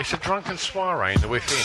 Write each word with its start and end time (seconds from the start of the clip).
It's 0.00 0.14
a 0.14 0.16
drunken 0.16 0.56
soiree 0.56 1.12
in 1.12 1.20
the 1.20 1.28
within. 1.28 1.58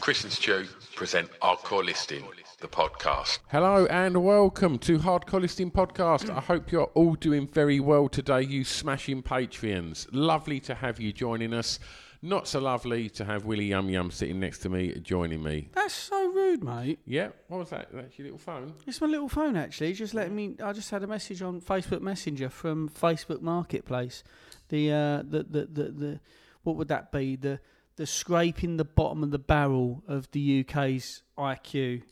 Chris 0.00 0.24
and 0.24 0.32
Stu 0.32 0.64
present 0.96 1.28
Hardcore 1.42 1.84
Listing, 1.84 2.24
the 2.60 2.68
podcast. 2.68 3.40
Hello 3.48 3.84
and 3.84 4.24
welcome 4.24 4.78
to 4.78 4.98
Hardcore 4.98 5.42
Listing 5.42 5.70
Podcast. 5.70 6.34
I 6.34 6.40
hope 6.40 6.72
you're 6.72 6.90
all 6.94 7.14
doing 7.14 7.46
very 7.46 7.80
well 7.80 8.08
today, 8.08 8.40
you 8.40 8.64
smashing 8.64 9.22
Patreons. 9.22 10.06
Lovely 10.10 10.58
to 10.60 10.74
have 10.76 10.98
you 10.98 11.12
joining 11.12 11.52
us. 11.52 11.78
Not 12.24 12.46
so 12.46 12.60
lovely 12.60 13.08
to 13.10 13.24
have 13.24 13.44
Willie 13.46 13.66
Yum 13.66 13.90
Yum 13.90 14.12
sitting 14.12 14.38
next 14.38 14.60
to 14.60 14.68
me, 14.68 14.94
joining 15.00 15.42
me. 15.42 15.70
That's 15.72 15.92
so 15.92 16.30
rude, 16.30 16.62
mate. 16.62 17.00
Yeah, 17.04 17.30
what 17.48 17.58
was 17.58 17.70
that? 17.70 17.88
That's 17.92 18.16
your 18.16 18.26
little 18.26 18.38
phone? 18.38 18.74
It's 18.86 19.00
my 19.00 19.08
little 19.08 19.28
phone 19.28 19.56
actually. 19.56 19.92
Just 19.94 20.14
letting 20.14 20.36
me. 20.36 20.54
I 20.62 20.72
just 20.72 20.90
had 20.90 21.02
a 21.02 21.08
message 21.08 21.42
on 21.42 21.60
Facebook 21.60 22.00
Messenger 22.00 22.48
from 22.48 22.88
Facebook 22.88 23.42
Marketplace. 23.42 24.22
The 24.68 24.92
uh, 24.92 25.22
the, 25.28 25.42
the 25.42 25.66
the 25.66 25.90
the 25.90 26.20
what 26.62 26.76
would 26.76 26.88
that 26.88 27.10
be? 27.10 27.34
The 27.34 27.58
the 27.96 28.06
scraping 28.06 28.76
the 28.76 28.84
bottom 28.84 29.24
of 29.24 29.32
the 29.32 29.40
barrel 29.40 30.04
of 30.06 30.30
the 30.30 30.60
UK's 30.60 31.24
IQ 31.36 32.02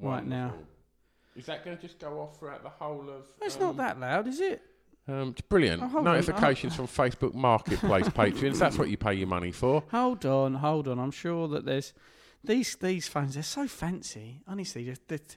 right 0.00 0.26
now. 0.26 0.54
Is 1.36 1.44
that 1.46 1.62
going 1.64 1.76
to 1.76 1.82
just 1.82 1.98
go 1.98 2.20
off 2.20 2.38
throughout 2.38 2.62
the 2.62 2.70
whole 2.70 3.08
of. 3.10 3.28
It's 3.42 3.56
um, 3.56 3.62
not 3.62 3.76
that 3.76 4.00
loud, 4.00 4.26
is 4.28 4.40
it? 4.40 4.62
Um, 5.08 5.30
it's 5.30 5.40
brilliant. 5.40 5.82
Oh. 5.82 6.00
Notifications 6.02 6.74
from 6.76 6.86
Facebook 6.86 7.34
Marketplace 7.34 8.08
Patreons. 8.10 8.58
That's 8.58 8.76
what 8.78 8.90
you 8.90 8.96
pay 8.96 9.14
your 9.14 9.26
money 9.28 9.52
for. 9.52 9.82
Hold 9.90 10.26
on, 10.26 10.54
hold 10.54 10.86
on. 10.88 10.98
I'm 10.98 11.10
sure 11.10 11.48
that 11.48 11.64
there's 11.64 11.94
these 12.44 12.76
these 12.76 13.08
phones. 13.08 13.34
They're 13.34 13.42
so 13.42 13.66
fancy. 13.66 14.42
Honestly, 14.46 14.84
they're, 14.84 14.96
they're- 15.08 15.36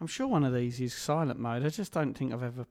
I'm 0.00 0.06
sure 0.06 0.26
one 0.26 0.44
of 0.44 0.54
these 0.54 0.80
is 0.80 0.94
silent 0.94 1.38
mode. 1.38 1.64
I 1.64 1.68
just 1.68 1.92
don't 1.92 2.14
think 2.14 2.32
I've 2.32 2.42
ever 2.42 2.66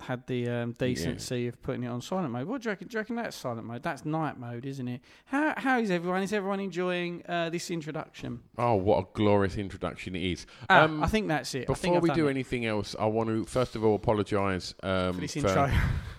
had 0.00 0.26
the 0.26 0.48
um, 0.48 0.72
decency 0.72 1.48
of 1.48 1.60
putting 1.62 1.82
it 1.84 1.88
on 1.88 2.00
silent 2.00 2.30
mode. 2.32 2.46
What 2.46 2.62
do 2.62 2.66
you 2.68 2.70
reckon? 2.72 2.88
Do 2.88 2.94
you 2.94 3.00
reckon 3.00 3.16
that's 3.16 3.36
silent 3.36 3.66
mode? 3.66 3.82
That's 3.82 4.04
night 4.04 4.38
mode, 4.38 4.64
isn't 4.66 4.88
it? 4.88 5.00
How 5.26 5.54
how 5.56 5.78
is 5.78 5.90
everyone? 5.90 6.22
Is 6.22 6.32
everyone 6.32 6.60
enjoying 6.60 7.22
uh, 7.28 7.50
this 7.50 7.70
introduction? 7.70 8.40
Oh, 8.56 8.74
what 8.74 8.98
a 8.98 9.06
glorious 9.14 9.56
introduction 9.56 10.14
it 10.16 10.22
is. 10.22 10.46
Ah, 10.70 10.82
Um, 10.84 11.02
I 11.02 11.06
think 11.08 11.28
that's 11.28 11.54
it. 11.54 11.62
I 11.68 11.72
Before 11.72 12.00
we 12.00 12.10
do 12.10 12.26
it 12.28 12.30
anything 12.30 12.66
else, 12.66 12.94
I 12.98 13.06
want 13.06 13.28
to 13.28 13.44
first 13.44 13.76
of 13.76 13.84
all 13.84 13.94
apologise 13.94 14.74
um, 14.82 15.14
for 15.14 15.20
this 15.20 15.36
intro. 15.36 15.70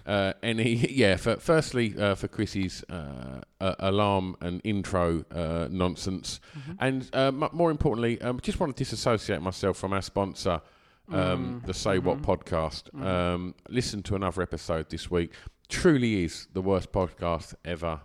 uh, 0.06 0.34
any 0.44 0.73
yeah. 0.91 1.16
For, 1.17 1.35
firstly, 1.38 1.96
uh, 1.97 2.16
for 2.16 2.28
Chrissy's 2.28 2.84
uh, 2.90 3.41
uh, 3.61 3.75
alarm 3.79 4.35
and 4.41 4.61
intro 4.63 5.23
uh, 5.31 5.67
nonsense, 5.72 6.40
Mm-hmm. 6.57 6.72
and 6.79 7.09
uh, 7.13 7.28
m- 7.28 7.50
more 7.53 7.72
importantly, 7.72 8.22
um, 8.22 8.40
just 8.41 8.59
want 8.59 8.75
to 8.75 8.84
disassociate 8.84 9.41
myself 9.41 9.78
from 9.78 9.94
our 9.94 10.01
sponsor, 10.01 10.61
Mm. 11.09 11.16
um, 11.18 11.64
the 11.66 11.74
Say 11.74 12.00
What 12.00 12.22
Mm-hmm. 12.22 12.31
podcast. 12.31 13.03
Um, 13.06 13.56
listen 13.68 14.03
to 14.03 14.16
another 14.16 14.42
episode 14.42 14.90
this 14.90 15.09
week. 15.09 15.34
Truly 15.68 16.24
is 16.24 16.47
the 16.53 16.62
worst 16.62 16.92
podcast 16.92 17.56
ever 17.66 18.02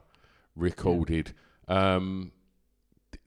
recorded. 0.57 1.33
Um, 1.69 2.33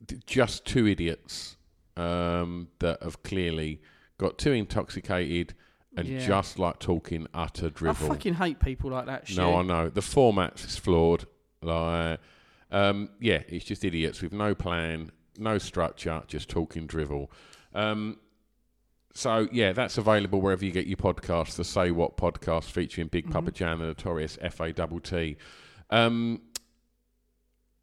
d- 0.05 0.19
just 0.25 0.65
two 0.65 0.87
idiots 0.87 1.57
um, 1.95 2.69
that 2.79 3.01
have 3.03 3.21
clearly 3.23 3.81
got 4.17 4.37
too 4.37 4.51
intoxicated 4.51 5.53
and 5.95 6.07
Yeah. 6.07 6.25
just 6.25 6.59
like 6.59 6.79
talking 6.79 7.25
utter 7.33 7.69
drivel. 7.69 8.05
I 8.11 8.15
fucking 8.15 8.35
hate 8.35 8.59
people 8.59 8.91
like 8.91 9.07
that. 9.07 9.27
Shit. 9.27 9.37
no, 9.37 9.55
I 9.55 9.63
know 9.63 9.89
the 9.89 10.01
format 10.03 10.63
is 10.63 10.77
flawed. 10.77 11.25
Like, 11.63 12.19
um, 12.71 13.09
yeah, 13.19 13.41
it's 13.47 13.65
just 13.65 13.83
idiots 13.83 14.21
with 14.21 14.31
no 14.33 14.53
plan, 14.53 15.11
no 15.39 15.57
structure, 15.57 16.21
just 16.27 16.49
talking 16.49 16.85
drivel. 16.85 17.31
Um, 17.73 18.17
so 19.17 19.47
yeah, 19.51 19.73
that's 19.73 19.97
available 19.97 20.39
wherever 20.41 20.63
you 20.63 20.71
get 20.71 20.87
your 20.87 20.97
podcasts. 20.97 21.55
The 21.55 21.63
Say 21.63 21.91
What 21.91 22.17
podcast 22.17 22.65
featuring 22.65 23.07
Big 23.07 23.29
Papa 23.31 23.51
Jan, 23.51 23.79
the 23.79 23.85
notorious 23.87 24.37
F 24.41 24.59
A 24.59 24.71
double 24.71 24.99
T. 24.99 25.37
Um, 25.89 26.41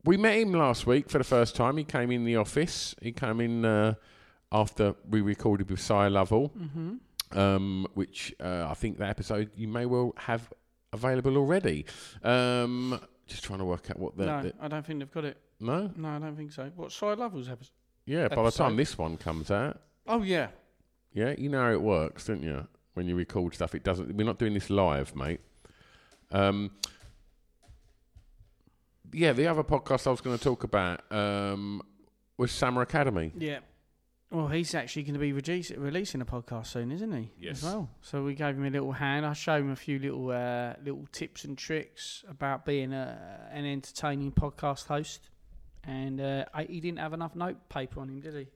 we 0.04 0.16
met 0.16 0.36
him 0.38 0.52
last 0.52 0.86
week 0.86 1.08
for 1.08 1.18
the 1.18 1.24
first 1.24 1.56
time. 1.56 1.76
He 1.76 1.84
came 1.84 2.10
in 2.10 2.24
the 2.24 2.36
office. 2.36 2.94
He 3.00 3.12
came 3.12 3.40
in 3.40 3.64
uh, 3.64 3.94
after 4.52 4.94
we 5.08 5.20
recorded 5.22 5.70
with 5.70 5.80
Sire 5.80 6.10
Lovell, 6.10 6.50
Mm-hmm. 6.50 7.38
um, 7.38 7.86
which 7.94 8.34
uh, 8.40 8.66
I 8.68 8.74
think 8.74 8.98
that 8.98 9.08
episode 9.08 9.50
you 9.56 9.66
may 9.68 9.86
well 9.86 10.12
have 10.18 10.52
available 10.92 11.36
already. 11.36 11.86
Um, 12.22 13.00
just 13.26 13.42
trying 13.44 13.60
to 13.60 13.64
work 13.64 13.90
out 13.90 13.98
what 13.98 14.16
the, 14.16 14.26
no, 14.26 14.42
the 14.42 14.54
I 14.60 14.68
don't 14.68 14.84
think 14.84 14.98
they've 14.98 15.10
got 15.10 15.24
it. 15.24 15.38
no, 15.58 15.90
No, 15.96 16.08
I 16.08 16.18
don't 16.18 16.36
think 16.36 16.52
so. 16.52 16.70
What 16.76 16.92
side 16.92 17.18
levels 17.18 17.48
have? 17.48 17.58
yeah. 18.04 18.28
By 18.28 18.42
the 18.44 18.50
time 18.50 18.76
this 18.76 18.98
one 18.98 19.16
comes 19.16 19.50
out, 19.50 19.80
Oh 20.06 20.22
yeah. 20.22 20.48
Yeah, 21.14 21.34
you 21.38 21.48
know 21.48 21.62
how 21.62 21.70
it 21.70 21.80
works, 21.80 22.26
don't 22.26 22.42
you? 22.42 22.66
When 22.94 23.08
you 23.08 23.16
record 23.16 23.54
stuff, 23.54 23.75
it 23.75 23.82
doesn't. 23.82 24.14
We're 24.14 24.26
not 24.26 24.38
doing 24.38 24.54
this 24.54 24.69
live, 24.69 25.16
mate. 25.16 25.41
Um, 26.30 26.72
yeah, 29.12 29.32
the 29.32 29.47
other 29.47 29.62
podcast 29.62 30.06
I 30.06 30.10
was 30.10 30.20
going 30.20 30.36
to 30.36 30.42
talk 30.42 30.64
about 30.64 31.00
um, 31.12 31.82
was 32.36 32.52
Summer 32.52 32.82
Academy. 32.82 33.32
Yeah. 33.38 33.60
Well, 34.30 34.48
he's 34.48 34.75
actually 34.75 35.04
going 35.04 35.14
to 35.14 35.20
be 35.20 35.32
release, 35.32 35.70
releasing 35.70 36.20
a 36.20 36.25
podcast 36.25 36.66
soon, 36.66 36.91
isn't 36.91 37.12
he? 37.12 37.31
Yes. 37.38 37.58
As 37.58 37.62
well. 37.62 37.91
So 38.02 38.25
we 38.25 38.34
gave 38.34 38.56
him 38.56 38.64
a 38.64 38.70
little 38.70 38.91
hand. 38.91 39.25
I 39.25 39.32
showed 39.32 39.62
him 39.62 39.70
a 39.70 39.76
few 39.76 40.00
little 40.00 40.31
uh, 40.31 40.75
little 40.84 41.06
tips 41.12 41.44
and 41.44 41.56
tricks 41.56 42.25
about 42.28 42.64
being 42.64 42.92
a, 42.92 43.48
an 43.52 43.64
entertaining 43.64 44.32
podcast 44.32 44.86
host, 44.86 45.31
and 45.84 46.20
uh, 46.20 46.46
I, 46.52 46.64
he 46.64 46.81
didn't 46.81 46.98
have 46.98 47.12
enough 47.12 47.36
note 47.36 47.69
paper 47.69 48.00
on 48.00 48.08
him, 48.08 48.20
did 48.20 48.34
he? 48.34 48.46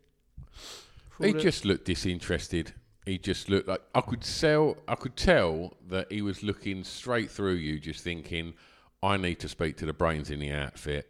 He 1.20 1.32
just 1.32 1.64
looked 1.64 1.84
disinterested. 1.86 2.74
He 3.04 3.18
just 3.18 3.48
looked 3.48 3.68
like 3.68 3.80
I 3.94 4.00
could 4.00 4.24
sell. 4.24 4.76
I 4.86 4.94
could 4.94 5.16
tell 5.16 5.76
that 5.88 6.12
he 6.12 6.22
was 6.22 6.42
looking 6.42 6.84
straight 6.84 7.30
through 7.30 7.54
you, 7.54 7.78
just 7.78 8.04
thinking, 8.04 8.54
"I 9.02 9.16
need 9.16 9.40
to 9.40 9.48
speak 9.48 9.76
to 9.78 9.86
the 9.86 9.92
brains 9.92 10.30
in 10.30 10.40
the 10.40 10.52
outfit." 10.52 11.08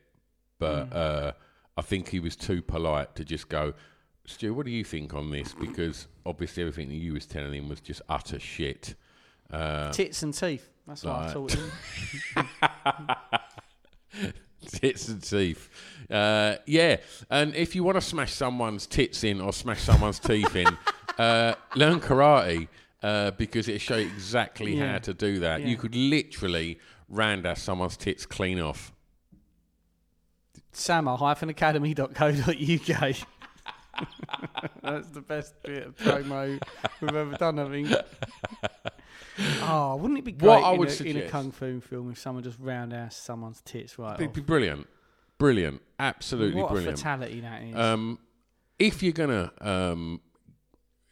But 0.58 0.92
uh, 0.92 1.32
I 1.76 1.82
think 1.82 2.08
he 2.08 2.20
was 2.20 2.36
too 2.36 2.62
polite 2.62 3.14
to 3.16 3.24
just 3.24 3.48
go, 3.48 3.74
"Stu, 4.26 4.54
what 4.54 4.66
do 4.66 4.72
you 4.72 4.84
think 4.84 5.12
on 5.14 5.30
this?" 5.30 5.54
Because 5.54 6.06
obviously 6.24 6.62
everything 6.62 6.88
that 6.88 6.94
you 6.94 7.14
was 7.14 7.26
telling 7.26 7.52
him 7.54 7.68
was 7.68 7.80
just 7.80 8.02
utter 8.08 8.38
shit. 8.38 8.94
Uh, 9.50 9.90
tits 9.90 10.22
and 10.22 10.34
teeth. 10.34 10.68
That's 10.86 11.04
what 11.04 11.14
I 11.14 11.32
taught 11.32 11.52
him. 11.54 11.70
tits 14.66 15.08
and 15.08 15.22
teeth. 15.22 15.68
Uh, 16.10 16.56
yeah, 16.66 16.96
and 17.30 17.54
if 17.54 17.74
you 17.74 17.84
want 17.84 17.96
to 17.96 18.00
smash 18.00 18.32
someone's 18.32 18.86
tits 18.86 19.24
in 19.24 19.40
or 19.40 19.52
smash 19.52 19.82
someone's 19.82 20.18
teeth 20.18 20.54
in, 20.56 20.66
uh, 21.18 21.54
learn 21.76 22.00
karate 22.00 22.68
uh, 23.02 23.30
because 23.32 23.68
it'll 23.68 23.78
show 23.78 23.96
you 23.96 24.06
exactly 24.06 24.76
Yeah. 24.76 24.92
how 24.92 24.98
to 24.98 25.14
do 25.14 25.38
that. 25.40 25.60
Yeah. 25.60 25.66
You 25.68 25.76
could 25.76 25.94
literally 25.94 26.78
roundhouse 27.08 27.62
someone's 27.62 27.96
tits 27.96 28.26
clean 28.26 28.60
off. 28.60 28.92
Sama-academy.co.uk. 30.72 33.16
That's 34.82 35.08
the 35.08 35.20
best 35.20 35.60
bit 35.62 35.86
of 35.86 35.96
promo 35.96 36.60
we've 37.00 37.14
ever 37.16 37.36
done, 37.36 37.58
I 37.58 37.68
think. 37.68 37.92
Oh, 39.62 39.94
wouldn't 39.94 40.18
it 40.18 40.24
be 40.24 40.32
great 40.32 40.48
What 40.48 40.64
I 40.64 40.72
in, 40.72 40.78
would 40.80 41.00
a, 41.00 41.04
in 41.04 41.16
a 41.18 41.28
kung 41.28 41.52
fu 41.52 41.80
film 41.80 42.10
if 42.10 42.18
someone 42.18 42.42
just 42.42 42.58
roundhouse 42.58 43.16
someone's 43.16 43.60
tits 43.60 43.96
right 43.96 44.14
It'd 44.14 44.30
off? 44.30 44.34
be 44.34 44.40
brilliant. 44.40 44.88
Brilliant, 45.38 45.82
absolutely 45.98 46.60
what 46.60 46.70
brilliant. 46.72 46.94
a 46.94 46.96
fatality 46.96 47.40
that 47.40 47.62
is. 47.62 47.74
Um, 47.76 48.18
if 48.78 49.02
you're 49.02 49.12
gonna 49.12 49.52
um, 49.60 50.20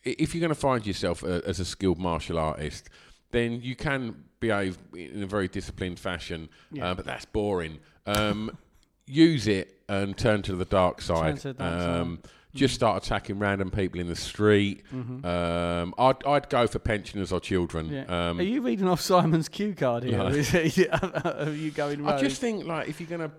if 0.04 0.34
you're 0.34 0.42
gonna 0.42 0.54
find 0.54 0.86
yourself 0.86 1.22
a, 1.22 1.42
as 1.46 1.60
a 1.60 1.64
skilled 1.64 1.98
martial 1.98 2.38
artist, 2.38 2.88
then 3.30 3.60
you 3.60 3.74
can 3.74 4.24
behave 4.40 4.78
in 4.94 5.22
a 5.22 5.26
very 5.26 5.48
disciplined 5.48 5.98
fashion. 5.98 6.48
Yeah. 6.70 6.90
Uh, 6.90 6.94
but 6.94 7.04
that's 7.04 7.24
boring. 7.24 7.78
Um, 8.06 8.56
use 9.06 9.46
it 9.46 9.80
and 9.88 10.16
turn 10.16 10.42
to 10.42 10.54
the 10.54 10.64
dark 10.64 11.00
side. 11.00 11.38
to 11.38 11.48
the 11.48 11.54
dark 11.54 11.80
side. 11.80 12.00
um, 12.00 12.22
Just 12.54 12.74
start 12.74 13.04
attacking 13.04 13.38
random 13.38 13.70
people 13.70 14.00
in 14.00 14.08
the 14.08 14.16
street. 14.16 14.82
Um, 14.92 15.94
I'd, 15.98 16.24
I'd 16.24 16.48
go 16.48 16.66
for 16.66 16.78
pensioners 16.78 17.32
or 17.32 17.38
children. 17.40 17.86
Mm-hmm. 17.86 18.10
yeah. 18.10 18.28
Um, 18.30 18.40
Are 18.40 18.42
you 18.42 18.62
reading 18.62 18.88
off 18.88 19.00
Simon's 19.00 19.48
cue 19.48 19.74
card 19.74 20.04
here? 20.04 20.18
No. 20.18 20.24
Are 21.24 21.50
you 21.50 21.70
going 21.70 22.02
rogue? 22.02 22.14
I 22.14 22.20
just 22.20 22.40
think 22.40 22.64
like 22.64 22.88
if 22.88 23.00
you're 23.00 23.08
gonna 23.10 23.30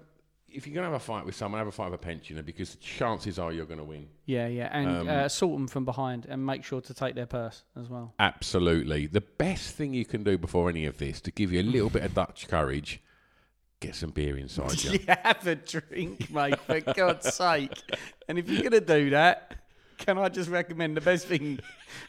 if 0.50 0.66
you're 0.66 0.74
gonna 0.74 0.88
have 0.88 0.96
a 0.96 1.00
fight 1.00 1.26
with 1.26 1.36
someone, 1.36 1.60
have 1.60 1.68
a 1.68 1.72
fight 1.72 1.92
with 1.92 2.00
a 2.02 2.04
pensioner 2.04 2.42
because 2.42 2.72
the 2.72 2.78
chances 2.78 3.38
are 3.38 3.52
you're 3.52 3.66
gonna 3.66 3.84
win. 3.84 4.08
yeah, 4.26 4.48
yeah, 4.48 4.70
and 4.72 4.88
um, 4.90 5.10
uh, 5.10 5.26
assault 5.26 5.54
them 5.54 5.68
from 5.68 5.86
behind 5.86 6.26
and 6.28 6.46
make 6.46 6.64
sure 6.64 6.82
to 6.82 6.94
take 6.94 7.16
their 7.16 7.26
purse 7.26 7.64
as 7.80 7.90
well. 7.90 8.14
Absolutely. 8.20 9.08
The 9.08 9.22
best 9.22 9.76
thing 9.76 9.94
you 9.94 10.06
can 10.06 10.24
do 10.24 10.38
before 10.38 10.70
any 10.70 10.86
of 10.86 10.98
this 10.98 11.20
to 11.22 11.32
give 11.32 11.52
you 11.52 11.62
a 11.62 11.64
little 11.64 11.90
bit 11.90 12.04
of 12.04 12.14
Dutch 12.14 12.48
courage, 12.48 13.02
get 13.80 13.96
some 13.96 14.12
beer 14.12 14.38
inside 14.38 14.84
you. 14.84 15.00
Have 15.08 15.46
a 15.48 15.56
drink, 15.56 16.32
mate, 16.32 16.60
for 16.62 16.80
God's 16.82 17.34
sake. 17.34 17.74
And 18.28 18.38
if 18.40 18.50
you're 18.50 18.62
going 18.62 18.72
to 18.72 18.82
do 18.82 19.10
that, 19.12 19.56
can 19.98 20.18
I 20.18 20.30
just 20.30 20.50
recommend 20.50 20.96
the 20.98 21.02
best 21.02 21.28
thing, 21.28 21.60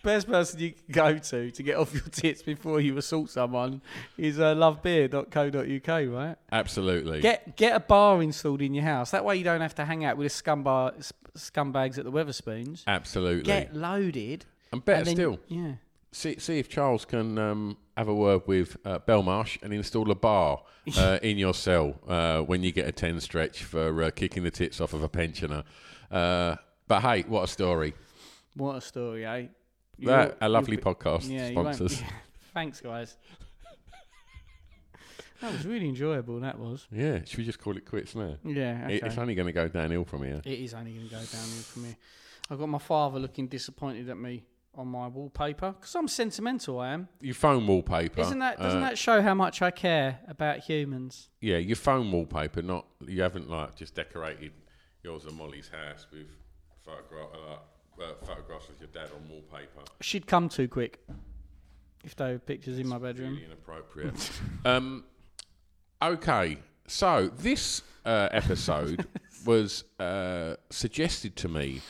best 0.02 0.26
person 0.28 0.60
you 0.60 0.72
can 0.72 0.84
go 0.92 1.18
to 1.18 1.50
to 1.50 1.62
get 1.62 1.76
off 1.76 1.92
your 1.92 2.02
tits 2.10 2.42
before 2.42 2.80
you 2.80 2.96
assault 2.98 3.30
someone 3.30 3.80
is 4.16 4.38
uh, 4.38 4.54
lovebeer.co.uk, 4.54 6.12
right? 6.14 6.36
Absolutely. 6.52 7.20
Get 7.20 7.56
get 7.56 7.74
a 7.76 7.80
bar 7.80 8.22
installed 8.22 8.62
in 8.62 8.74
your 8.74 8.84
house. 8.84 9.10
That 9.10 9.24
way 9.24 9.36
you 9.36 9.44
don't 9.44 9.60
have 9.60 9.74
to 9.76 9.84
hang 9.84 10.04
out 10.04 10.16
with 10.16 10.32
the 10.34 10.42
scumbar, 10.42 11.12
scumbags 11.36 11.98
at 11.98 12.04
the 12.04 12.12
Wetherspoons. 12.12 12.84
Absolutely. 12.86 13.42
Get 13.44 13.74
loaded. 13.74 14.44
and 14.72 14.84
better 14.84 14.98
and 14.98 15.06
then- 15.06 15.14
still, 15.16 15.38
Yeah. 15.48 15.72
see, 16.12 16.38
see 16.38 16.58
if 16.58 16.68
Charles 16.68 17.04
can 17.04 17.38
um, 17.38 17.76
have 17.96 18.08
a 18.08 18.14
word 18.14 18.42
with 18.46 18.76
uh, 18.84 18.98
Belmarsh 19.00 19.62
and 19.62 19.72
install 19.72 20.10
a 20.10 20.14
bar 20.14 20.62
uh, 20.96 21.18
in 21.22 21.38
your 21.38 21.54
cell 21.54 21.94
uh, 22.06 22.40
when 22.42 22.62
you 22.62 22.72
get 22.72 22.86
a 22.86 22.92
10 22.92 23.20
stretch 23.20 23.64
for 23.64 24.02
uh, 24.02 24.10
kicking 24.10 24.42
the 24.44 24.50
tits 24.50 24.80
off 24.80 24.92
of 24.92 25.02
a 25.02 25.08
pensioner. 25.08 25.64
Uh, 26.10 26.56
but 26.88 27.00
hey, 27.02 27.22
what 27.28 27.44
a 27.44 27.46
story. 27.46 27.94
What 28.54 28.76
a 28.76 28.80
story, 28.80 29.24
eh? 29.26 29.46
That, 30.00 30.38
a 30.40 30.48
lovely 30.48 30.76
be- 30.76 30.82
podcast 30.82 31.28
Yeah, 31.28 31.50
sponsors. 31.50 32.00
yeah. 32.00 32.08
Thanks, 32.54 32.80
guys. 32.80 33.16
that 35.40 35.52
was 35.52 35.66
really 35.66 35.88
enjoyable. 35.88 36.40
That 36.40 36.58
was. 36.58 36.86
Yeah, 36.90 37.20
should 37.24 37.38
we 37.38 37.44
just 37.44 37.58
call 37.60 37.76
it 37.76 37.84
quits 37.86 38.14
now? 38.14 38.36
Yeah, 38.44 38.82
okay. 38.84 38.96
It- 38.96 39.02
It's 39.04 39.18
only 39.18 39.34
going 39.34 39.46
to 39.46 39.52
go 39.52 39.68
downhill 39.68 40.04
from 40.04 40.24
here. 40.24 40.40
It 40.44 40.58
is 40.58 40.74
only 40.74 40.92
going 40.92 41.06
to 41.08 41.10
go 41.14 41.18
downhill 41.20 41.62
from 41.62 41.84
here. 41.84 41.96
I've 42.50 42.58
got 42.58 42.68
my 42.68 42.78
father 42.78 43.18
looking 43.18 43.46
disappointed 43.46 44.08
at 44.08 44.16
me 44.16 44.44
on 44.74 44.88
my 44.88 45.06
wallpaper 45.08 45.72
because 45.72 45.94
I'm 45.94 46.08
sentimental. 46.08 46.80
I 46.80 46.90
am. 46.90 47.08
Your 47.20 47.34
phone 47.34 47.66
wallpaper. 47.66 48.20
Isn't 48.22 48.38
that? 48.38 48.58
Doesn't 48.58 48.82
uh, 48.82 48.88
that 48.88 48.98
show 48.98 49.20
how 49.20 49.34
much 49.34 49.60
I 49.62 49.70
care 49.70 50.20
about 50.28 50.60
humans? 50.60 51.28
Yeah, 51.40 51.58
your 51.58 51.76
phone 51.76 52.10
wallpaper. 52.10 52.62
Not 52.62 52.86
you 53.06 53.20
haven't 53.22 53.50
like 53.50 53.74
just 53.76 53.94
decorated 53.94 54.52
yours 55.02 55.24
and 55.24 55.36
Molly's 55.36 55.68
house 55.68 56.06
with 56.12 56.26
photograph, 56.88 57.28
uh, 57.34 58.02
uh, 58.02 58.14
photographs 58.24 58.68
of 58.68 58.80
your 58.80 58.88
dad 58.88 59.10
on 59.14 59.28
wallpaper. 59.28 59.82
She'd 60.00 60.26
come 60.26 60.48
too 60.48 60.68
quick 60.68 61.00
if 62.04 62.16
they 62.16 62.32
were 62.32 62.38
pictures 62.38 62.78
in 62.78 62.88
my 62.88 62.98
bedroom. 62.98 63.34
Really 63.34 63.44
inappropriate. 63.46 64.30
um, 64.64 65.04
okay, 66.02 66.58
so 66.86 67.28
this 67.38 67.82
uh, 68.04 68.28
episode 68.32 69.06
was 69.46 69.84
uh, 69.98 70.54
suggested 70.70 71.36
to 71.36 71.48
me 71.48 71.80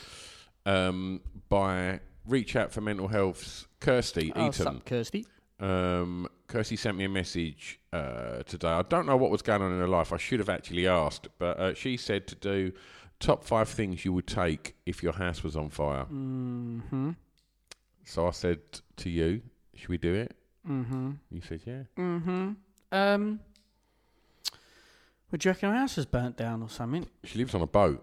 um, 0.67 1.21
by 1.49 2.01
Reach 2.27 2.57
Out 2.57 2.73
for 2.73 2.81
Mental 2.81 3.09
Health's 3.09 3.67
Kirsty 3.81 4.33
Oh, 4.35 4.49
Eaton. 4.49 4.53
sup, 4.53 4.85
Kirsty. 4.85 5.27
Um, 5.61 6.29
Kirsty 6.47 6.77
sent 6.77 6.97
me 6.97 7.05
a 7.05 7.09
message 7.09 7.81
uh, 7.93 8.43
today. 8.45 8.69
I 8.69 8.83
don't 8.83 9.07
know 9.07 9.17
what 9.17 9.31
was 9.31 9.43
going 9.43 9.61
on 9.61 9.73
in 9.73 9.79
her 9.79 9.89
life. 9.89 10.13
I 10.13 10.17
should 10.17 10.39
have 10.39 10.49
actually 10.49 10.87
asked, 10.87 11.29
but 11.39 11.59
uh, 11.59 11.75
she 11.75 11.97
said 11.97 12.27
to 12.29 12.35
do 12.35 12.73
top 13.21 13.45
five 13.45 13.69
things 13.69 14.05
you 14.05 14.13
would 14.13 14.27
take 14.27 14.75
if 14.87 15.03
your 15.03 15.13
house 15.13 15.43
was 15.43 15.57
on 15.57 15.71
fire. 15.71 16.05
Mm-hmm. 16.05 17.11
So 18.05 18.27
I 18.27 18.31
said 18.31 18.59
to 18.97 19.11
you, 19.11 19.43
should 19.75 19.89
we 19.89 19.99
do 19.99 20.15
it? 20.15 20.35
Mm-hmm. 20.69 21.11
You 21.31 21.41
said, 21.41 21.61
yeah. 21.67 21.83
Mm-hmm. 21.97 22.51
Um. 22.93 23.41
Would 25.31 25.45
you 25.45 25.51
reckon 25.51 25.69
our 25.69 25.75
house 25.77 25.99
is 25.99 26.07
burnt 26.07 26.37
down 26.39 26.63
or 26.63 26.71
something? 26.71 27.07
She 27.25 27.39
lives 27.39 27.55
on 27.55 27.61
a 27.61 27.67
boat. 27.67 28.03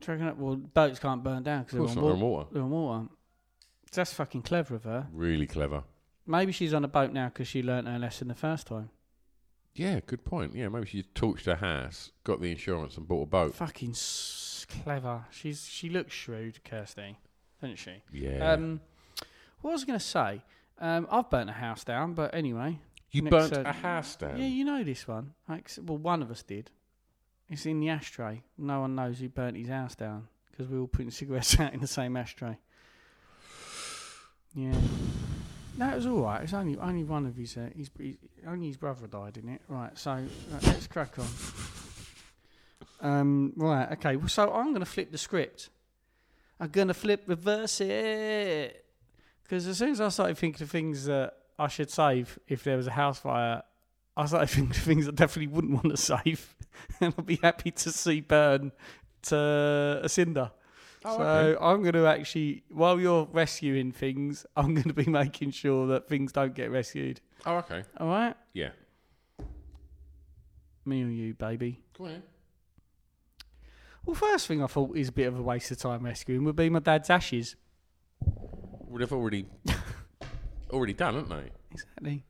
Do 0.00 0.12
you 0.12 0.18
reckon 0.18 0.38
well, 0.38 0.56
boats 0.56 0.98
can't 0.98 1.22
burn 1.24 1.42
down 1.42 1.62
because 1.62 1.78
Of 1.78 1.94
they're, 1.94 1.94
course 1.94 1.96
on 1.96 2.02
not, 2.02 2.04
wa- 2.04 2.26
on 2.26 2.30
water. 2.32 2.48
they're 2.52 2.62
on 2.62 2.70
water. 2.70 3.06
That's 3.92 4.12
fucking 4.12 4.42
clever 4.42 4.74
of 4.74 4.84
her. 4.84 5.06
Really 5.12 5.46
clever. 5.46 5.84
Maybe 6.26 6.52
she's 6.52 6.74
on 6.74 6.84
a 6.84 6.88
boat 6.88 7.12
now 7.12 7.28
because 7.28 7.48
she 7.48 7.62
learnt 7.62 7.86
her 7.88 7.98
lesson 7.98 8.28
the 8.28 8.34
first 8.34 8.66
time. 8.66 8.90
Yeah, 9.78 10.00
good 10.06 10.24
point. 10.24 10.54
Yeah, 10.54 10.68
maybe 10.68 10.86
she 10.86 11.02
torched 11.14 11.44
her 11.46 11.54
house, 11.56 12.10
got 12.24 12.40
the 12.40 12.50
insurance, 12.50 12.96
and 12.96 13.06
bought 13.06 13.22
a 13.22 13.26
boat. 13.26 13.54
Fucking 13.54 13.90
s- 13.90 14.66
clever. 14.82 15.24
She's 15.30 15.66
she 15.66 15.88
looks 15.88 16.12
shrewd, 16.14 16.64
Kirsty, 16.64 17.18
doesn't 17.60 17.76
she? 17.76 18.02
Yeah. 18.12 18.52
Um, 18.52 18.80
what 19.60 19.72
was 19.72 19.82
I 19.82 19.86
going 19.86 19.98
to 19.98 20.04
say? 20.04 20.42
Um, 20.78 21.06
I've 21.10 21.30
burnt 21.30 21.50
a 21.50 21.54
house 21.54 21.84
down, 21.84 22.14
but 22.14 22.34
anyway. 22.34 22.78
you 23.10 23.22
next, 23.22 23.50
burnt 23.50 23.66
uh, 23.66 23.70
a 23.70 23.72
house 23.72 24.16
down. 24.16 24.36
Yeah, 24.38 24.46
you 24.46 24.64
know 24.64 24.82
this 24.84 25.06
one. 25.08 25.32
Like, 25.48 25.70
well, 25.82 25.98
one 25.98 26.22
of 26.22 26.30
us 26.30 26.42
did. 26.42 26.70
It's 27.48 27.64
in 27.66 27.80
the 27.80 27.88
ashtray. 27.90 28.42
No 28.58 28.80
one 28.80 28.94
knows 28.94 29.20
who 29.20 29.28
burnt 29.28 29.56
his 29.56 29.68
house 29.68 29.94
down 29.94 30.28
because 30.50 30.68
we 30.68 30.76
were 30.76 30.82
all 30.82 30.88
putting 30.88 31.10
cigarettes 31.10 31.58
out 31.60 31.72
in 31.74 31.80
the 31.80 31.86
same 31.86 32.16
ashtray. 32.16 32.58
Yeah. 34.54 34.72
No, 35.76 35.90
it 35.90 35.96
was 35.96 36.06
all 36.06 36.22
right. 36.22 36.42
It's 36.42 36.54
only 36.54 36.78
only 36.78 37.04
one 37.04 37.26
of 37.26 37.36
his, 37.36 37.56
uh, 37.56 37.68
his, 37.76 37.90
only 38.46 38.68
his 38.68 38.76
brother 38.76 39.06
died 39.06 39.36
in 39.36 39.48
it. 39.48 39.60
Right. 39.68 39.96
So 39.98 40.12
right, 40.12 40.62
let's 40.62 40.86
crack 40.86 41.18
on. 41.18 41.26
Um. 43.00 43.52
Right. 43.56 43.92
Okay. 43.92 44.16
Well, 44.16 44.28
so 44.28 44.52
I'm 44.52 44.68
going 44.68 44.80
to 44.80 44.86
flip 44.86 45.12
the 45.12 45.18
script. 45.18 45.68
I'm 46.58 46.68
going 46.68 46.88
to 46.88 46.94
flip 46.94 47.24
reverse 47.26 47.80
it 47.82 48.84
because 49.42 49.66
as 49.66 49.78
soon 49.78 49.90
as 49.90 50.00
I 50.00 50.08
started 50.08 50.38
thinking 50.38 50.62
of 50.62 50.70
things 50.70 51.04
that 51.04 51.34
I 51.58 51.68
should 51.68 51.90
save 51.90 52.38
if 52.48 52.64
there 52.64 52.76
was 52.76 52.86
a 52.86 52.92
house 52.92 53.18
fire, 53.18 53.62
I 54.16 54.26
started 54.26 54.46
thinking 54.50 54.70
of 54.70 54.82
things 54.82 55.08
I 55.08 55.10
definitely 55.12 55.48
wouldn't 55.48 55.74
want 55.74 55.90
to 55.90 55.96
save, 56.24 56.54
and 57.00 57.14
I'd 57.16 57.26
be 57.26 57.38
happy 57.42 57.70
to 57.70 57.92
see 57.92 58.20
burn 58.20 58.72
to 59.22 60.00
a 60.02 60.08
cinder. 60.08 60.50
Oh, 61.08 61.16
so 61.18 61.22
okay. 61.22 61.64
I'm 61.64 61.82
going 61.82 61.92
to 61.94 62.06
actually, 62.06 62.64
while 62.68 62.98
you're 63.00 63.28
rescuing 63.32 63.92
things, 63.92 64.44
I'm 64.56 64.74
going 64.74 64.88
to 64.88 64.94
be 64.94 65.06
making 65.06 65.52
sure 65.52 65.86
that 65.88 66.08
things 66.08 66.32
don't 66.32 66.54
get 66.54 66.70
rescued. 66.70 67.20
Oh, 67.44 67.56
okay. 67.58 67.84
All 67.98 68.08
right, 68.08 68.34
Yeah. 68.54 68.70
me 70.84 71.02
or 71.04 71.08
you, 71.08 71.34
baby. 71.34 71.80
Go. 71.96 72.10
Well, 74.04 74.14
first 74.14 74.46
thing 74.46 74.62
I 74.62 74.66
thought 74.66 74.96
is 74.96 75.08
a 75.08 75.12
bit 75.12 75.26
of 75.26 75.38
a 75.38 75.42
waste 75.42 75.70
of 75.72 75.78
time 75.78 76.04
rescuing 76.04 76.44
would 76.44 76.54
be 76.56 76.70
my 76.70 76.78
dad's 76.78 77.10
ashes. 77.10 77.56
Well, 78.20 78.98
they've 78.98 79.12
already 79.12 79.46
already 80.70 80.92
done, 80.92 81.14
haven't 81.14 81.28
they? 81.30 81.50
Exactly. 81.72 82.24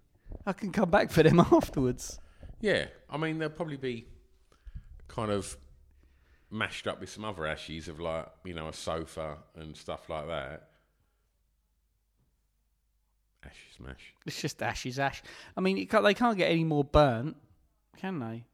I 0.47 0.52
can 0.54 0.73
come 0.73 0.90
back 0.90 1.11
for 1.11 1.23
them 1.23 1.38
afterwards. 1.52 2.18
Yeah. 2.61 2.87
I 3.11 3.18
mean, 3.18 3.38
they'll 3.38 3.50
probably 3.50 3.76
be 3.76 4.06
kind 5.09 5.30
of 5.30 5.56
mashed 6.50 6.87
up 6.87 7.00
with 7.00 7.11
some 7.11 7.25
other 7.25 7.47
ashes 7.47 7.88
of 7.88 7.99
like 8.00 8.26
you 8.45 8.55
know 8.55 8.69
a 8.69 8.73
sofa 8.73 9.38
and 9.57 9.76
stuff 9.76 10.09
like 10.09 10.26
that. 10.29 10.69
Ash 13.45 13.57
smash. 13.76 14.15
It's 14.26 14.41
just 14.41 14.62
ashes, 14.62 14.99
ash. 14.99 15.23
I 15.57 15.61
mean, 15.61 15.87
can't, 15.87 16.05
they 16.05 16.15
can't 16.15 16.37
get 16.37 16.50
any 16.50 16.65
more 16.65 16.85
burnt, 16.85 17.37
can 17.97 18.19
they? 18.19 18.45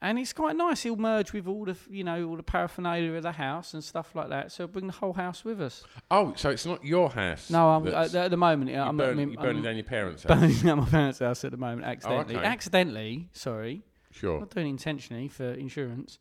And 0.00 0.16
it's 0.16 0.32
quite 0.32 0.54
nice. 0.54 0.84
He'll 0.84 0.94
merge 0.96 1.32
with 1.32 1.48
all 1.48 1.64
the, 1.64 1.76
you 1.90 2.04
know, 2.04 2.28
all 2.28 2.36
the 2.36 2.42
paraphernalia 2.44 3.14
of 3.14 3.24
the 3.24 3.32
house 3.32 3.74
and 3.74 3.82
stuff 3.82 4.14
like 4.14 4.28
that. 4.28 4.52
So 4.52 4.68
bring 4.68 4.86
the 4.86 4.92
whole 4.92 5.12
house 5.12 5.44
with 5.44 5.60
us. 5.60 5.82
Oh, 6.08 6.34
so 6.36 6.50
it's 6.50 6.64
not 6.64 6.84
your 6.84 7.10
house? 7.10 7.50
No, 7.50 7.68
I'm 7.70 7.88
at 7.88 8.12
the 8.30 8.36
moment. 8.36 8.70
I'm, 8.76 8.96
burn, 8.96 9.18
you're 9.18 9.26
burning 9.40 9.56
I'm 9.56 9.62
down 9.62 9.74
your 9.74 9.84
parents' 9.84 10.22
house. 10.22 10.38
burning 10.38 10.68
at 10.68 10.76
my 10.76 10.84
parents' 10.84 11.18
house 11.18 11.44
at 11.44 11.50
the 11.50 11.56
moment, 11.56 11.82
oh, 11.84 11.90
accidentally. 11.90 12.36
okay. 12.36 12.46
Accidentally, 12.46 13.28
sorry, 13.32 13.82
Sure. 14.12 14.38
not 14.38 14.50
doing 14.50 14.66
it 14.66 14.70
intentionally 14.70 15.26
for 15.26 15.50
insurance. 15.50 16.20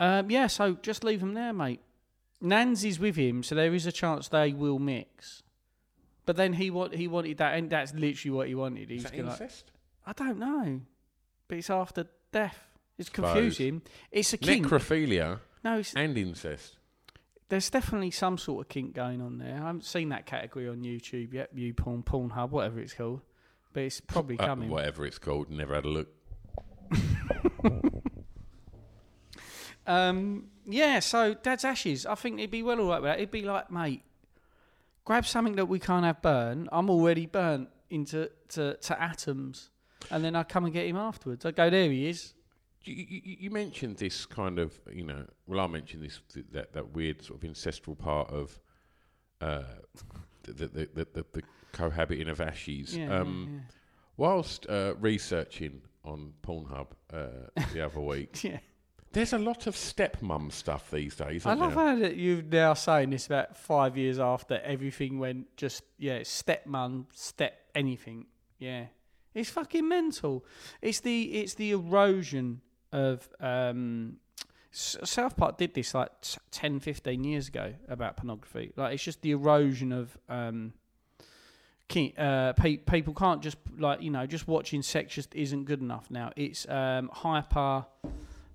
Um, 0.00 0.30
yeah, 0.30 0.46
so 0.48 0.74
just 0.82 1.04
leave 1.04 1.20
them 1.20 1.34
there, 1.34 1.52
mate. 1.52 1.80
Nans 2.40 2.84
is 2.84 2.98
with 2.98 3.16
him, 3.16 3.42
so 3.42 3.54
there 3.54 3.72
is 3.74 3.86
a 3.86 3.92
chance 3.92 4.28
they 4.28 4.52
will 4.52 4.78
mix. 4.80 5.42
But 6.26 6.36
then 6.36 6.54
he 6.54 6.70
want 6.70 6.94
he 6.94 7.06
wanted 7.08 7.38
that, 7.38 7.54
and 7.56 7.70
that's 7.70 7.94
literally 7.94 8.36
what 8.36 8.48
he 8.48 8.54
wanted. 8.54 8.90
He's 8.90 9.04
Is 9.04 9.10
that 9.10 9.16
gonna, 9.16 9.30
incest? 9.30 9.70
I 10.06 10.12
don't 10.12 10.38
know, 10.38 10.80
but 11.48 11.58
it's 11.58 11.70
after 11.70 12.06
death. 12.32 12.58
It's 12.98 13.08
Suppose. 13.08 13.32
confusing. 13.32 13.82
It's 14.10 14.32
a 14.32 14.38
kink. 14.38 14.66
Necrophilia 14.66 15.40
no, 15.64 15.78
it's, 15.78 15.94
and 15.94 16.16
incest. 16.18 16.76
there's 17.48 17.70
definitely 17.70 18.10
some 18.10 18.38
sort 18.38 18.64
of 18.66 18.68
kink 18.68 18.94
going 18.94 19.20
on 19.20 19.38
there. 19.38 19.54
I 19.54 19.58
haven't 19.66 19.84
seen 19.84 20.08
that 20.10 20.26
category 20.26 20.68
on 20.68 20.82
YouTube 20.82 21.32
yet. 21.32 21.50
You 21.54 21.74
porn, 21.74 22.02
Pornhub, 22.02 22.50
whatever 22.50 22.80
it's 22.80 22.92
called, 22.94 23.20
but 23.72 23.84
it's 23.84 24.00
probably 24.00 24.38
Uh, 24.38 24.46
coming. 24.46 24.68
whatever 24.70 25.06
it's 25.06 25.18
called. 25.18 25.48
Never 25.50 25.74
had 25.74 25.84
a 25.84 25.88
look. 25.88 26.08
Um, 29.86 30.46
yeah, 30.66 31.00
so 31.00 31.34
Dad's 31.34 31.64
Ashes, 31.64 32.06
I 32.06 32.14
think 32.14 32.38
he'd 32.38 32.50
be 32.50 32.62
well 32.62 32.80
all 32.80 32.88
right 32.88 33.02
with 33.02 33.10
that. 33.10 33.18
He'd 33.18 33.30
be 33.30 33.42
like, 33.42 33.70
mate, 33.70 34.02
grab 35.04 35.26
something 35.26 35.56
that 35.56 35.66
we 35.66 35.78
can't 35.78 36.04
have 36.04 36.22
burn. 36.22 36.68
I'm 36.72 36.88
already 36.90 37.26
burnt 37.26 37.68
into 37.90 38.30
to, 38.50 38.74
to 38.74 39.02
atoms. 39.02 39.70
And 40.10 40.24
then 40.24 40.34
I 40.34 40.42
come 40.42 40.64
and 40.64 40.72
get 40.72 40.86
him 40.86 40.96
afterwards. 40.96 41.44
I 41.44 41.52
go, 41.52 41.70
there 41.70 41.90
he 41.90 42.08
is. 42.08 42.34
You, 42.84 42.94
you, 42.94 43.20
you 43.24 43.50
mentioned 43.50 43.98
this 43.98 44.26
kind 44.26 44.58
of, 44.58 44.78
you 44.92 45.04
know, 45.04 45.24
well, 45.46 45.60
I 45.60 45.68
mentioned 45.68 46.02
this 46.02 46.20
th- 46.32 46.46
that 46.50 46.72
that 46.72 46.92
weird 46.92 47.22
sort 47.22 47.38
of 47.38 47.44
ancestral 47.48 47.94
part 47.94 48.28
of 48.30 48.58
uh, 49.40 49.62
the, 50.42 50.52
the, 50.52 50.66
the, 50.66 50.88
the, 50.94 51.26
the, 51.32 51.42
cohabiting 51.72 52.28
of 52.28 52.40
ashes. 52.40 52.96
Yeah, 52.96 53.20
um, 53.20 53.48
yeah, 53.50 53.74
Whilst 54.16 54.66
uh, 54.68 54.94
researching 55.00 55.80
on 56.04 56.34
Pornhub 56.42 56.88
uh, 57.12 57.28
the 57.72 57.80
other 57.80 58.00
week, 58.00 58.42
yeah. 58.44 58.58
There's 59.12 59.32
a 59.32 59.38
lot 59.38 59.66
of 59.66 59.74
stepmum 59.74 60.50
stuff 60.50 60.90
these 60.90 61.14
days. 61.16 61.46
I 61.46 61.54
love 61.54 61.74
there? 61.74 61.84
how 61.84 61.96
that 61.96 62.16
you're 62.16 62.42
now 62.42 62.74
saying 62.74 63.10
this 63.10 63.26
about 63.26 63.56
five 63.56 63.96
years 63.96 64.18
after 64.18 64.60
everything 64.64 65.18
went 65.18 65.56
just 65.56 65.82
yeah 65.98 66.20
stepmom 66.20 67.06
step 67.12 67.58
anything 67.74 68.26
yeah 68.58 68.86
it's 69.34 69.50
fucking 69.50 69.88
mental. 69.88 70.44
It's 70.80 71.00
the 71.00 71.22
it's 71.22 71.54
the 71.54 71.70
erosion 71.72 72.60
of 72.92 73.28
um, 73.40 74.16
South 74.70 75.36
Park 75.36 75.58
did 75.58 75.74
this 75.74 75.94
like 75.94 76.20
t- 76.20 76.38
10, 76.50 76.80
15 76.80 77.24
years 77.24 77.48
ago 77.48 77.74
about 77.88 78.16
pornography. 78.16 78.72
Like 78.76 78.94
it's 78.94 79.02
just 79.02 79.22
the 79.22 79.30
erosion 79.30 79.92
of 79.92 80.16
um, 80.28 80.74
uh, 82.18 82.52
pe- 82.54 82.78
people 82.78 83.14
can't 83.14 83.42
just 83.42 83.56
like 83.78 84.02
you 84.02 84.10
know 84.10 84.26
just 84.26 84.46
watching 84.46 84.82
sex 84.82 85.14
just 85.14 85.34
isn't 85.34 85.64
good 85.64 85.80
enough 85.80 86.10
now. 86.10 86.30
It's 86.36 86.68
um, 86.68 87.10
hyper 87.12 87.86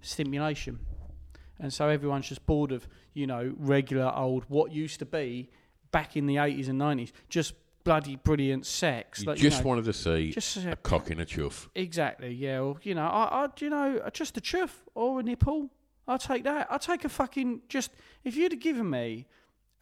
stimulation, 0.08 0.80
and 1.60 1.72
so 1.72 1.90
everyone's 1.90 2.28
just 2.28 2.46
bored 2.46 2.72
of 2.72 2.88
you 3.14 3.28
know 3.28 3.54
regular 3.58 4.12
old 4.16 4.46
what 4.48 4.72
used 4.72 5.00
to 5.00 5.06
be 5.06 5.50
back 5.92 6.18
in 6.18 6.26
the 6.26 6.38
eighties 6.38 6.68
and 6.68 6.78
nineties 6.78 7.14
just 7.30 7.54
bloody 7.88 8.18
brilliant 8.18 8.66
sex. 8.66 9.22
You 9.22 9.28
like, 9.28 9.38
just 9.38 9.60
you 9.60 9.64
know, 9.64 9.70
wanted 9.70 9.86
to 9.86 9.94
see 9.94 10.32
just 10.32 10.58
a 10.58 10.76
cock 10.76 11.10
in 11.10 11.22
a 11.22 11.26
chuff. 11.26 11.70
Exactly, 11.74 12.34
yeah. 12.34 12.60
Or, 12.60 12.76
you 12.84 12.94
know, 12.94 13.08
I, 13.08 13.46
I, 13.46 13.48
you 13.60 13.70
know, 13.70 14.02
just 14.12 14.36
a 14.38 14.42
chuff 14.42 14.84
or 14.94 15.22
a 15.22 15.24
nipple. 15.24 15.70
I'll 16.08 16.18
take 16.18 16.44
that. 16.44 16.68
I'll 16.70 16.80
take 16.80 17.06
a 17.06 17.10
fucking 17.10 17.62
just. 17.70 17.92
If 18.26 18.36
you'd 18.36 18.52
have 18.52 18.62
given 18.62 18.90
me 18.90 19.26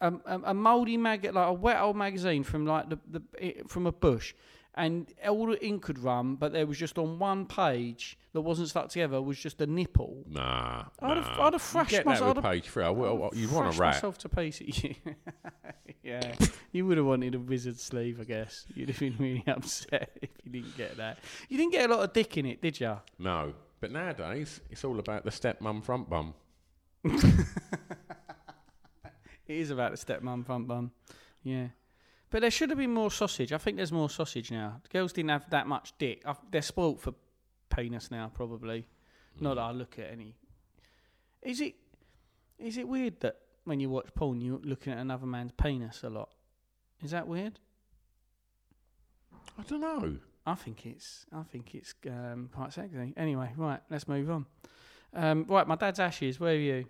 a, 0.00 0.12
a, 0.24 0.40
a 0.44 0.54
mouldy 0.54 0.96
maggot, 0.96 1.34
like 1.34 1.48
a 1.48 1.52
wet 1.52 1.80
old 1.80 1.96
magazine 1.96 2.44
from 2.44 2.64
like 2.64 2.90
the, 2.90 2.98
the 3.10 3.22
it, 3.38 3.68
from 3.68 3.86
a 3.86 3.92
bush, 3.92 4.34
and 4.76 5.06
all 5.26 5.46
the 5.46 5.64
ink 5.64 5.86
had 5.86 5.98
run, 5.98 6.34
but 6.36 6.52
there 6.52 6.66
was 6.66 6.78
just 6.78 6.98
on 6.98 7.18
one 7.18 7.46
page 7.46 8.18
that 8.32 8.42
wasn't 8.42 8.68
stuck 8.68 8.88
together 8.90 9.22
was 9.22 9.38
just 9.38 9.60
a 9.62 9.66
nipple. 9.66 10.24
Nah, 10.28 10.84
I'd 11.00 11.16
have- 11.16 11.26
nah. 11.26 11.42
I'd 11.46 11.52
have 11.52 11.54
You 11.54 11.58
thrashed 11.58 11.90
get 11.90 11.98
that 12.04 12.10
myself- 12.10 12.36
with 12.36 12.44
I'd 12.44 12.50
page 12.52 12.68
three. 12.68 12.84
I 12.84 12.90
will- 12.90 13.30
you 13.34 13.48
want 13.48 13.74
a 13.74 13.78
rat? 13.80 13.94
myself 13.94 14.18
to 14.18 14.28
pieces. 14.28 14.82
yeah, 16.02 16.34
you 16.72 16.84
would 16.86 16.98
have 16.98 17.06
wanted 17.06 17.34
a 17.34 17.38
wizard 17.38 17.80
sleeve, 17.80 18.20
I 18.20 18.24
guess. 18.24 18.66
You'd 18.74 18.90
have 18.90 18.98
been 18.98 19.16
really 19.18 19.44
upset 19.48 20.10
if 20.20 20.30
you 20.44 20.50
didn't 20.52 20.76
get 20.76 20.96
that. 20.98 21.18
You 21.48 21.56
didn't 21.56 21.72
get 21.72 21.88
a 21.88 21.94
lot 21.94 22.04
of 22.04 22.12
dick 22.12 22.36
in 22.36 22.44
it, 22.46 22.60
did 22.60 22.78
you? 22.78 22.98
No, 23.18 23.54
but 23.80 23.90
nowadays 23.92 24.60
it's 24.70 24.84
all 24.84 24.98
about 24.98 25.24
the 25.24 25.30
stepmum 25.30 25.82
front 25.82 26.10
bum. 26.10 26.34
It 29.48 29.58
is 29.58 29.70
about 29.70 29.92
the 29.96 29.96
stepmom 29.96 30.44
front 30.44 30.66
bum. 30.66 30.90
Yeah. 31.44 31.68
But 32.30 32.40
there 32.40 32.50
should 32.50 32.70
have 32.70 32.78
been 32.78 32.92
more 32.92 33.10
sausage. 33.10 33.52
I 33.52 33.58
think 33.58 33.76
there's 33.76 33.92
more 33.92 34.10
sausage 34.10 34.50
now. 34.50 34.80
The 34.82 34.88
girls 34.88 35.12
didn't 35.12 35.30
have 35.30 35.48
that 35.50 35.66
much 35.66 35.92
dick. 35.98 36.22
i 36.26 36.34
they're 36.50 36.62
spoilt 36.62 37.00
for 37.00 37.14
penis 37.74 38.10
now, 38.10 38.30
probably. 38.34 38.86
Not 39.40 39.54
that 39.54 39.62
I 39.62 39.70
look 39.72 39.98
at 39.98 40.10
any. 40.10 40.34
Is 41.42 41.60
it 41.60 41.74
is 42.58 42.78
it 42.78 42.88
weird 42.88 43.20
that 43.20 43.36
when 43.64 43.80
you 43.80 43.90
watch 43.90 44.08
porn 44.14 44.40
you're 44.40 44.60
looking 44.62 44.92
at 44.92 44.98
another 44.98 45.26
man's 45.26 45.52
penis 45.52 46.02
a 46.02 46.10
lot? 46.10 46.30
Is 47.02 47.10
that 47.10 47.28
weird? 47.28 47.60
I 49.58 49.62
don't 49.62 49.80
know. 49.80 50.16
I 50.46 50.54
think 50.54 50.86
it's 50.86 51.26
I 51.32 51.42
think 51.42 51.74
it's 51.74 51.94
um, 52.06 52.48
quite 52.52 52.72
sexy. 52.72 53.12
Anyway, 53.16 53.52
right, 53.56 53.80
let's 53.90 54.08
move 54.08 54.30
on. 54.30 54.46
Um, 55.14 55.44
right, 55.48 55.66
my 55.66 55.76
dad's 55.76 56.00
ashes. 56.00 56.40
Where 56.40 56.52
are 56.52 56.56
you? 56.56 56.84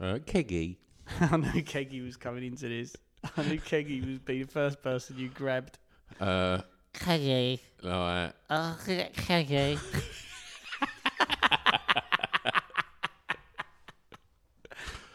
Uh, 0.00 0.18
Keggy. 0.18 0.76
I 1.20 1.36
knew 1.36 1.62
Keggy 1.62 2.04
was 2.04 2.16
coming 2.16 2.44
into 2.44 2.68
this. 2.68 2.96
I 3.36 3.42
knew 3.44 3.60
Keggy 3.60 4.04
was 4.06 4.18
be 4.18 4.42
the 4.42 4.48
first 4.50 4.82
person 4.82 5.18
you 5.18 5.28
grabbed. 5.28 5.78
Uh, 6.20 6.58
Keggy. 6.94 7.60
like, 7.82 8.32
Oh, 8.50 8.76
Keggy. 8.86 9.78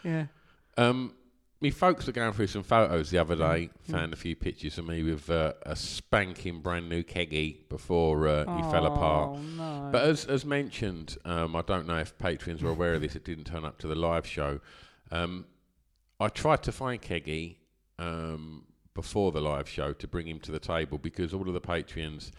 Yeah. 0.03 0.27
um, 0.77 1.13
me 1.59 1.71
folks 1.71 2.05
were 2.05 2.13
going 2.13 2.31
through 2.33 2.47
some 2.47 2.63
photos 2.63 3.09
the 3.09 3.17
other 3.17 3.35
Mm, 3.35 3.39
day. 3.39 3.69
Found 3.91 4.13
a 4.13 4.15
few 4.15 4.35
pictures 4.35 4.77
of 4.77 4.87
me 4.87 5.03
with 5.03 5.29
uh, 5.29 5.53
a 5.63 5.75
spanking 5.75 6.61
brand 6.61 6.87
new 6.87 7.03
Keggy 7.03 7.67
before 7.67 8.27
uh, 8.27 8.55
he 8.55 8.61
fell 8.71 8.85
apart. 8.85 9.31
Oh 9.33 9.39
no. 9.57 9.89
But 9.91 10.05
as 10.05 10.25
as 10.25 10.45
mentioned, 10.45 11.17
um, 11.25 11.55
I 11.55 11.61
don't 11.63 11.87
know 11.87 11.97
if 11.97 12.17
patrons 12.19 12.61
were 12.63 12.69
aware 12.69 12.93
of 12.93 13.01
this. 13.01 13.15
It 13.15 13.25
didn't 13.25 13.45
turn 13.45 13.65
up 13.65 13.79
to 13.79 13.87
the 13.87 13.95
live 13.95 14.25
show. 14.27 14.59
Um, 15.11 15.45
I 16.19 16.27
tried 16.29 16.63
to 16.63 16.71
find 16.71 17.01
Keggy 17.01 17.55
um, 17.99 18.63
before 18.93 19.31
the 19.31 19.41
live 19.41 19.69
show 19.69 19.93
to 19.93 20.07
bring 20.07 20.27
him 20.27 20.39
to 20.39 20.51
the 20.51 20.59
table 20.59 20.97
because 20.97 21.33
all 21.33 21.47
of 21.47 21.53
the 21.53 21.61
patrons 21.61 22.31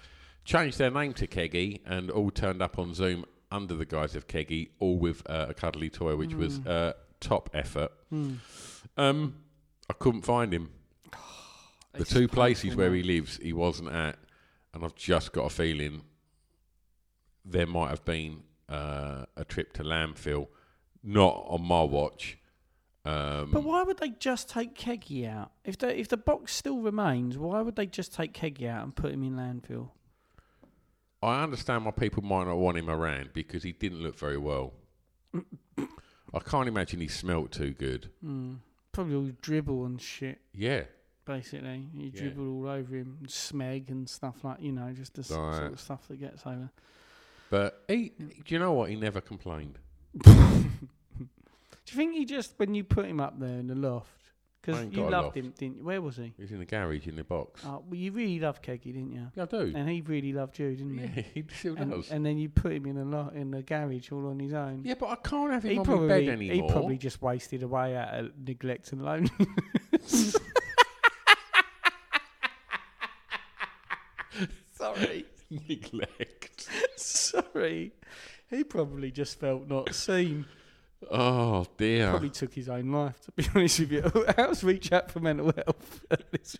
changed 0.45 0.79
their 0.79 0.91
name 0.91 1.13
to 1.15 1.27
Keggy 1.27 1.81
and 1.85 2.11
all 2.11 2.31
turned 2.31 2.63
up 2.63 2.79
on 2.79 2.95
Zoom 2.95 3.25
under 3.51 3.75
the 3.75 3.85
guise 3.85 4.15
of 4.15 4.27
Keggy, 4.27 4.69
all 4.79 4.99
with 4.99 5.23
uh, 5.29 5.47
a 5.49 5.55
cuddly 5.55 5.91
toy, 5.91 6.17
which 6.17 6.35
was 6.35 6.59
uh, 6.67 6.93
top 7.21 7.51
effort. 7.55 7.93
Um, 8.97 9.35
I 9.89 9.95
couldn't 9.95 10.23
find 10.23 10.53
him. 10.53 10.71
the 11.93 12.01
It's 12.01 12.11
two 12.11 12.29
places 12.29 12.77
where 12.77 12.93
he 12.95 13.03
lives, 13.03 13.39
he 13.43 13.53
wasn't 13.53 13.91
at, 13.91 14.19
and 14.75 14.85
I've 14.85 14.95
just 14.95 15.33
got 15.33 15.47
a 15.47 15.51
feeling 15.51 16.03
there 17.45 17.67
might 17.67 17.89
have 17.89 18.05
been 18.05 18.43
uh, 18.69 19.25
a 19.37 19.45
trip 19.45 19.73
to 19.75 19.83
landfill, 19.83 20.49
not 21.03 21.45
on 21.49 21.63
my 21.63 21.83
watch. 21.83 22.39
Um, 23.05 23.51
But 23.53 23.63
why 23.63 23.83
would 23.85 23.99
they 23.99 24.11
just 24.11 24.49
take 24.51 24.75
Keggy 24.75 25.27
out? 25.29 25.53
If 25.65 25.79
the 25.79 25.99
if 25.99 26.09
the 26.09 26.17
box 26.17 26.55
still 26.55 26.81
remains, 26.81 27.39
why 27.39 27.63
would 27.63 27.77
they 27.77 27.87
just 27.87 28.13
take 28.13 28.33
Keggy 28.35 28.69
out 28.69 28.85
and 28.85 28.95
put 28.95 29.13
him 29.13 29.23
in 29.23 29.35
landfill? 29.37 29.91
I 31.23 31.43
understand 31.43 31.85
why 31.85 31.91
people 31.93 32.23
might 32.23 32.45
not 32.47 32.57
want 32.59 32.77
him 32.79 32.89
around 32.91 33.31
because 33.33 33.63
he 33.63 33.73
didn't 33.73 34.01
look 34.03 34.17
very 34.19 34.37
well. 34.39 34.75
I 36.35 36.39
can't 36.45 36.69
imagine 36.69 37.01
he 37.01 37.09
smelt 37.09 37.51
too 37.51 37.73
good. 37.73 38.11
Probably 38.93 39.15
all 39.17 39.31
dribble 39.43 39.85
and 39.87 40.01
shit. 40.01 40.41
Yeah, 40.53 40.85
Basically, 41.25 41.87
he 41.95 42.07
Yeah. 42.15 42.21
dribbled 42.23 42.49
all 42.49 42.69
over 42.71 42.95
him, 42.97 43.17
and 43.21 43.29
smeg 43.29 43.89
and 43.91 44.09
stuff 44.09 44.45
like 44.45 44.61
you 44.61 44.73
know, 44.73 44.93
just 44.93 45.15
the 45.15 45.21
s- 45.21 45.29
sort 45.29 45.73
of 45.73 45.81
stuff 45.81 46.07
that 46.09 46.19
gets 46.21 46.47
over. 46.47 46.71
but 47.51 47.85
he, 47.89 48.11
do 48.19 48.55
you 48.55 48.59
know 48.59 48.73
what? 48.73 48.89
He 48.91 48.97
never 48.97 49.21
complained. 49.21 49.79
Do 51.89 51.93
you 51.93 51.97
think 51.97 52.15
he 52.15 52.25
just 52.25 52.53
when 52.59 52.75
you 52.75 52.85
put 52.85 53.07
him 53.07 53.19
up 53.21 53.39
there 53.41 53.59
in 53.59 53.67
the 53.67 53.75
loft 53.75 54.11
I 54.11 54.61
because 54.61 54.83
ain't 54.83 54.93
you 54.93 54.99
got 55.05 55.09
a 55.09 55.11
loved 55.11 55.25
loft. 55.25 55.37
him, 55.39 55.55
didn't 55.59 55.77
you? 55.79 55.85
Where 55.85 56.03
was 56.03 56.17
he? 56.17 56.35
He's 56.37 56.51
in 56.53 56.59
the 56.59 56.67
garage 56.67 57.07
in 57.07 57.17
the 57.17 57.25
box. 57.25 57.63
Oh, 57.65 57.83
well, 57.87 57.95
you 57.95 58.13
really 58.13 58.39
loved 58.39 58.63
Keggy, 58.63 58.83
didn't 58.93 59.13
you? 59.13 59.27
yeah, 59.35 59.45
I 59.45 59.47
do. 59.47 59.73
And 59.75 59.89
he 59.89 60.03
really 60.03 60.33
loved 60.35 60.59
you, 60.59 60.75
didn't 60.77 60.99
he? 60.99 61.05
Yeah, 61.17 61.23
he 61.35 61.45
still 61.57 61.77
And, 61.79 61.91
does. 61.93 62.11
and 62.11 62.27
then 62.27 62.37
you 62.37 62.51
put 62.51 62.73
him 62.73 62.85
in 62.85 62.99
a 62.99 63.05
lot 63.05 63.33
in 63.35 63.51
the 63.51 63.63
garage 63.63 64.13
all 64.13 64.27
on 64.29 64.39
his 64.39 64.53
own. 64.53 64.83
yeah, 64.85 64.95
but 65.01 65.09
I 65.09 65.17
can't 65.17 65.53
have 65.53 65.63
him 65.65 65.71
he 65.73 65.79
on 65.79 65.85
probably 65.87 66.09
my 66.09 66.15
bed 66.15 66.41
he 66.41 66.51
anymore. 66.51 66.71
probably 66.71 66.99
just 66.99 67.23
wasted 67.23 67.63
away 67.63 67.97
out 67.97 68.13
of 68.15 68.33
neglect 68.47 68.93
and 68.93 69.03
loneliness. 69.03 70.37
Sorry, 74.75 75.25
neglect. 75.51 76.69
sorry. 76.97 77.93
He 78.51 78.65
probably 78.65 79.11
just 79.11 79.39
felt 79.41 79.69
not 79.69 79.95
seen. 79.95 80.47
Oh 81.11 81.65
dear. 81.77 82.11
Probably 82.11 82.31
took 82.31 82.53
his 82.55 82.69
own 82.69 82.91
life. 82.91 83.21
To 83.23 83.33
be 83.33 83.47
honest 83.55 83.81
with 83.81 83.93
you, 83.93 84.27
how's 84.37 84.65
reach 84.65 84.91
out 84.93 85.11
for 85.11 85.21
mental 85.21 85.53
health? 85.55 86.05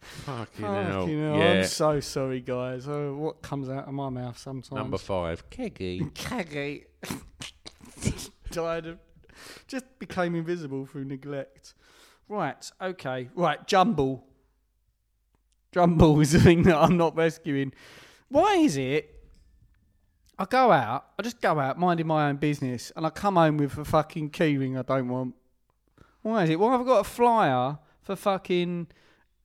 Fucking 0.00 0.64
hell. 0.64 1.06
Hell, 1.06 1.08
Yeah. 1.08 1.34
I'm 1.34 1.64
so 1.64 2.00
sorry, 2.00 2.40
guys. 2.40 2.88
Oh, 2.88 3.14
what 3.16 3.42
comes 3.42 3.68
out 3.68 3.86
of 3.86 3.94
my 3.94 4.08
mouth 4.08 4.38
sometimes? 4.38 4.72
Number 4.72 4.98
five, 4.98 5.48
Keggy. 5.50 6.10
Keggy 6.14 6.84
died 8.50 8.86
of 8.86 8.98
just 9.68 9.84
became 9.98 10.34
invisible 10.34 10.86
through 10.86 11.04
neglect. 11.04 11.74
Right, 12.28 12.70
okay. 12.80 13.28
Right, 13.34 13.66
Jumble. 13.66 14.22
Jumble 15.72 16.20
is 16.20 16.32
the 16.32 16.40
thing 16.40 16.62
that 16.64 16.76
I'm 16.76 16.96
not 16.96 17.14
rescuing. 17.16 17.72
Why 18.28 18.54
is 18.56 18.76
it 18.76 19.15
I 20.38 20.44
go 20.44 20.70
out, 20.70 21.06
I 21.18 21.22
just 21.22 21.40
go 21.40 21.58
out 21.58 21.78
minding 21.78 22.06
my 22.06 22.28
own 22.28 22.36
business 22.36 22.92
and 22.94 23.06
I 23.06 23.10
come 23.10 23.36
home 23.36 23.56
with 23.56 23.78
a 23.78 23.84
fucking 23.84 24.30
keyring 24.30 24.78
I 24.78 24.82
don't 24.82 25.08
want. 25.08 25.34
Why 26.22 26.44
is 26.44 26.50
it? 26.50 26.60
Why 26.60 26.72
have 26.72 26.82
I 26.82 26.84
got 26.84 27.00
a 27.00 27.04
flyer 27.04 27.78
for 28.02 28.16
fucking 28.16 28.88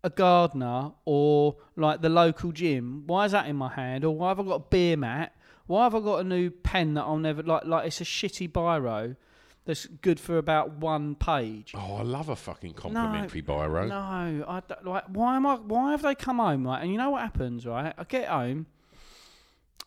a 0.03 0.09
gardener 0.09 0.91
or 1.05 1.55
like 1.75 2.01
the 2.01 2.09
local 2.09 2.51
gym? 2.51 3.03
Why 3.05 3.25
is 3.25 3.31
that 3.31 3.47
in 3.47 3.55
my 3.55 3.69
hand? 3.69 4.03
Or 4.03 4.15
why 4.15 4.29
have 4.29 4.39
I 4.39 4.43
got 4.43 4.55
a 4.55 4.65
beer 4.69 4.97
mat? 4.97 5.33
Why 5.67 5.83
have 5.83 5.95
I 5.95 5.99
got 5.99 6.21
a 6.21 6.23
new 6.23 6.49
pen 6.49 6.95
that 6.95 7.03
I'll 7.03 7.17
never 7.17 7.43
like? 7.43 7.65
Like 7.65 7.87
it's 7.87 8.01
a 8.01 8.03
shitty 8.03 8.51
biro 8.51 9.15
that's 9.63 9.85
good 9.85 10.19
for 10.19 10.37
about 10.37 10.71
one 10.73 11.15
page. 11.15 11.73
Oh, 11.75 11.95
I 11.95 12.01
love 12.01 12.27
a 12.29 12.35
fucking 12.35 12.73
complimentary 12.73 13.41
biro. 13.41 13.87
No, 13.87 14.45
I 14.47 14.61
like. 14.83 15.05
Why 15.07 15.37
am 15.37 15.45
I? 15.45 15.55
Why 15.55 15.91
have 15.91 16.01
they 16.01 16.15
come 16.15 16.39
home? 16.39 16.67
Right, 16.67 16.81
and 16.81 16.91
you 16.91 16.97
know 16.97 17.11
what 17.11 17.21
happens, 17.21 17.65
right? 17.65 17.93
I 17.97 18.03
get 18.03 18.27
home. 18.27 18.65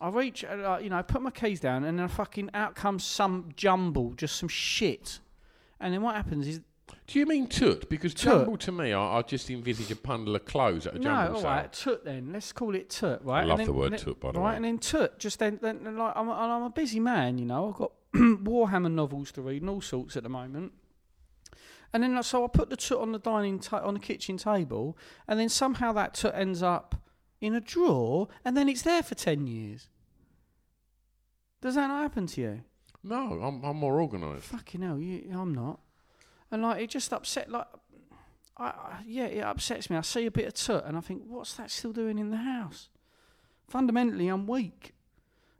I 0.01 0.09
reach, 0.09 0.43
uh, 0.43 0.79
you 0.81 0.89
know, 0.89 0.97
I 0.97 1.01
put 1.01 1.21
my 1.21 1.31
keys 1.31 1.59
down, 1.59 1.83
and 1.85 1.97
then 1.97 2.07
fucking 2.07 2.49
out 2.53 2.75
comes 2.75 3.03
some 3.05 3.49
jumble, 3.55 4.11
just 4.13 4.35
some 4.35 4.49
shit. 4.49 5.19
And 5.79 5.93
then 5.93 6.01
what 6.01 6.15
happens 6.15 6.47
is, 6.47 6.59
Do 7.07 7.17
you 7.19 7.25
mean 7.25 7.47
toot? 7.47 7.89
Because 7.89 8.13
Toot. 8.13 8.23
jumble 8.33 8.57
to 8.57 8.71
me, 8.71 8.91
I, 8.93 9.17
I 9.19 9.21
just 9.21 9.49
envisage 9.49 9.91
a 9.91 9.95
bundle 9.95 10.35
of 10.35 10.45
clothes 10.45 10.85
at 10.87 10.95
a 10.95 10.99
no, 10.99 11.03
jumble 11.03 11.35
all 11.35 11.41
sale. 11.41 11.49
right, 11.51 11.73
toot 11.73 12.03
then. 12.05 12.31
Let's 12.33 12.51
call 12.51 12.75
it 12.75 12.89
toot, 12.89 13.19
right? 13.23 13.41
And 13.41 13.49
love 13.49 13.57
then- 13.59 13.67
the 13.67 13.73
word 13.73 13.91
then- 13.93 13.99
toot, 13.99 14.19
by 14.19 14.31
the 14.31 14.39
right, 14.39 14.49
way. 14.51 14.55
and 14.57 14.65
then 14.65 14.77
toot. 14.79 15.17
Just 15.17 15.39
then, 15.39 15.59
then 15.61 15.83
then, 15.83 15.97
like, 15.97 16.13
I'm, 16.15 16.27
a, 16.27 16.31
I'm 16.33 16.63
a 16.63 16.69
busy 16.69 16.99
man, 16.99 17.37
you 17.37 17.45
know. 17.45 17.69
I've 17.69 17.75
got 17.75 17.91
Warhammer 18.15 18.91
novels 18.91 19.31
to 19.33 19.41
read 19.41 19.61
and 19.61 19.69
all 19.69 19.81
sorts 19.81 20.17
at 20.17 20.23
the 20.23 20.29
moment. 20.29 20.73
And 21.93 22.03
then, 22.03 22.15
like, 22.15 22.25
so 22.25 22.43
I 22.43 22.47
put 22.47 22.69
the 22.69 22.75
toot 22.75 22.99
on 22.99 23.13
the 23.13 23.19
dining 23.19 23.59
ta- 23.59 23.81
on 23.83 23.93
the 23.93 23.99
kitchen 24.01 24.35
table, 24.37 24.97
and 25.27 25.39
then 25.39 25.47
somehow 25.47 25.93
that 25.93 26.13
toot 26.15 26.33
ends 26.35 26.61
up 26.61 26.95
in 27.41 27.53
a 27.53 27.61
drawer, 27.61 28.27
and 28.43 28.55
then 28.55 28.69
it's 28.69 28.81
there 28.81 29.03
for 29.03 29.15
ten 29.15 29.47
years. 29.47 29.87
Does 31.61 31.75
that 31.75 31.87
not 31.87 32.01
happen 32.03 32.27
to 32.27 32.41
you? 32.41 32.61
No, 33.03 33.39
I'm, 33.41 33.63
I'm 33.63 33.77
more 33.77 34.01
organised. 34.01 34.45
Fucking 34.45 34.81
hell, 34.81 34.99
you, 34.99 35.29
I'm 35.33 35.53
not. 35.53 35.79
And 36.51 36.63
like 36.63 36.81
it 36.81 36.89
just 36.89 37.13
upset 37.13 37.51
like 37.51 37.67
I, 38.57 38.65
I 38.65 39.03
yeah, 39.05 39.25
it 39.25 39.43
upsets 39.43 39.89
me. 39.89 39.97
I 39.97 40.01
see 40.01 40.25
a 40.25 40.31
bit 40.31 40.47
of 40.47 40.53
toot 40.53 40.83
and 40.85 40.97
I 40.97 41.01
think, 41.01 41.23
what's 41.27 41.53
that 41.53 41.71
still 41.71 41.91
doing 41.91 42.17
in 42.17 42.31
the 42.31 42.37
house? 42.37 42.89
Fundamentally 43.67 44.27
I'm 44.27 44.47
weak. 44.47 44.93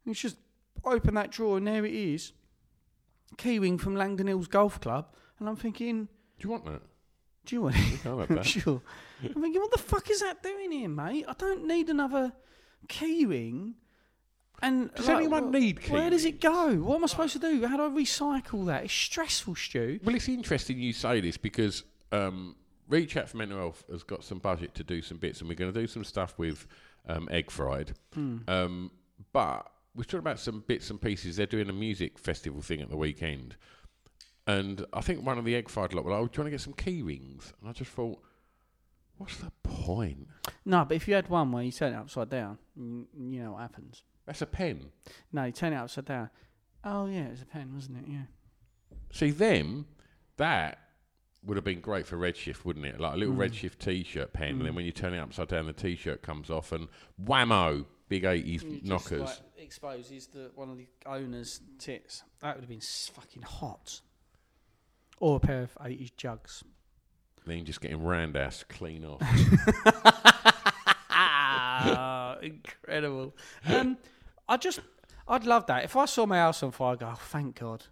And 0.05 0.12
it's 0.12 0.22
just 0.22 0.38
open 0.84 1.15
that 1.15 1.32
drawer 1.32 1.58
and 1.58 1.67
there 1.67 1.86
it 1.86 1.94
is. 1.94 2.34
Keyring 3.38 3.79
from 3.79 3.96
Langdon 3.96 4.27
Hills 4.27 4.48
Golf 4.48 4.79
Club 4.79 5.13
and 5.39 5.50
I'm 5.50 5.55
thinking, 5.55 6.08
Do 6.39 6.48
you 6.48 6.50
want 6.50 6.65
that? 6.65 6.82
Do 7.45 7.55
you 7.55 7.61
want 7.61 7.75
it? 7.77 8.45
Sure. 8.45 8.81
I'm 9.23 9.41
thinking, 9.41 9.61
what 9.61 9.71
the 9.71 9.77
fuck 9.77 10.09
is 10.09 10.19
that 10.21 10.43
doing 10.43 10.71
here, 10.71 10.89
mate? 10.89 11.25
I 11.27 11.33
don't 11.33 11.65
need 11.67 11.89
another 11.89 12.33
keyring. 12.87 13.73
And 14.61 14.93
Does 14.93 15.09
anyone 15.09 15.49
wh- 15.49 15.57
need 15.57 15.89
Where 15.89 16.09
does 16.09 16.25
it 16.25 16.39
go? 16.39 16.75
What 16.75 16.95
am 16.95 17.03
I 17.03 17.07
supposed 17.07 17.33
to 17.33 17.39
do? 17.39 17.65
How 17.67 17.77
do 17.77 17.83
I 17.83 17.89
recycle 17.89 18.65
that? 18.67 18.85
It's 18.85 18.93
stressful, 18.93 19.55
Stu. 19.55 19.99
Well, 20.03 20.15
it's 20.15 20.29
interesting 20.29 20.79
you 20.79 20.93
say 20.93 21.19
this 21.19 21.37
because 21.37 21.83
um, 22.11 22.55
Reach 22.87 23.17
Out 23.17 23.29
for 23.29 23.37
Mental 23.37 23.57
Health 23.57 23.83
has 23.91 24.03
got 24.03 24.23
some 24.23 24.39
budget 24.39 24.73
to 24.75 24.83
do 24.83 25.01
some 25.01 25.17
bits, 25.17 25.41
and 25.41 25.49
we're 25.49 25.55
going 25.55 25.73
to 25.73 25.79
do 25.79 25.87
some 25.87 26.03
stuff 26.03 26.35
with 26.37 26.67
um, 27.07 27.27
Egg 27.31 27.51
Fried. 27.51 27.93
Hmm. 28.13 28.37
Um, 28.47 28.91
but 29.33 29.69
we're 29.93 30.03
talking 30.03 30.19
about 30.19 30.39
some 30.39 30.63
bits 30.67 30.89
and 30.89 31.01
pieces. 31.01 31.35
They're 31.35 31.45
doing 31.45 31.69
a 31.69 31.73
music 31.73 32.17
festival 32.17 32.61
thing 32.61 32.81
at 32.81 32.89
the 32.89 32.97
weekend. 32.97 33.57
And 34.47 34.85
I 34.93 35.01
think 35.01 35.25
one 35.25 35.37
of 35.37 35.45
the 35.45 35.55
Egg 35.55 35.69
Fried 35.69 35.93
lot, 35.93 36.05
well, 36.05 36.15
oh, 36.15 36.27
do 36.27 36.37
you 36.37 36.43
want 36.43 36.47
to 36.47 36.51
get 36.51 36.61
some 36.61 36.73
key 36.73 37.01
rings? 37.01 37.51
And 37.59 37.69
I 37.69 37.73
just 37.73 37.91
thought, 37.91 38.19
what's 39.17 39.37
the 39.37 39.51
point? 39.63 40.27
No, 40.65 40.85
but 40.85 40.95
if 40.95 41.07
you 41.07 41.15
had 41.15 41.29
one 41.29 41.51
where 41.51 41.63
you 41.63 41.71
turn 41.71 41.93
it 41.93 41.97
upside 41.97 42.29
down, 42.29 42.57
you, 42.75 43.07
you 43.17 43.43
know 43.43 43.53
what 43.53 43.61
happens. 43.61 44.03
That's 44.25 44.41
a 44.41 44.45
pen. 44.45 44.91
No, 45.31 45.45
you 45.45 45.51
turn 45.51 45.73
it 45.73 45.77
upside 45.77 46.05
down. 46.05 46.29
Oh 46.83 47.07
yeah, 47.07 47.21
it 47.25 47.31
was 47.31 47.41
a 47.41 47.45
pen, 47.45 47.71
wasn't 47.73 47.97
it? 47.99 48.05
Yeah. 48.07 48.21
See, 49.11 49.31
them, 49.31 49.87
that 50.37 50.79
would 51.43 51.57
have 51.57 51.63
been 51.63 51.79
great 51.79 52.05
for 52.05 52.17
Redshift, 52.17 52.65
wouldn't 52.65 52.85
it? 52.85 52.99
Like 52.99 53.13
a 53.13 53.17
little 53.17 53.35
Mm. 53.35 53.49
Redshift 53.49 53.79
t-shirt 53.79 54.33
pen, 54.33 54.57
and 54.57 54.65
then 54.65 54.75
when 54.75 54.85
you 54.85 54.91
turn 54.91 55.13
it 55.13 55.19
upside 55.19 55.47
down, 55.47 55.65
the 55.67 55.73
t-shirt 55.73 56.21
comes 56.21 56.49
off, 56.49 56.71
and 56.71 56.87
whammo, 57.23 57.85
big 58.09 58.23
80s 58.23 58.83
knockers. 58.83 59.41
exposes 59.57 60.27
the 60.27 60.51
one 60.55 60.69
of 60.69 60.77
the 60.77 60.87
owner's 61.05 61.61
tits. 61.79 62.23
That 62.41 62.55
would 62.55 62.61
have 62.61 62.69
been 62.69 62.81
fucking 62.81 63.41
hot. 63.43 64.01
Or 65.19 65.38
a 65.38 65.39
pair 65.39 65.63
of 65.63 65.77
eighties 65.84 66.12
jugs. 66.12 66.63
Then 67.45 67.63
just 67.65 67.79
getting 67.81 68.03
roundhouse 68.03 68.63
clean 68.67 69.05
off. 69.05 69.22
Ah, 71.09 72.37
incredible. 72.42 73.35
Um, 73.68 73.98
I 74.48 74.57
just, 74.57 74.79
I'd 75.27 75.46
love 75.46 75.68
that. 75.68 75.83
If 75.83 75.96
I 75.96 76.05
saw 76.05 76.25
my 76.25 76.37
house 76.37 76.63
on 76.63 76.72
fire, 76.72 76.94
I'd 76.94 77.00
go, 77.00 77.09
oh, 77.11 77.20
thank 77.20 77.59
God. 77.59 77.85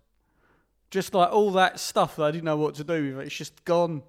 Just 0.91 1.13
like 1.13 1.31
all 1.31 1.51
that 1.51 1.79
stuff 1.79 2.15
that 2.15 2.23
I 2.23 2.31
didn't 2.31 2.45
know 2.45 2.57
what 2.57 2.75
to 2.75 2.83
do 2.83 3.15
with, 3.15 3.27
it's 3.27 3.35
just 3.35 3.63
gone. 3.65 4.03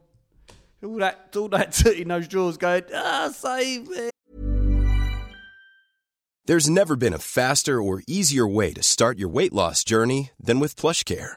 All 0.82 0.96
that, 0.96 1.34
all 1.36 1.48
that 1.48 1.72
tit 1.72 1.98
in 1.98 2.08
those 2.08 2.28
drawers 2.28 2.56
going, 2.56 2.82
ah, 2.94 3.30
save 3.32 3.88
me. 3.88 4.10
There's 6.46 6.68
never 6.68 6.94
been 6.94 7.14
a 7.14 7.18
faster 7.18 7.80
or 7.80 8.02
easier 8.06 8.46
way 8.46 8.74
to 8.74 8.82
start 8.82 9.18
your 9.18 9.30
weight 9.30 9.52
loss 9.54 9.82
journey 9.82 10.30
than 10.38 10.60
with 10.60 10.76
PlushCare. 10.76 11.36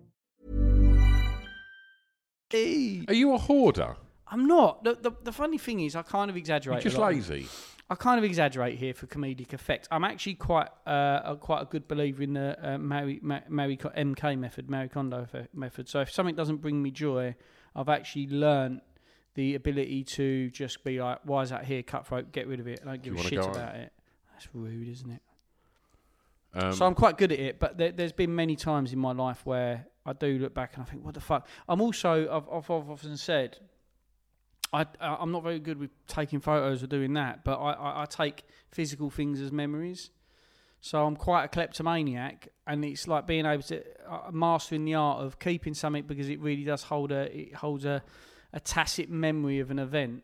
Are 2.53 3.13
you 3.13 3.33
a 3.33 3.37
hoarder? 3.37 3.95
I'm 4.27 4.47
not. 4.47 4.83
The, 4.83 4.95
the, 4.95 5.11
the 5.23 5.31
funny 5.31 5.57
thing 5.57 5.81
is, 5.81 5.95
I 5.95 6.01
kind 6.03 6.29
of 6.29 6.37
exaggerate. 6.37 6.77
You're 6.83 6.91
just 6.91 6.97
a 6.97 7.01
lot. 7.01 7.13
lazy. 7.13 7.47
I 7.89 7.95
kind 7.95 8.17
of 8.17 8.23
exaggerate 8.23 8.77
here 8.77 8.93
for 8.93 9.05
comedic 9.07 9.51
effect. 9.51 9.89
I'm 9.91 10.05
actually 10.05 10.35
quite 10.35 10.69
uh, 10.87 11.19
a, 11.25 11.35
quite 11.35 11.61
a 11.63 11.65
good 11.65 11.89
believer 11.89 12.23
in 12.23 12.33
the 12.33 12.57
uh, 12.61 12.77
Mary, 12.77 13.19
Ma- 13.21 13.41
Mary 13.49 13.75
Co- 13.75 13.89
MK 13.89 14.39
method, 14.39 14.69
Mary 14.69 14.87
Kondo 14.87 15.25
fe- 15.25 15.47
method. 15.53 15.89
So 15.89 15.99
if 15.99 16.09
something 16.09 16.35
doesn't 16.35 16.57
bring 16.57 16.81
me 16.81 16.91
joy, 16.91 17.35
I've 17.75 17.89
actually 17.89 18.27
learnt 18.27 18.81
the 19.33 19.55
ability 19.55 20.05
to 20.05 20.49
just 20.51 20.85
be 20.85 21.01
like, 21.01 21.19
"Why 21.25 21.41
is 21.41 21.49
that 21.49 21.65
here? 21.65 21.83
Cutthroat, 21.83 22.31
get 22.31 22.47
rid 22.47 22.61
of 22.61 22.67
it. 22.67 22.79
I 22.83 22.85
don't 22.85 23.03
give 23.03 23.13
you 23.13 23.19
a 23.19 23.23
wanna 23.23 23.29
shit 23.29 23.41
go 23.41 23.49
about 23.49 23.75
it." 23.75 23.91
That's 24.31 24.47
rude, 24.53 24.87
isn't 24.87 25.11
it? 25.11 25.21
Um, 26.53 26.73
so 26.73 26.85
I'm 26.85 26.95
quite 26.95 27.17
good 27.17 27.31
at 27.31 27.39
it, 27.39 27.59
but 27.59 27.77
there, 27.77 27.91
there's 27.91 28.11
been 28.11 28.35
many 28.35 28.55
times 28.55 28.91
in 28.91 28.99
my 28.99 29.13
life 29.13 29.45
where 29.45 29.87
I 30.05 30.13
do 30.13 30.37
look 30.39 30.53
back 30.53 30.73
and 30.75 30.83
I 30.83 30.85
think, 30.85 31.03
"What 31.05 31.13
the 31.13 31.21
fuck?" 31.21 31.47
I'm 31.69 31.79
also 31.81 32.23
I've, 32.29 32.49
I've, 32.51 32.69
I've 32.69 32.89
often 32.89 33.17
said. 33.17 33.57
I- 34.73 34.85
I'm 35.01 35.33
not 35.33 35.43
very 35.43 35.59
good 35.59 35.77
with 35.77 35.89
taking 36.07 36.39
photos 36.39 36.81
or 36.81 36.87
doing 36.87 37.13
that, 37.15 37.43
but 37.43 37.59
I, 37.59 37.73
I, 37.73 38.01
I 38.03 38.05
take 38.05 38.45
physical 38.69 39.09
things 39.09 39.41
as 39.41 39.51
memories. 39.51 40.11
So 40.79 41.05
I'm 41.05 41.17
quite 41.17 41.43
a 41.43 41.47
kleptomaniac, 41.49 42.47
and 42.65 42.83
it's 42.85 43.05
like 43.07 43.27
being 43.27 43.45
able 43.45 43.63
to 43.63 43.83
uh, 44.09 44.31
mastering 44.31 44.85
the 44.85 44.95
art 44.95 45.19
of 45.23 45.39
keeping 45.39 45.73
something 45.73 46.03
because 46.03 46.29
it 46.29 46.39
really 46.39 46.63
does 46.63 46.83
hold 46.83 47.11
a 47.11 47.37
it 47.37 47.53
holds 47.55 47.83
a, 47.85 48.01
a 48.53 48.59
tacit 48.61 49.09
memory 49.09 49.59
of 49.59 49.71
an 49.71 49.79
event, 49.79 50.23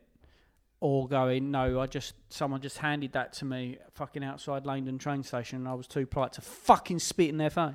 or 0.80 1.08
going 1.08 1.50
no, 1.50 1.80
I 1.80 1.86
just 1.86 2.14
someone 2.28 2.60
just 2.60 2.78
handed 2.78 3.12
that 3.12 3.32
to 3.34 3.44
me 3.44 3.78
fucking 3.94 4.22
outside 4.24 4.64
Laindon 4.64 4.98
train 4.98 5.22
station, 5.22 5.58
and 5.58 5.68
I 5.68 5.74
was 5.74 5.86
too 5.86 6.06
polite 6.06 6.32
to 6.34 6.40
fucking 6.40 6.98
spit 7.00 7.28
in 7.28 7.36
their 7.38 7.50
face. 7.50 7.74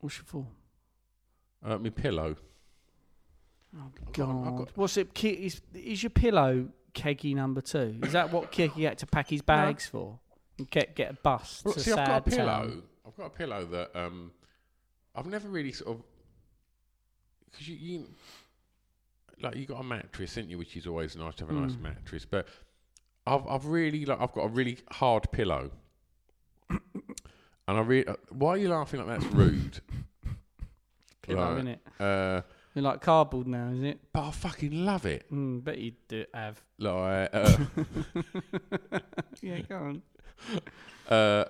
What's 0.00 0.18
it 0.18 0.26
for? 0.26 0.46
Uh, 1.64 1.78
my 1.78 1.90
pillow. 1.90 2.36
Oh 3.76 3.80
I've 3.86 4.12
God! 4.12 4.26
got- 4.26 4.46
I've 4.52 4.56
got- 4.58 4.76
What's 4.76 4.96
it? 4.96 5.14
Ki- 5.14 5.28
Is, 5.46 5.60
is 5.74 6.02
your 6.02 6.10
pillow 6.10 6.68
keggy 6.94 7.34
number 7.34 7.60
two? 7.60 7.98
Is 8.02 8.12
that 8.12 8.32
what 8.32 8.50
Keggy 8.50 8.84
had 8.84 8.98
to 8.98 9.06
pack 9.06 9.28
his 9.30 9.42
bags 9.42 9.86
for? 9.86 10.18
And 10.58 10.68
get 10.70 10.94
get 10.96 11.10
a 11.10 11.14
bus 11.14 11.62
Well, 11.64 11.74
to 11.74 11.80
see, 11.80 11.92
I've 11.92 12.06
got 12.08 12.26
a 12.26 12.30
pillow. 12.30 12.44
Town? 12.46 12.82
I've 13.06 13.16
got 13.16 13.26
a 13.26 13.30
pillow 13.30 13.64
that 13.66 13.94
um, 13.96 14.32
I've 15.14 15.26
never 15.26 15.48
really 15.48 15.72
sort 15.72 15.98
of 15.98 16.02
because 17.50 17.68
you, 17.68 17.76
you 17.76 18.06
like 19.42 19.56
you 19.56 19.66
got 19.66 19.80
a 19.80 19.84
mattress, 19.84 20.36
ain't 20.38 20.48
you? 20.50 20.58
Which 20.58 20.76
is 20.76 20.86
always 20.86 21.16
nice 21.16 21.34
to 21.36 21.46
have 21.46 21.56
a 21.56 21.60
nice 21.60 21.72
Mm. 21.76 21.82
mattress. 21.82 22.24
But 22.24 22.48
I've 23.26 23.46
I've 23.46 23.66
really 23.66 24.04
like 24.04 24.20
I've 24.20 24.32
got 24.32 24.42
a 24.44 24.48
really 24.48 24.78
hard 24.90 25.30
pillow, 25.32 25.70
and 26.68 26.78
I 27.66 27.80
really 27.80 28.12
why 28.30 28.50
are 28.50 28.56
you 28.56 28.68
laughing 28.68 29.04
like 29.06 29.20
that's 29.20 29.32
rude? 29.34 29.80
Pillow, 31.22 31.54
Like, 31.54 31.64
innit? 31.64 31.78
Uh, 32.00 32.42
You're 32.74 32.82
like 32.82 33.00
cardboard 33.02 33.46
now, 33.46 33.68
is 33.68 33.82
it? 33.82 34.00
but 34.12 34.22
I 34.22 34.30
fucking 34.30 34.84
love 34.84 35.04
it. 35.06 35.30
Mm, 35.30 35.62
bet 35.62 35.78
you 35.78 35.92
do 36.08 36.24
have. 36.32 36.60
Like, 36.78 37.28
uh, 37.32 37.56
yeah, 39.42 39.60
go 39.60 39.76
on. 39.76 40.02
uh, 41.08 41.44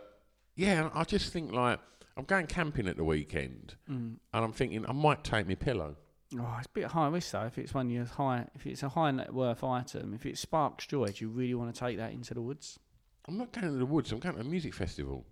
yeah, 0.56 0.90
I 0.92 1.04
just 1.04 1.32
think 1.32 1.52
like 1.52 1.78
I'm 2.16 2.24
going 2.24 2.46
camping 2.46 2.88
at 2.88 2.96
the 2.96 3.04
weekend, 3.04 3.76
Mm. 3.88 4.16
and 4.34 4.44
I'm 4.44 4.52
thinking 4.52 4.84
I 4.86 4.92
might 4.92 5.22
take 5.24 5.46
my 5.46 5.54
pillow. 5.54 5.96
Oh, 6.38 6.54
it's 6.58 6.66
a 6.66 6.70
bit 6.70 6.84
high 6.84 7.08
risk 7.08 7.32
though. 7.32 7.42
If 7.46 7.58
it's 7.58 7.74
one 7.74 7.86
of 7.86 7.92
your 7.92 8.04
high, 8.04 8.46
if 8.54 8.66
it's 8.66 8.82
a 8.84 8.88
high 8.88 9.10
net 9.10 9.32
worth 9.34 9.64
item, 9.64 10.14
if 10.14 10.24
it 10.26 10.38
sparks 10.38 10.86
joy, 10.86 11.06
do 11.08 11.24
you 11.24 11.28
really 11.30 11.54
want 11.54 11.74
to 11.74 11.78
take 11.80 11.96
that 11.98 12.12
into 12.12 12.34
the 12.34 12.40
woods? 12.42 12.78
I'm 13.26 13.36
not 13.36 13.52
going 13.52 13.66
to 13.66 13.76
the 13.78 13.84
woods. 13.86 14.12
I'm 14.12 14.18
going 14.20 14.36
to 14.36 14.40
a 14.40 14.44
music 14.44 14.74
festival. 14.74 15.24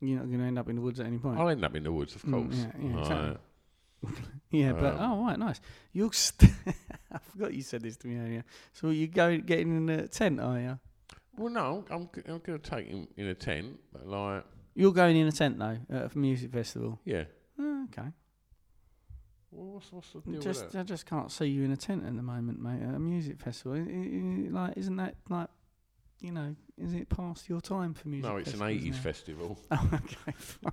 You're 0.00 0.18
not 0.18 0.26
going 0.26 0.40
to 0.40 0.44
end 0.44 0.58
up 0.58 0.68
in 0.68 0.76
the 0.76 0.82
woods 0.82 1.00
at 1.00 1.06
any 1.06 1.18
point. 1.18 1.38
I'll 1.38 1.48
end 1.48 1.64
up 1.64 1.74
in 1.76 1.84
the 1.84 1.92
woods, 1.92 2.14
of 2.16 2.22
Mm, 2.22 2.32
course. 2.32 2.56
yeah, 2.56 2.72
yeah, 2.82 2.98
exactly. 3.00 3.36
Yeah, 4.50 4.72
but 4.72 4.94
Um, 4.94 5.00
oh 5.00 5.24
right, 5.24 5.38
nice. 5.38 5.60
You're. 5.92 6.12
St- 6.12 6.52
I 7.12 7.18
forgot 7.18 7.54
you 7.54 7.62
said 7.62 7.82
this 7.82 7.96
to 7.98 8.06
me 8.08 8.18
earlier. 8.18 8.44
So 8.72 8.90
you 8.90 9.06
going 9.08 9.40
getting 9.42 9.76
in 9.76 9.88
a 9.88 10.06
tent, 10.08 10.40
are 10.40 10.60
you? 10.60 10.78
Well, 11.36 11.50
no, 11.52 11.84
I'm 11.90 12.08
g- 12.14 12.22
I'm 12.28 12.38
going 12.40 12.58
to 12.60 12.70
take 12.70 12.86
him 12.86 13.08
in 13.16 13.26
a 13.28 13.34
tent, 13.34 13.80
but 13.92 14.06
like, 14.06 14.44
You're 14.74 14.92
going 14.92 15.16
in 15.16 15.26
a 15.26 15.32
tent 15.32 15.58
though 15.58 15.78
at 15.90 16.14
a 16.14 16.18
music 16.18 16.52
festival. 16.52 17.00
yeah. 17.04 17.24
Oh, 17.58 17.84
okay. 17.84 18.08
Well, 19.54 19.74
what's 19.74 19.92
what's 19.92 20.10
the 20.12 20.20
deal 20.20 20.40
Just 20.40 20.64
with 20.64 20.72
that? 20.72 20.80
I 20.80 20.82
just 20.82 21.06
can't 21.06 21.30
see 21.30 21.46
you 21.46 21.62
in 21.62 21.70
a 21.70 21.76
tent 21.76 22.04
at 22.04 22.14
the 22.16 22.22
moment, 22.22 22.60
mate. 22.60 22.82
At 22.82 22.94
a 22.94 22.98
music 22.98 23.38
festival, 23.40 23.74
I- 23.76 23.80
I- 23.80 23.82
I- 23.82 24.48
like 24.50 24.76
isn't 24.76 24.96
that 24.96 25.14
like, 25.28 25.48
you 26.20 26.32
know, 26.32 26.56
is 26.76 26.92
it 26.94 27.08
past 27.08 27.48
your 27.48 27.60
time 27.60 27.94
for 27.94 28.08
music? 28.08 28.28
No, 28.30 28.36
it's 28.38 28.52
an 28.54 28.58
festivals 28.60 28.82
'80s 28.82 28.90
now? 28.96 29.00
festival, 29.02 29.58
Oh, 29.70 29.90
okay, 29.94 30.32
fine. 30.38 30.72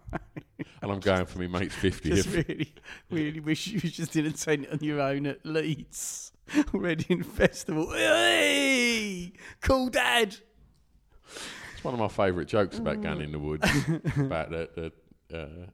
and 0.81 0.91
I'm 0.91 0.99
going 0.99 1.25
for 1.25 1.39
my 1.39 1.59
mate's 1.59 1.75
50th. 1.75 2.01
Just 2.15 2.29
really, 2.29 2.73
really 3.11 3.39
wish 3.39 3.67
you 3.67 3.79
was 3.83 3.91
just 3.91 4.15
in 4.15 4.25
a 4.25 4.31
tent 4.31 4.67
on 4.71 4.79
your 4.81 4.99
own 4.99 5.27
at 5.27 5.45
Leeds, 5.45 6.31
Reading 6.73 7.21
Festival. 7.23 7.91
Hey, 7.93 9.33
cool 9.61 9.89
dad. 9.89 10.37
It's 11.73 11.83
one 11.83 11.93
of 11.93 11.99
my 11.99 12.07
favourite 12.07 12.47
jokes 12.47 12.77
about 12.79 13.01
going 13.01 13.21
in 13.21 13.31
the 13.31 13.39
woods, 13.39 13.67
about 14.17 14.49
the 14.49 14.91
the 15.29 15.37
uh, 15.37 15.65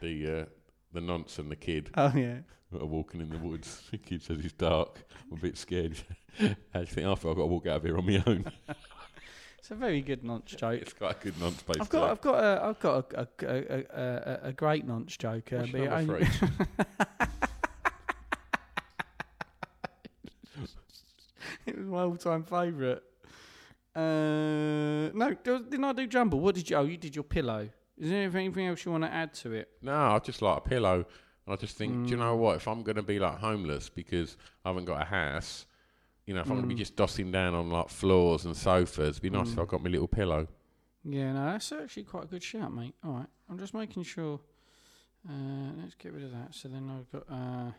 the 0.00 0.40
uh, 0.42 0.44
the 0.92 1.00
nonce 1.00 1.38
and 1.38 1.50
the 1.50 1.56
kid 1.56 1.90
Oh 1.96 2.12
yeah. 2.14 2.38
are 2.78 2.86
walking 2.86 3.20
in 3.20 3.30
the 3.30 3.38
woods. 3.38 3.82
The 3.90 3.98
kid 3.98 4.22
says 4.22 4.40
it's 4.44 4.52
dark. 4.52 4.98
I'm 5.30 5.38
a 5.38 5.40
bit 5.40 5.56
scared. 5.56 5.98
How 6.38 6.46
do 6.46 6.54
you 6.80 6.86
think 6.86 7.06
I 7.06 7.14
feel? 7.14 7.30
I've 7.30 7.36
got 7.36 7.42
to 7.42 7.46
walk 7.46 7.66
out 7.66 7.76
of 7.78 7.82
here 7.84 7.96
on 7.98 8.06
my 8.06 8.22
own. 8.26 8.44
It's 9.58 9.70
a 9.70 9.74
very 9.74 10.00
good 10.00 10.24
nonce 10.24 10.52
joke. 10.52 10.80
it's 10.80 10.92
quite 10.92 11.16
a 11.20 11.24
good 11.24 11.38
nonce 11.40 11.62
based 11.62 11.80
I've 11.80 11.88
got, 11.90 12.10
I've 12.10 12.20
got, 12.20 12.42
a, 12.42 12.64
I've 12.64 12.80
got 12.80 13.12
a, 13.14 13.28
a, 13.42 13.46
a, 13.46 13.84
a, 14.02 14.40
a, 14.48 14.52
great 14.52 14.86
nonce 14.86 15.16
joke. 15.16 15.52
Uh, 15.52 15.58
What's 15.58 15.72
but 15.72 15.80
it 15.80 15.88
only- 15.88 16.20
it 21.66 21.76
was 21.78 21.86
my 21.86 22.02
all-time 22.02 22.44
favourite. 22.44 23.02
Uh, 23.94 25.10
no, 25.14 25.36
didn't 25.44 25.84
I 25.84 25.92
do 25.92 26.06
jumble? 26.06 26.40
What 26.40 26.54
did 26.54 26.70
you? 26.70 26.76
Oh, 26.76 26.84
you 26.84 26.96
did 26.96 27.14
your 27.14 27.24
pillow. 27.24 27.68
Is 28.00 28.08
there 28.10 28.22
anything 28.22 28.66
else 28.66 28.84
you 28.84 28.90
want 28.92 29.04
to 29.04 29.12
add 29.12 29.34
to 29.34 29.52
it? 29.52 29.68
No, 29.82 29.92
I 29.94 30.18
just 30.18 30.40
like 30.42 30.56
a 30.58 30.60
pillow. 30.62 31.04
And 31.46 31.52
I 31.52 31.56
just 31.56 31.76
think, 31.76 32.06
do 32.06 32.10
you 32.12 32.16
Mm. 32.16 32.20
know 32.20 32.36
what? 32.36 32.56
If 32.56 32.66
I'm 32.66 32.82
going 32.82 32.96
to 32.96 33.02
be 33.02 33.18
like 33.18 33.38
homeless 33.38 33.88
because 33.90 34.36
I 34.64 34.70
haven't 34.70 34.86
got 34.86 35.02
a 35.02 35.04
house, 35.04 35.66
you 36.26 36.34
know, 36.34 36.40
if 36.40 36.46
I'm 36.46 36.54
going 36.56 36.62
to 36.62 36.68
be 36.68 36.74
Mm. 36.74 36.78
just 36.78 36.96
dossing 36.96 37.30
down 37.30 37.54
on 37.54 37.70
like 37.70 37.88
floors 37.90 38.44
and 38.46 38.56
sofas, 38.56 39.10
it'd 39.18 39.22
be 39.22 39.30
nice 39.30 39.50
if 39.52 39.56
Mm. 39.58 39.62
I 39.62 39.64
got 39.66 39.82
my 39.82 39.90
little 39.90 40.08
pillow. 40.08 40.48
Yeah, 41.04 41.32
no, 41.32 41.44
that's 41.52 41.72
actually 41.72 42.04
quite 42.04 42.24
a 42.24 42.26
good 42.26 42.42
shout, 42.42 42.72
mate. 42.74 42.94
All 43.04 43.12
right, 43.12 43.26
I'm 43.48 43.58
just 43.58 43.74
making 43.74 44.02
sure. 44.04 44.40
Uh, 45.28 45.72
let's 45.82 45.94
get 45.96 46.12
rid 46.14 46.24
of 46.24 46.32
that. 46.32 46.54
So 46.54 46.68
then 46.68 46.88
I've 46.90 47.10
got. 47.12 47.30
Uh, 47.30 47.72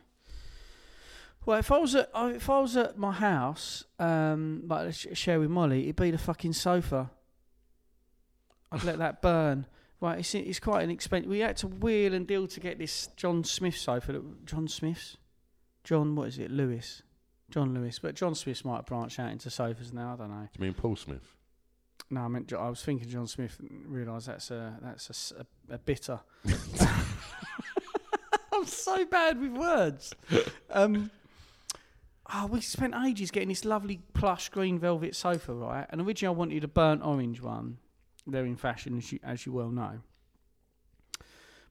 well, 1.44 1.58
if 1.58 1.72
I 1.72 1.78
was 1.78 1.94
at 1.96 2.10
if 2.14 2.48
I 2.48 2.60
was 2.60 2.76
at 2.76 2.96
my 2.96 3.10
house, 3.12 3.84
um, 3.98 4.62
like 4.68 4.94
share 4.94 5.40
with 5.40 5.50
Molly, 5.50 5.84
it'd 5.84 5.96
be 5.96 6.12
the 6.12 6.18
fucking 6.18 6.52
sofa. 6.52 7.10
I'd 8.70 8.84
let 8.84 8.98
that 8.98 9.20
burn. 9.22 9.66
Right, 10.02 10.18
it's 10.18 10.34
it's 10.34 10.58
quite 10.58 10.82
an 10.82 10.90
expensive. 10.90 11.30
We 11.30 11.38
had 11.38 11.56
to 11.58 11.68
wheel 11.68 12.12
and 12.12 12.26
deal 12.26 12.48
to 12.48 12.58
get 12.58 12.76
this 12.76 13.08
John 13.16 13.44
Smith 13.44 13.76
sofa. 13.76 14.10
That, 14.10 14.46
John 14.46 14.66
Smith's, 14.66 15.16
John, 15.84 16.16
what 16.16 16.26
is 16.26 16.40
it? 16.40 16.50
Lewis, 16.50 17.02
John 17.50 17.72
Lewis. 17.72 18.00
But 18.00 18.16
John 18.16 18.34
Smith's 18.34 18.64
might 18.64 18.84
branch 18.84 19.20
out 19.20 19.30
into 19.30 19.48
sofas 19.48 19.92
now. 19.92 20.14
I 20.14 20.16
don't 20.16 20.30
know. 20.30 20.48
Do 20.52 20.58
you 20.58 20.64
mean 20.64 20.74
Paul 20.74 20.96
Smith? 20.96 21.36
No, 22.10 22.22
I 22.22 22.28
meant 22.28 22.52
I 22.52 22.68
was 22.68 22.82
thinking 22.82 23.08
John 23.08 23.28
Smith. 23.28 23.56
and 23.60 23.86
Realised 23.86 24.26
that's 24.26 24.50
a 24.50 24.76
that's 24.82 25.32
a 25.32 25.42
a, 25.42 25.74
a 25.76 25.78
bitter. 25.78 26.18
I'm 28.52 28.66
so 28.66 29.04
bad 29.04 29.40
with 29.40 29.52
words. 29.52 30.14
Um, 30.68 31.12
oh, 32.34 32.46
we 32.46 32.60
spent 32.60 32.92
ages 33.06 33.30
getting 33.30 33.50
this 33.50 33.64
lovely 33.64 34.00
plush 34.14 34.48
green 34.48 34.80
velvet 34.80 35.14
sofa, 35.14 35.54
right? 35.54 35.86
And 35.90 36.00
originally 36.00 36.34
I 36.34 36.36
wanted 36.36 36.64
a 36.64 36.68
burnt 36.68 37.04
orange 37.04 37.40
one. 37.40 37.78
They're 38.26 38.46
in 38.46 38.56
fashion, 38.56 38.98
as 38.98 39.12
you, 39.12 39.18
as 39.22 39.46
you 39.46 39.52
well 39.52 39.70
know. 39.70 40.00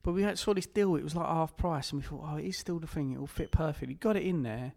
But 0.02 0.12
we 0.12 0.22
had 0.22 0.38
saw 0.38 0.52
this 0.52 0.66
deal. 0.66 0.96
It 0.96 1.04
was 1.04 1.14
like 1.14 1.26
half 1.26 1.56
price, 1.56 1.92
and 1.92 2.00
we 2.02 2.06
thought, 2.06 2.24
oh, 2.28 2.36
it 2.36 2.44
is 2.44 2.56
still 2.56 2.78
the 2.78 2.86
thing. 2.86 3.12
It 3.12 3.20
will 3.20 3.26
fit 3.26 3.50
perfectly. 3.52 3.94
Got 3.94 4.16
it 4.16 4.24
in 4.24 4.42
there, 4.42 4.72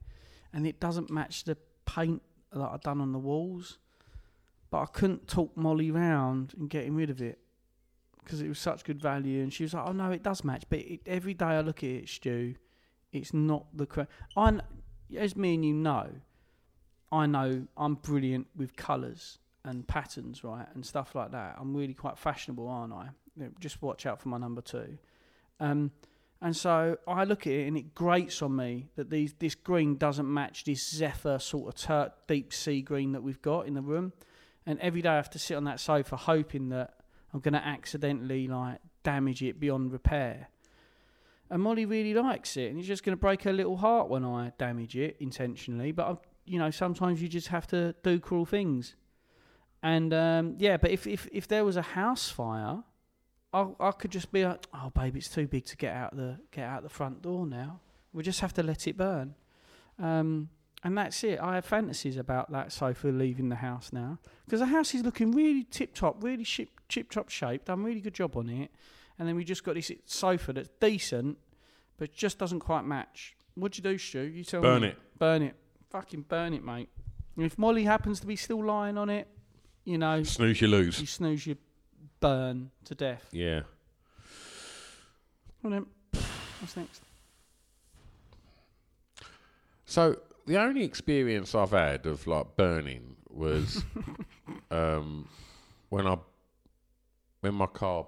and 0.53 0.67
it 0.67 0.79
doesn't 0.79 1.09
match 1.09 1.43
the 1.43 1.57
paint 1.85 2.21
that 2.51 2.61
I've 2.61 2.81
done 2.81 3.01
on 3.01 3.11
the 3.11 3.19
walls 3.19 3.79
but 4.75 4.81
I 4.81 4.85
couldn't 4.88 5.29
talk 5.29 5.55
Molly 5.55 5.89
round 5.89 6.53
and 6.57 6.69
getting 6.69 6.95
rid 6.95 7.09
of 7.09 7.21
it 7.21 7.39
because 8.21 8.41
it 8.41 8.49
was 8.49 8.59
such 8.59 8.83
good 8.83 9.01
value. 9.01 9.41
And 9.41 9.53
she 9.53 9.63
was 9.63 9.73
like, 9.73 9.88
"Oh 9.88 9.93
no, 9.93 10.11
it 10.11 10.21
does 10.21 10.43
match." 10.43 10.63
But 10.69 10.79
it, 10.79 10.99
every 11.05 11.33
day 11.33 11.45
I 11.45 11.61
look 11.61 11.81
at 11.81 11.89
it, 11.89 12.09
Stu, 12.09 12.55
it's 13.13 13.33
not 13.33 13.67
the 13.73 13.85
correct. 13.85 14.11
I, 14.35 14.59
as 15.15 15.38
me 15.38 15.55
and 15.55 15.63
you 15.63 15.73
know, 15.73 16.09
I 17.09 17.25
know 17.25 17.67
I'm 17.77 17.95
brilliant 17.95 18.47
with 18.53 18.75
colours 18.75 19.39
and 19.65 19.88
patterns, 19.88 20.43
right, 20.43 20.67
and 20.75 20.86
stuff 20.86 21.15
like 21.15 21.32
that. 21.32 21.58
I'm 21.60 21.75
really 21.75 21.93
quite 21.93 22.17
fashionable, 22.17 22.67
aren't 22.67 22.93
I? 22.93 23.10
Yeah, 23.36 23.47
Just 23.60 23.82
watch 23.82 24.06
out 24.06 24.21
for 24.21 24.30
my 24.30 24.38
number 24.38 24.62
two. 24.62 24.97
Um, 25.60 25.91
and 26.41 26.56
so 26.56 26.97
I 27.08 27.23
look 27.23 27.47
at 27.47 27.54
it 27.54 27.67
and 27.67 27.78
it 27.78 27.95
grates 27.95 28.41
on 28.41 28.56
me 28.56 28.89
that 28.95 29.10
these 29.10 29.34
this 29.39 29.56
green 29.56 29.97
doesn't 29.97 30.32
match 30.32 30.63
this 30.65 30.88
Zephyr 30.88 31.39
sort 31.39 31.69
of 31.69 31.75
tur- 31.75 32.12
deep 32.28 32.54
sea 32.54 32.82
green 32.82 33.13
that 33.13 33.23
we've 33.23 33.41
got 33.41 33.67
in 33.67 33.73
the 33.73 33.82
room. 33.82 34.13
And 34.65 34.80
every 34.80 35.01
day 35.01 35.10
I 35.10 35.15
have 35.15 35.30
to 35.32 35.39
sit 35.39 35.56
on 35.56 35.63
that 35.63 35.80
sofa 35.80 36.15
hoping 36.15 36.69
that 36.69 36.93
I'm 37.34 37.39
going 37.39 37.54
to 37.54 37.65
accidentally 37.65 38.47
like 38.47 38.80
damage 39.04 39.43
it 39.43 39.60
beyond 39.60 39.91
repair. 39.91 40.49
And 41.49 41.62
Molly 41.62 41.86
really 41.86 42.13
likes 42.13 42.58
it, 42.58 42.69
and 42.69 42.80
it's 42.80 42.88
just 42.88 43.04
going 43.04 43.15
to 43.15 43.19
break 43.19 43.43
her 43.43 43.54
little 43.54 43.78
heart 43.78 44.10
when 44.10 44.25
I 44.25 44.51
damage 44.58 44.97
it 44.97 45.15
intentionally. 45.19 45.91
But 45.91 46.08
I, 46.08 46.15
you 46.45 46.58
know, 46.58 46.71
sometimes 46.71 47.21
you 47.21 47.28
just 47.28 47.49
have 47.49 47.67
to 47.67 47.93
do 48.04 48.19
cruel 48.19 48.45
things. 48.45 48.95
And 49.86 50.12
um, 50.15 50.56
yeah, 50.58 50.78
but 50.78 50.89
if, 50.89 51.06
if 51.06 51.28
if 51.32 51.48
there 51.48 51.63
was 51.63 51.78
a 51.78 51.84
house 51.84 52.28
fire, 52.28 52.78
I 53.54 53.67
I 53.80 53.91
could 53.91 54.10
just 54.10 54.32
be 54.32 54.43
like, 54.43 54.65
oh 54.74 54.89
babe, 54.89 55.15
it's 55.15 55.30
too 55.30 55.45
big 55.45 55.65
to 55.65 55.78
get 55.78 55.93
out 55.95 56.15
the 56.17 56.39
get 56.50 56.65
out 56.67 56.82
the 56.82 56.89
front 56.89 57.21
door 57.21 57.45
now. 57.45 57.82
We 58.12 58.24
just 58.24 58.39
have 58.39 58.52
to 58.54 58.63
let 58.63 58.88
it 58.88 58.98
burn. 58.98 59.36
Um, 60.00 60.50
and 60.84 60.98
that's 60.98 61.24
it. 61.24 61.39
I 61.39 61.54
have 61.54 61.65
fantasies 61.65 62.17
about 62.17 62.52
that 62.52 62.71
sofa 62.71 63.10
leaving 63.10 63.50
the 63.50 63.58
house 63.58 63.93
now 63.93 64.17
because 64.45 64.60
the 64.60 64.65
house 64.78 64.95
is 64.95 65.04
looking 65.04 65.32
really 65.32 65.63
tip 65.63 65.93
top, 65.93 66.24
really 66.24 66.45
chip 66.45 66.69
chip 66.89 67.12
top 67.12 67.30
shape. 67.30 67.65
Done 67.65 67.82
a 67.82 67.84
really 67.84 68.02
good 68.02 68.15
job 68.15 68.36
on 68.38 68.50
it, 68.50 68.71
and 69.19 69.28
then 69.28 69.36
we 69.36 69.43
just 69.43 69.63
got 69.63 69.76
this 69.76 69.91
sofa 70.06 70.52
that's 70.54 70.69
decent, 70.80 71.38
but 71.98 72.12
just 72.12 72.39
doesn't 72.39 72.62
quite 72.62 72.86
match. 72.86 73.36
What'd 73.54 73.78
you 73.78 73.84
do, 73.91 74.00
Stu? 74.00 74.21
You 74.21 74.43
tell 74.43 74.62
Burn 74.62 74.82
me. 74.82 74.88
it. 74.88 74.98
Burn 75.19 75.43
it. 75.43 75.56
Fucking 75.91 76.24
burn 76.24 76.56
it, 76.56 76.63
mate. 76.63 76.89
And 77.38 77.45
if 77.45 77.60
Molly 77.60 77.84
happens 77.84 78.19
to 78.21 78.26
be 78.26 78.36
still 78.36 78.63
lying 78.65 78.98
on 78.98 79.12
it, 79.12 79.28
you 79.86 79.98
know, 79.98 80.24
Snooze, 80.24 80.60
you 80.62 80.67
lose. 80.67 81.00
you 81.00 81.08
snooze, 81.08 81.45
you 81.48 81.56
burn 82.19 82.71
to 82.86 82.95
death. 82.95 83.26
Yeah. 83.32 83.62
Well, 85.63 85.71
then, 85.71 85.86
what's 86.60 86.76
next? 86.76 87.02
So 89.86 90.17
the 90.45 90.60
only 90.60 90.84
experience 90.84 91.56
I've 91.56 91.71
had 91.71 92.06
of 92.06 92.28
like 92.28 92.56
burning 92.56 93.15
was 93.30 93.84
um, 94.71 95.28
when 95.89 96.08
I 96.08 96.17
when 97.41 97.54
my 97.56 97.67
car 97.67 98.08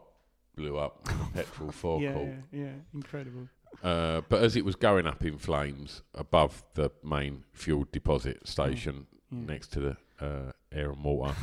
blew 0.56 0.78
up. 0.78 1.08
petrol 1.34 1.72
forecourt. 1.72 2.30
yeah, 2.52 2.60
yeah, 2.64 2.72
incredible. 2.94 3.48
Uh, 3.84 4.22
but 4.28 4.42
as 4.42 4.56
it 4.56 4.66
was 4.66 4.76
going 4.76 5.06
up 5.06 5.24
in 5.24 5.38
flames 5.38 6.02
above 6.16 6.64
the 6.74 6.90
main 7.04 7.44
fuel 7.54 7.86
deposit 7.92 8.48
station 8.48 9.06
next 9.30 9.72
to 9.74 9.80
the 9.80 9.98
uh, 10.26 10.52
air 10.72 10.90
and 10.90 11.04
water, 11.04 11.36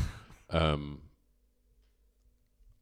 um, 0.51 1.01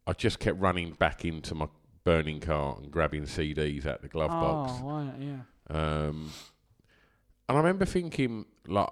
I 0.06 0.12
just 0.12 0.38
kept 0.38 0.58
running 0.60 0.92
back 0.92 1.24
into 1.24 1.54
my 1.54 1.68
burning 2.04 2.40
car 2.40 2.76
and 2.80 2.90
grabbing 2.90 3.22
CDs 3.24 3.86
out 3.86 4.02
the 4.02 4.08
glove 4.08 4.30
box. 4.30 4.72
Oh, 4.82 5.02
not? 5.04 5.14
Yeah. 5.20 5.36
Um, 5.70 6.30
and 7.48 7.56
I 7.58 7.60
remember 7.60 7.84
thinking, 7.84 8.44
like, 8.66 8.88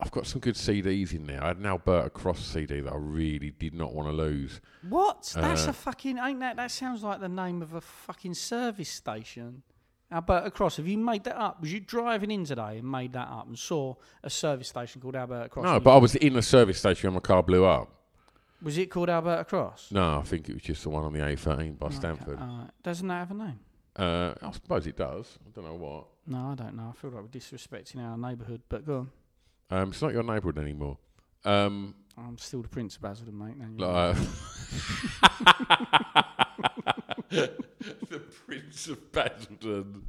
I've 0.00 0.10
got 0.10 0.26
some 0.26 0.40
good 0.40 0.54
CDs 0.54 1.12
in 1.12 1.26
there. 1.26 1.42
I 1.42 1.48
had 1.48 1.58
an 1.58 1.66
Alberta 1.66 2.10
Cross 2.10 2.44
CD 2.44 2.80
that 2.80 2.92
I 2.92 2.96
really 2.96 3.50
did 3.50 3.74
not 3.74 3.94
want 3.94 4.08
to 4.08 4.12
lose. 4.12 4.60
What? 4.88 5.32
That's 5.36 5.66
Uh, 5.66 5.70
a 5.70 5.72
fucking. 5.72 6.18
Ain't 6.18 6.40
that? 6.40 6.56
That 6.56 6.70
sounds 6.70 7.02
like 7.04 7.20
the 7.20 7.28
name 7.28 7.62
of 7.62 7.74
a 7.74 7.80
fucking 7.80 8.34
service 8.34 8.88
station. 8.90 9.62
Alberta 10.10 10.50
Cross. 10.50 10.76
Have 10.76 10.86
you 10.88 10.98
made 10.98 11.24
that 11.24 11.36
up? 11.40 11.60
Was 11.60 11.72
you 11.72 11.80
driving 11.80 12.30
in 12.30 12.44
today 12.44 12.78
and 12.78 12.90
made 12.90 13.12
that 13.14 13.28
up 13.28 13.46
and 13.46 13.58
saw 13.58 13.94
a 14.22 14.28
service 14.30 14.68
station 14.68 15.00
called 15.00 15.16
Alberta 15.16 15.48
Cross? 15.48 15.64
No, 15.64 15.80
but 15.80 15.94
I 15.94 15.98
was 15.98 16.14
in 16.16 16.36
a 16.36 16.42
service 16.42 16.78
station 16.78 17.08
when 17.10 17.14
my 17.14 17.20
car 17.20 17.42
blew 17.42 17.64
up. 17.64 17.88
Was 18.62 18.78
it 18.78 18.90
called 18.90 19.08
Alberta 19.10 19.44
Cross? 19.44 19.88
No, 19.90 20.18
I 20.18 20.22
think 20.22 20.48
it 20.48 20.54
was 20.54 20.62
just 20.62 20.82
the 20.82 20.90
one 20.90 21.04
on 21.04 21.12
the 21.12 21.18
A13 21.20 21.78
by 21.78 21.90
Stanford. 21.90 22.38
alright. 22.38 22.70
Doesn't 22.82 23.08
that 23.08 23.18
have 23.18 23.30
a 23.30 23.34
name? 23.34 23.60
Uh, 23.94 24.34
I 24.40 24.50
suppose 24.52 24.86
it 24.86 24.96
does. 24.96 25.38
I 25.46 25.50
don't 25.54 25.64
know 25.64 25.74
what. 25.74 26.06
No, 26.26 26.52
I 26.52 26.54
don't 26.54 26.76
know. 26.76 26.92
I 26.94 26.96
feel 26.98 27.10
like 27.10 27.22
we're 27.22 27.28
disrespecting 27.28 27.98
our 27.98 28.16
neighbourhood, 28.16 28.62
but 28.68 28.86
go 28.86 28.98
on. 29.00 29.10
Um, 29.78 29.90
it's 29.90 30.00
not 30.00 30.12
your 30.12 30.22
neighbourhood 30.22 30.58
anymore. 30.58 30.98
Um, 31.44 31.94
I'm 32.16 32.38
still 32.38 32.62
the 32.62 32.68
Prince 32.68 32.96
of 32.96 33.02
Basildon, 33.02 33.36
mate. 33.38 33.56
No, 33.58 33.66
you're 33.76 33.88
like, 33.88 34.16
the 38.08 38.18
Prince 38.46 38.88
of 38.88 39.12
Basildon. 39.12 40.04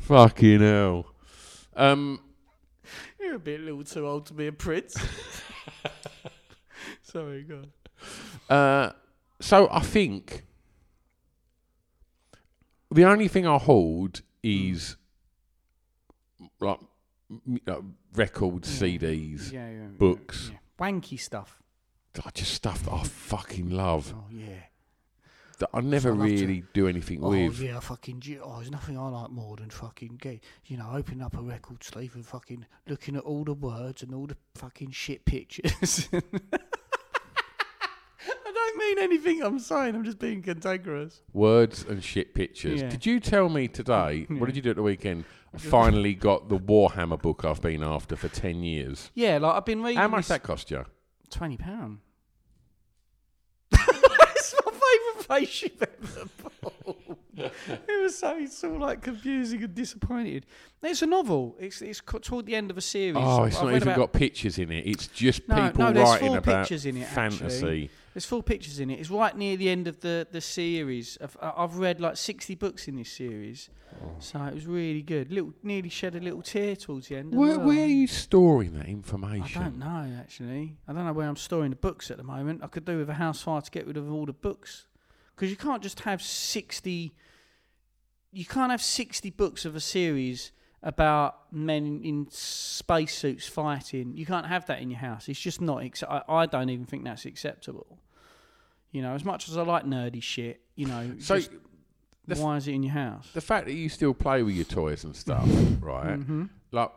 Fucking 0.00 0.60
hell. 0.60 1.06
Um, 1.74 2.20
You're 3.20 3.36
a 3.36 3.38
bit 3.38 3.60
little 3.60 3.84
too 3.84 4.06
old 4.06 4.26
to 4.26 4.34
be 4.34 4.46
a 4.48 4.52
prince. 4.52 4.96
Sorry, 7.02 7.42
go 7.42 7.56
on. 7.56 7.72
Uh, 8.48 8.90
so 9.40 9.68
I 9.70 9.80
think 9.80 10.44
the 12.90 13.04
only 13.04 13.28
thing 13.28 13.46
I 13.46 13.58
hold 13.58 14.22
is 14.42 14.96
like 16.60 16.78
m- 17.30 17.60
uh, 17.66 17.80
records, 18.14 18.68
CDs, 18.80 19.52
Yeah, 19.52 19.70
yeah, 19.70 19.86
books, 19.98 20.50
yeah. 20.52 20.58
Wanky 20.78 21.18
stuff. 21.20 21.62
I 22.24 22.30
just 22.30 22.52
stuff 22.54 22.82
that 22.84 22.92
I 22.92 23.04
fucking 23.04 23.70
love. 23.70 24.12
Oh, 24.16 24.24
yeah. 24.32 24.46
That 25.60 25.70
I 25.74 25.80
never 25.80 26.10
love 26.14 26.26
to- 26.28 26.32
really 26.34 26.64
do 26.72 26.88
anything 26.88 27.22
Oh 27.22 27.30
with. 27.30 27.60
yeah, 27.60 27.78
fucking. 27.80 28.22
Oh, 28.42 28.56
there's 28.56 28.70
nothing 28.70 28.96
I 28.98 29.08
like 29.08 29.30
more 29.30 29.56
than 29.56 29.70
fucking 29.70 30.18
get 30.20 30.42
you 30.66 30.76
know 30.76 30.88
opening 30.92 31.20
up 31.22 31.36
a 31.36 31.42
record 31.42 31.82
sleeve 31.84 32.14
and 32.14 32.24
fucking 32.26 32.64
looking 32.88 33.16
at 33.16 33.22
all 33.24 33.44
the 33.44 33.54
words 33.54 34.02
and 34.02 34.14
all 34.14 34.26
the 34.26 34.36
fucking 34.54 34.92
shit 34.92 35.24
pictures. 35.24 36.08
I 38.58 38.70
don't 38.70 38.78
mean 38.78 38.98
anything 39.04 39.42
I'm 39.42 39.58
saying. 39.58 39.94
I'm 39.94 40.04
just 40.04 40.18
being 40.18 40.42
cantankerous. 40.42 41.20
Words 41.32 41.84
and 41.88 42.02
shit 42.02 42.34
pictures. 42.34 42.80
Yeah. 42.82 42.88
Did 42.88 43.06
you 43.06 43.20
tell 43.20 43.48
me 43.48 43.68
today? 43.68 44.26
What 44.38 44.46
did 44.46 44.56
you 44.56 44.62
do 44.62 44.70
at 44.70 44.76
the 44.76 44.82
weekend? 44.82 45.24
I 45.54 45.58
finally 45.58 46.14
got 46.14 46.48
the 46.48 46.58
Warhammer 46.58 47.20
book 47.20 47.44
I've 47.44 47.60
been 47.62 47.82
after 47.82 48.16
for 48.16 48.28
ten 48.28 48.62
years. 48.62 49.10
Yeah, 49.14 49.38
like 49.38 49.54
I've 49.54 49.64
been 49.64 49.82
reading. 49.82 49.98
How 49.98 50.08
much 50.08 50.20
this- 50.22 50.28
that 50.28 50.42
cost 50.42 50.70
you? 50.70 50.84
Twenty 51.30 51.56
pound. 51.56 51.98
it's 53.72 54.54
my 54.64 54.72
favourite 54.72 55.26
face 55.40 55.62
you've 55.62 55.82
ever 55.82 56.28
pulled. 56.60 57.16
it 57.36 58.02
was 58.02 58.18
so 58.18 58.36
it's 58.36 58.62
all 58.64 58.78
like 58.78 59.02
confusing 59.02 59.62
and 59.62 59.74
disappointed. 59.74 60.46
It's 60.82 61.02
a 61.02 61.06
novel. 61.06 61.56
It's 61.60 61.80
it's 61.82 62.00
co- 62.00 62.18
toward 62.18 62.46
the 62.46 62.54
end 62.54 62.70
of 62.70 62.78
a 62.78 62.80
series. 62.80 63.16
Oh, 63.18 63.44
it's 63.44 63.56
I've 63.56 63.62
not 63.62 63.68
read 63.68 63.76
even 63.76 63.88
about- 63.88 63.96
got 63.98 64.12
pictures 64.12 64.58
in 64.58 64.70
it. 64.72 64.86
It's 64.86 65.06
just 65.08 65.48
No, 65.48 65.66
people 65.66 65.84
no, 65.84 65.92
there's 65.92 66.08
writing 66.08 66.28
full 66.28 66.36
about 66.36 66.62
pictures 66.62 66.86
in 66.86 66.96
it. 66.98 67.06
fantasy. 67.08 67.90
There's 68.18 68.26
full 68.26 68.42
pictures 68.42 68.80
in 68.80 68.90
it. 68.90 68.98
It's 68.98 69.10
right 69.10 69.36
near 69.36 69.56
the 69.56 69.68
end 69.68 69.86
of 69.86 70.00
the 70.00 70.26
the 70.28 70.40
series. 70.40 71.16
I've, 71.20 71.36
I've 71.40 71.76
read 71.76 72.00
like 72.00 72.16
60 72.16 72.56
books 72.56 72.88
in 72.88 72.96
this 72.96 73.12
series, 73.12 73.70
Oh. 74.02 74.16
so 74.18 74.42
it 74.42 74.54
was 74.54 74.66
really 74.66 75.02
good. 75.02 75.30
Little, 75.30 75.54
nearly 75.62 75.88
shed 75.88 76.16
a 76.16 76.18
little 76.18 76.42
tear 76.42 76.74
towards 76.74 77.06
the 77.06 77.14
end. 77.18 77.32
Where, 77.32 77.56
well. 77.56 77.68
where 77.68 77.84
are 77.84 77.86
you 77.86 78.08
storing 78.08 78.74
that 78.74 78.86
information? 78.86 79.62
I 79.62 79.64
don't 79.66 79.78
know 79.78 80.16
actually. 80.18 80.78
I 80.88 80.92
don't 80.94 81.06
know 81.06 81.12
where 81.12 81.28
I'm 81.28 81.36
storing 81.36 81.70
the 81.70 81.76
books 81.76 82.10
at 82.10 82.16
the 82.16 82.24
moment. 82.24 82.64
I 82.64 82.66
could 82.66 82.84
do 82.84 82.98
with 82.98 83.08
a 83.08 83.14
house 83.14 83.40
fire 83.40 83.60
to 83.60 83.70
get 83.70 83.86
rid 83.86 83.96
of 83.96 84.12
all 84.12 84.26
the 84.26 84.32
books, 84.32 84.88
because 85.36 85.48
you 85.48 85.56
can't 85.56 85.80
just 85.80 86.00
have 86.00 86.20
60. 86.20 87.12
You 88.32 88.44
can't 88.44 88.72
have 88.72 88.82
60 88.82 89.30
books 89.30 89.64
of 89.64 89.76
a 89.76 89.80
series 89.80 90.50
about 90.82 91.52
men 91.52 92.00
in 92.02 92.26
spacesuits 92.30 93.46
fighting. 93.46 94.16
You 94.16 94.26
can't 94.26 94.46
have 94.46 94.66
that 94.66 94.80
in 94.80 94.90
your 94.90 94.98
house. 94.98 95.28
It's 95.28 95.38
just 95.38 95.60
not. 95.60 95.84
Ex- 95.84 96.02
I, 96.02 96.22
I 96.28 96.46
don't 96.46 96.68
even 96.68 96.84
think 96.84 97.04
that's 97.04 97.24
acceptable. 97.24 98.00
You 98.92 99.02
know, 99.02 99.12
as 99.14 99.24
much 99.24 99.48
as 99.48 99.56
I 99.56 99.62
like 99.62 99.84
nerdy 99.84 100.22
shit, 100.22 100.60
you 100.74 100.86
know, 100.86 101.12
So, 101.18 101.36
just 101.36 101.50
the 102.26 102.34
f- 102.36 102.40
why 102.40 102.56
is 102.56 102.66
it 102.68 102.72
in 102.74 102.82
your 102.82 102.92
house? 102.94 103.28
The 103.34 103.40
fact 103.40 103.66
that 103.66 103.74
you 103.74 103.88
still 103.88 104.14
play 104.14 104.42
with 104.42 104.54
your 104.54 104.64
toys 104.64 105.04
and 105.04 105.14
stuff, 105.14 105.44
right? 105.80 106.18
Mm-hmm. 106.18 106.44
Like, 106.72 106.90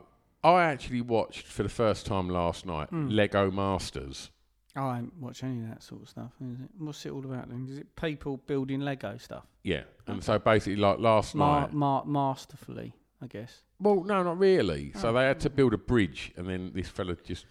I 0.43 0.63
actually 0.63 1.01
watched 1.01 1.45
for 1.47 1.63
the 1.63 1.69
first 1.69 2.05
time 2.05 2.29
last 2.29 2.65
night 2.65 2.89
Hmm. 2.89 3.09
Lego 3.09 3.51
Masters. 3.51 4.31
Oh, 4.75 4.85
I 4.85 4.99
don't 4.99 5.13
watch 5.19 5.43
any 5.43 5.61
of 5.63 5.67
that 5.69 5.83
sort 5.83 6.01
of 6.03 6.09
stuff. 6.09 6.31
Is 6.41 6.61
it? 6.61 6.69
What's 6.77 7.05
it 7.05 7.11
all 7.11 7.25
about 7.25 7.49
then? 7.49 7.67
Is 7.69 7.77
it 7.77 7.93
people 7.97 8.37
building 8.47 8.79
Lego 8.79 9.17
stuff? 9.17 9.45
Yeah, 9.63 9.81
and 10.07 10.23
so 10.23 10.39
basically, 10.39 10.77
like 10.77 10.97
last 10.99 11.35
Mar- 11.35 11.61
night. 11.61 11.73
mar- 11.73 12.05
masterfully, 12.05 12.93
I 13.21 13.27
guess. 13.27 13.63
Well, 13.81 14.03
no, 14.05 14.23
not 14.23 14.39
really. 14.39 14.93
Oh. 14.95 14.99
So 14.99 15.13
they 15.13 15.25
had 15.25 15.41
to 15.41 15.49
build 15.49 15.73
a 15.73 15.77
bridge, 15.77 16.31
and 16.37 16.47
then 16.47 16.71
this 16.73 16.87
fella 16.87 17.17
just 17.23 17.45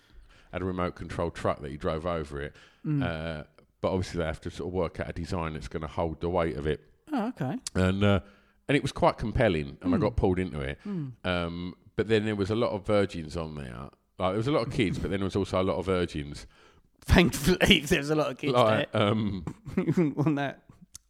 had 0.50 0.62
a 0.62 0.64
remote 0.64 0.94
control 0.94 1.30
truck 1.30 1.60
that 1.60 1.70
he 1.70 1.76
drove 1.76 2.06
over 2.06 2.40
it. 2.40 2.56
Mm. 2.86 3.02
Uh, 3.02 3.44
but 3.80 3.90
obviously, 3.92 4.18
they 4.18 4.26
have 4.26 4.40
to 4.42 4.50
sort 4.50 4.68
of 4.68 4.74
work 4.74 5.00
out 5.00 5.08
a 5.08 5.12
design 5.12 5.54
that's 5.54 5.68
going 5.68 5.82
to 5.82 5.88
hold 5.88 6.20
the 6.20 6.28
weight 6.28 6.56
of 6.56 6.66
it. 6.66 6.80
Oh, 7.12 7.28
okay. 7.28 7.56
and 7.74 8.04
uh, 8.04 8.20
and 8.68 8.76
it 8.76 8.82
was 8.82 8.92
quite 8.92 9.18
compelling, 9.18 9.76
and 9.82 9.92
I 9.94 9.96
Hmm. 9.96 10.02
got 10.02 10.16
pulled 10.16 10.38
into 10.38 10.60
it. 10.60 10.78
Um, 11.24 11.74
but 11.96 12.08
then 12.08 12.24
there 12.24 12.36
was 12.36 12.50
a 12.50 12.54
lot 12.54 12.70
of 12.70 12.86
virgins 12.86 13.36
on 13.36 13.54
there. 13.56 13.74
Like 14.18 14.30
there 14.32 14.36
was 14.36 14.46
a 14.48 14.52
lot 14.52 14.66
of 14.66 14.72
kids, 14.72 14.98
but 14.98 15.10
then 15.10 15.20
there 15.20 15.24
was 15.26 15.36
also 15.36 15.60
a 15.60 15.64
lot 15.64 15.76
of 15.76 15.86
virgins. 15.86 16.46
Thankfully, 17.02 17.80
there's 17.86 18.10
a 18.10 18.14
lot 18.14 18.30
of 18.30 18.38
kids 18.38 18.52
Like 18.52 18.94
um, 18.94 19.44
there. 19.74 19.84
you 19.86 19.92
wouldn't 19.92 20.16
want 20.16 20.36
that 20.36 20.62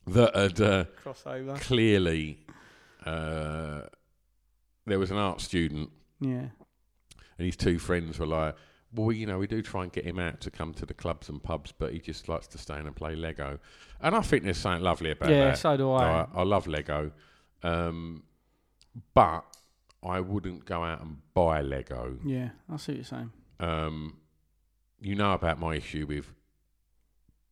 that 0.07 0.35
had 0.35 0.61
uh, 0.61 0.85
crossover. 1.05 1.61
clearly 1.61 2.39
uh, 3.05 3.83
there 4.87 4.99
was 4.99 5.11
an 5.11 5.17
art 5.19 5.41
student, 5.41 5.91
Yeah. 6.21 6.47
and 7.39 7.47
his 7.47 7.57
two 7.57 7.79
friends 7.79 8.19
were 8.19 8.27
like. 8.27 8.55
Well, 8.93 9.13
you 9.13 9.25
know, 9.27 9.39
we 9.39 9.47
do 9.47 9.63
try 9.63 9.85
and 9.85 9.93
get 9.93 10.05
him 10.05 10.19
out 10.19 10.41
to 10.41 10.51
come 10.51 10.75
to 10.75 10.85
the 10.85 10.95
clubs 10.95 11.29
and 11.29 11.41
pubs, 11.43 11.73
but 11.73 11.93
he 11.93 12.01
just 12.01 12.29
likes 12.29 12.49
to 12.49 12.59
stay 12.59 12.79
in 12.79 12.87
and 12.87 12.97
play 12.97 13.15
Lego. 13.15 13.59
And 14.01 14.17
I 14.17 14.21
think 14.21 14.43
there's 14.43 14.59
something 14.59 14.83
lovely 14.83 15.13
about 15.13 15.31
Yeah, 15.31 15.39
that. 15.39 15.47
Yeah, 15.51 15.55
so 15.55 15.77
do 15.77 15.93
I. 15.93 16.23
I, 16.23 16.27
I 16.35 16.43
love 16.43 16.67
Lego, 16.67 17.13
um, 17.63 18.25
but 19.15 19.45
I 20.03 20.21
wouldn't 20.21 20.65
go 20.65 20.83
out 20.83 21.03
and 21.03 21.19
buy 21.35 21.61
Lego. 21.61 22.19
Yeah, 22.25 22.51
I 22.69 22.77
see 22.79 22.93
what 22.93 22.97
you're 22.97 23.05
saying. 23.05 23.31
Um, 23.61 24.17
you 25.01 25.15
know 25.15 25.35
about 25.35 25.61
my 25.61 25.77
issue 25.77 26.07
with 26.09 26.33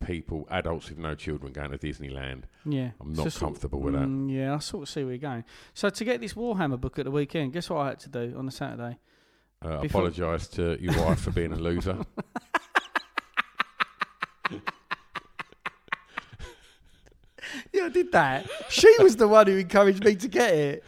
people, 0.05 0.47
adults 0.49 0.89
with 0.89 0.97
no 0.97 1.15
children, 1.15 1.53
going 1.53 1.71
to 1.71 1.77
Disneyland. 1.77 2.43
Yeah. 2.65 2.91
I'm 2.99 3.13
not 3.13 3.31
sort- 3.31 3.35
comfortable 3.45 3.79
with 3.79 3.93
that. 3.93 4.07
Mm, 4.07 4.31
yeah, 4.33 4.55
I 4.55 4.59
sort 4.59 4.83
of 4.83 4.89
see 4.89 5.03
where 5.03 5.13
you're 5.13 5.19
going. 5.19 5.43
So 5.73 5.89
to 5.89 6.05
get 6.05 6.21
this 6.21 6.33
Warhammer 6.33 6.79
book 6.79 6.99
at 6.99 7.05
the 7.05 7.11
weekend, 7.11 7.53
guess 7.53 7.69
what 7.69 7.79
I 7.79 7.87
had 7.89 7.99
to 8.01 8.09
do 8.09 8.35
on 8.37 8.45
the 8.45 8.51
Saturday? 8.51 8.97
Uh, 9.61 9.81
Before- 9.81 10.01
Apologise 10.07 10.47
to 10.49 10.77
your 10.81 10.97
wife 11.05 11.19
for 11.19 11.31
being 11.31 11.51
a 11.51 11.57
loser. 11.57 11.97
Yeah, 17.73 17.85
I 17.85 17.89
did 17.89 18.11
that. 18.11 18.47
she 18.69 18.93
was 18.99 19.15
the 19.15 19.27
one 19.27 19.47
who 19.47 19.57
encouraged 19.57 20.03
me 20.03 20.15
to 20.15 20.27
get 20.27 20.53
it. 20.53 20.83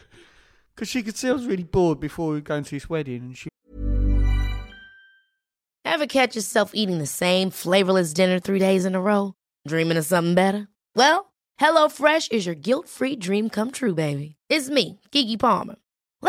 Because 0.74 0.88
she 0.88 1.02
could 1.02 1.16
see 1.16 1.28
I 1.28 1.32
was 1.32 1.46
really 1.46 1.64
bored 1.64 2.00
before 2.00 2.28
we 2.28 2.34
were 2.36 2.40
going 2.40 2.64
to 2.64 2.70
this 2.70 2.88
wedding. 2.88 3.16
And 3.22 3.36
she 3.36 3.48
Ever 5.84 6.06
catch 6.06 6.36
yourself 6.36 6.70
eating 6.74 6.98
the 6.98 7.06
same 7.06 7.50
flavorless 7.50 8.12
dinner 8.12 8.38
three 8.38 8.58
days 8.58 8.84
in 8.84 8.94
a 8.94 9.00
row? 9.00 9.34
Dreaming 9.66 9.96
of 9.98 10.06
something 10.06 10.34
better? 10.34 10.68
Well, 10.94 11.32
HelloFresh 11.60 12.32
is 12.32 12.46
your 12.46 12.54
guilt 12.54 12.88
free 12.88 13.16
dream 13.16 13.50
come 13.50 13.70
true, 13.70 13.94
baby. 13.94 14.36
It's 14.48 14.70
me, 14.70 15.00
Keke 15.10 15.38
Palmer. 15.38 15.76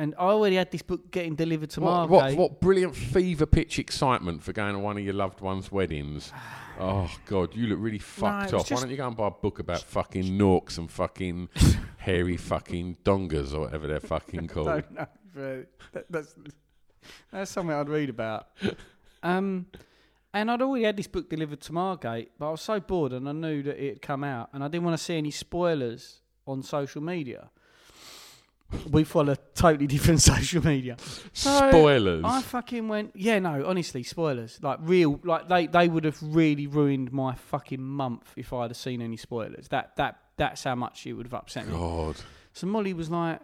And 0.00 0.14
I 0.18 0.22
already 0.28 0.56
had 0.56 0.70
this 0.70 0.80
book 0.80 1.10
getting 1.10 1.34
delivered 1.34 1.68
to 1.70 1.82
What, 1.82 2.08
Margate. 2.08 2.38
what, 2.38 2.52
what 2.52 2.60
brilliant 2.62 2.96
fever 2.96 3.44
pitch 3.44 3.78
excitement 3.78 4.42
for 4.42 4.54
going 4.54 4.72
to 4.72 4.78
one 4.78 4.96
of 4.96 5.04
your 5.04 5.12
loved 5.12 5.40
ones' 5.42 5.70
weddings. 5.70 6.32
Oh, 6.82 7.10
God, 7.26 7.54
you 7.54 7.66
look 7.66 7.78
really 7.78 7.98
fucked 7.98 8.52
was 8.54 8.54
off. 8.54 8.60
Why 8.62 8.68
just- 8.70 8.82
don't 8.84 8.90
you 8.90 8.96
go 8.96 9.06
and 9.06 9.14
buy 9.14 9.26
a 9.26 9.30
book 9.30 9.58
about 9.58 9.82
fucking 9.82 10.24
norks 10.24 10.78
and 10.78 10.90
fucking 10.90 11.50
hairy 11.98 12.38
fucking 12.38 12.96
dongas 13.04 13.52
or 13.52 13.60
whatever 13.60 13.86
they're 13.86 14.00
fucking 14.00 14.48
called? 14.48 14.68
don't 14.68 14.90
know. 14.94 15.06
but 15.34 15.66
that, 15.92 16.06
that's 16.08 16.34
that's 17.30 17.50
something 17.50 17.76
I'd 17.76 17.90
read 17.90 18.08
about. 18.08 18.46
Um, 19.22 19.66
and 20.32 20.50
I'd 20.50 20.62
already 20.62 20.84
had 20.86 20.96
this 20.96 21.06
book 21.06 21.28
delivered 21.28 21.60
to 21.62 21.74
Margate, 21.74 22.30
but 22.38 22.48
I 22.48 22.50
was 22.52 22.62
so 22.62 22.80
bored 22.80 23.12
and 23.12 23.28
I 23.28 23.32
knew 23.32 23.62
that 23.64 23.76
it 23.76 23.88
had 23.90 24.00
come 24.00 24.24
out, 24.24 24.48
and 24.54 24.64
I 24.64 24.68
didn't 24.68 24.84
want 24.84 24.96
to 24.96 25.04
see 25.04 25.18
any 25.18 25.30
spoilers 25.30 26.22
on 26.46 26.62
social 26.62 27.02
media. 27.02 27.50
We 28.90 29.04
follow 29.04 29.34
totally 29.54 29.86
different 29.86 30.20
social 30.32 30.64
media. 30.64 30.96
So 31.32 31.70
Spoilers. 31.70 32.24
I 32.24 32.42
fucking 32.42 32.88
went, 32.88 33.12
yeah, 33.14 33.38
no, 33.38 33.64
honestly, 33.66 34.02
spoilers. 34.02 34.58
Like 34.62 34.78
real, 34.82 35.20
like 35.24 35.48
they, 35.48 35.66
they 35.66 35.88
would 35.88 36.04
have 36.04 36.18
really 36.22 36.66
ruined 36.66 37.12
my 37.12 37.34
fucking 37.34 37.82
month 37.82 38.32
if 38.36 38.52
I'd 38.52 38.70
have 38.70 38.76
seen 38.76 39.02
any 39.02 39.16
spoilers. 39.16 39.68
That 39.68 39.96
that 39.96 40.18
that's 40.36 40.64
how 40.64 40.74
much 40.74 41.06
it 41.06 41.12
would 41.14 41.26
have 41.26 41.34
upset 41.34 41.66
me. 41.66 41.72
God. 41.72 42.16
So 42.52 42.66
Molly 42.66 42.94
was 42.94 43.10
like, 43.10 43.40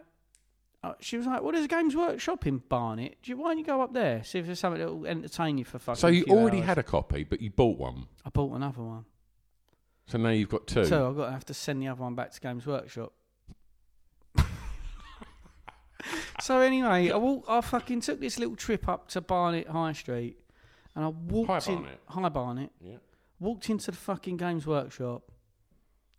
uh, 0.83 0.93
she 1.01 1.17
was 1.17 1.27
like, 1.27 1.43
"Well, 1.43 1.53
there's 1.53 1.65
a 1.65 1.69
Games 1.69 1.97
Workshop 1.97 2.47
in 2.47 2.59
Barnet. 2.59 3.17
Do 3.23 3.31
you, 3.31 3.37
why 3.37 3.49
don't 3.49 3.59
you 3.59 3.65
go 3.65 3.83
up 3.83 3.93
there? 3.93 4.23
See 4.25 4.39
if 4.39 4.47
there's 4.47 4.61
something 4.61 4.81
that 4.81 4.93
will 4.93 5.07
entertain 5.07 5.59
you 5.59 5.65
for 5.65 5.79
fucking." 5.79 5.99
So 5.99 6.09
you 6.09 6.25
already 6.29 6.59
hours." 6.59 6.67
had 6.67 6.79
a 6.79 6.83
copy, 6.83 7.25
but 7.25 7.41
you 7.41 7.51
bought 7.51 7.79
one. 7.79 8.07
I 8.25 8.31
bought 8.31 8.55
another 8.55 8.83
one. 8.83 9.05
So 10.07 10.19
now 10.19 10.29
you've 10.31 10.49
got 10.49 10.67
two. 10.67 10.85
So 10.85 11.09
I've 11.09 11.17
got 11.17 11.27
to 11.27 11.33
have 11.33 11.45
to 11.47 11.55
send 11.55 11.83
the 11.83 11.89
other 11.89 12.03
one 12.03 12.15
back 12.15 12.31
to 12.33 12.41
Games 12.41 12.65
Workshop. 12.67 13.13
So 16.41 16.61
anyway, 16.61 17.11
I 17.11 17.17
walk, 17.17 17.45
I 17.49 17.61
fucking 17.61 18.01
took 18.01 18.21
this 18.21 18.39
little 18.39 18.57
trip 18.57 18.89
up 18.89 19.09
to 19.09 19.21
Barnet 19.21 19.69
High 19.69 19.93
Street, 19.93 20.37
and 20.95 21.05
I 21.05 21.09
walked 21.09 21.67
High 21.67 21.73
in 21.73 21.79
Barnet? 21.83 22.01
High 22.09 22.29
Barnet. 22.29 22.71
Yeah. 22.81 22.97
Walked 23.41 23.69
into 23.71 23.91
the 23.91 23.97
fucking 23.97 24.37
Games 24.37 24.67
Workshop. 24.67 25.23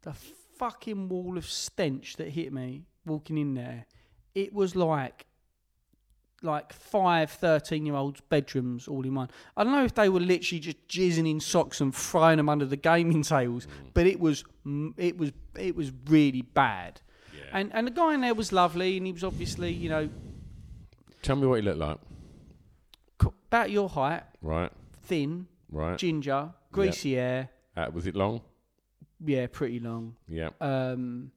The 0.03 0.13
fucking 0.57 1.09
wall 1.09 1.37
of 1.37 1.45
stench 1.47 2.15
that 2.17 2.29
hit 2.29 2.53
me 2.53 2.83
walking 3.05 3.37
in 3.37 3.53
there. 3.53 3.85
It 4.35 4.53
was 4.53 4.75
like 4.75 5.25
like 6.43 6.71
five 6.71 7.31
13 7.31 7.85
year 7.87 7.95
olds' 7.95 8.21
bedrooms 8.29 8.87
all 8.87 9.03
in 9.03 9.15
one. 9.15 9.29
I 9.57 9.63
don't 9.63 9.73
know 9.73 9.83
if 9.83 9.95
they 9.95 10.07
were 10.09 10.19
literally 10.19 10.59
just 10.59 10.87
jizzing 10.87 11.27
in 11.29 11.39
socks 11.39 11.81
and 11.81 11.93
throwing 11.93 12.37
them 12.37 12.47
under 12.47 12.65
the 12.65 12.75
gaming 12.77 13.23
tables, 13.23 13.65
Mm. 13.65 13.89
but 13.95 14.05
it 14.05 14.19
was 14.19 14.43
it 14.97 15.17
was 15.17 15.31
it 15.57 15.75
was 15.75 15.91
really 16.07 16.43
bad. 16.43 17.01
And 17.59 17.71
and 17.73 17.87
the 17.87 17.91
guy 17.91 18.13
in 18.13 18.21
there 18.21 18.35
was 18.35 18.51
lovely, 18.51 18.97
and 18.97 19.05
he 19.07 19.11
was 19.13 19.23
obviously 19.23 19.71
you 19.73 19.89
know 19.89 20.09
Tell 21.23 21.35
me 21.35 21.47
what 21.47 21.55
he 21.55 21.61
looked 21.63 21.79
like. 21.79 21.97
about 23.49 23.71
your 23.71 23.89
height, 23.89 24.23
Right. 24.41 24.71
thin, 25.03 25.47
Right. 25.71 25.97
ginger, 25.97 26.53
greasy 26.71 27.13
hair, 27.15 27.49
Uh, 27.75 27.89
was 27.93 28.05
it 28.07 28.15
long? 28.15 28.41
yeah, 29.25 29.47
pretty 29.47 29.79
long. 29.79 30.15
Yeah. 30.27 30.49
Um, 30.61 31.31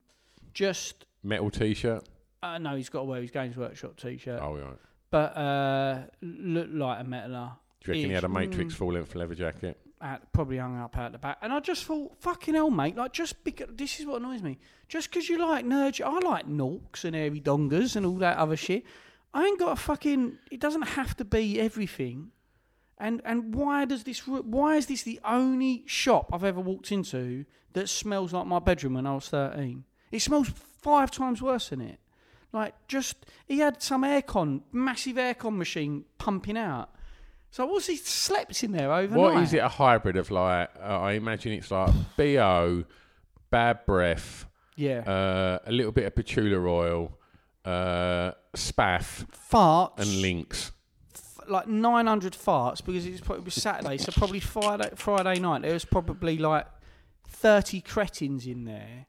just 0.52 1.06
Metal 1.22 1.50
t-shirt. 1.50 2.06
uh, 2.42 2.58
no, 2.58 2.76
he's 2.76 2.88
got 2.90 3.00
to 3.00 3.04
wear 3.06 3.20
his 3.22 3.30
Games 3.30 3.56
Workshop 3.56 3.96
t-shirt, 3.96 4.40
Oh, 4.42 4.56
right. 4.58 4.76
but 5.10 5.36
uh, 5.36 6.02
looked 6.20 6.74
like 6.74 7.00
a 7.00 7.04
metaler. 7.04 7.52
Do 7.82 7.92
you 7.92 7.94
reckon 7.94 8.10
he 8.10 8.14
had 8.14 8.24
a 8.24 8.28
Matrix 8.28 8.74
full-length 8.74 9.14
leather 9.14 9.34
jacket? 9.34 9.78
Out, 10.00 10.32
probably 10.32 10.58
hung 10.58 10.78
up 10.78 10.96
out 10.96 11.12
the 11.12 11.18
back. 11.18 11.38
And 11.42 11.52
I 11.52 11.60
just 11.60 11.84
thought, 11.84 12.16
fucking 12.20 12.54
hell, 12.54 12.70
mate, 12.70 12.96
like, 12.96 13.12
just 13.12 13.42
because, 13.44 13.68
this 13.72 14.00
is 14.00 14.06
what 14.06 14.20
annoys 14.20 14.42
me. 14.42 14.58
Just 14.88 15.10
because 15.10 15.28
you 15.28 15.38
like 15.38 15.64
nerds, 15.64 16.00
I 16.04 16.18
like 16.26 16.48
Norks 16.48 17.04
and 17.04 17.14
Airy 17.14 17.40
Dongas 17.40 17.96
and 17.96 18.06
all 18.06 18.16
that 18.16 18.38
other 18.38 18.56
shit. 18.56 18.84
I 19.32 19.44
ain't 19.44 19.58
got 19.58 19.72
a 19.72 19.76
fucking, 19.76 20.38
it 20.50 20.60
doesn't 20.60 20.82
have 20.82 21.16
to 21.18 21.24
be 21.24 21.60
everything. 21.60 22.32
And 22.98 23.22
and 23.24 23.54
why 23.54 23.86
does 23.86 24.04
this, 24.04 24.26
why 24.26 24.76
is 24.76 24.86
this 24.86 25.04
the 25.04 25.20
only 25.24 25.84
shop 25.86 26.30
I've 26.32 26.44
ever 26.44 26.60
walked 26.60 26.92
into 26.92 27.46
that 27.72 27.88
smells 27.88 28.32
like 28.34 28.46
my 28.46 28.58
bedroom 28.58 28.94
when 28.94 29.06
I 29.06 29.14
was 29.14 29.28
13? 29.28 29.84
It 30.10 30.20
smells 30.20 30.50
five 30.82 31.10
times 31.10 31.40
worse 31.40 31.70
than 31.70 31.80
it. 31.80 31.98
Like, 32.52 32.74
just, 32.88 33.26
he 33.46 33.60
had 33.60 33.80
some 33.80 34.02
aircon, 34.02 34.62
massive 34.72 35.16
aircon 35.16 35.56
machine 35.56 36.04
pumping 36.18 36.58
out. 36.58 36.90
So 37.50 37.66
what's 37.66 37.86
he 37.86 37.96
slept 37.96 38.62
in 38.62 38.72
there 38.72 38.92
overnight? 38.92 39.18
What 39.34 39.42
is 39.42 39.52
it? 39.52 39.58
A 39.58 39.68
hybrid 39.68 40.16
of 40.16 40.30
like? 40.30 40.70
Uh, 40.80 41.00
I 41.00 41.12
imagine 41.12 41.52
it's 41.52 41.70
like 41.70 41.92
bo, 42.16 42.84
bad 43.50 43.84
breath, 43.86 44.46
Yeah. 44.76 45.00
uh, 45.00 45.58
a 45.66 45.72
little 45.72 45.92
bit 45.92 46.04
of 46.06 46.14
patchouli 46.14 46.54
oil, 46.54 47.12
uh, 47.64 48.32
spaff, 48.56 49.26
farts 49.50 49.98
and 49.98 50.22
Lynx. 50.22 50.70
f- 51.14 51.40
like 51.48 51.66
900 51.66 52.34
farts 52.34 52.84
because 52.84 53.04
it 53.04 53.10
was, 53.12 53.20
probably, 53.20 53.42
it 53.42 53.44
was 53.46 53.54
Saturday, 53.54 53.98
so 53.98 54.12
probably 54.12 54.40
Friday 54.40 54.90
Friday 54.94 55.40
night. 55.40 55.62
There 55.62 55.72
was 55.72 55.84
probably 55.84 56.38
like 56.38 56.66
30 57.28 57.80
cretins 57.80 58.46
in 58.46 58.64
there, 58.64 59.06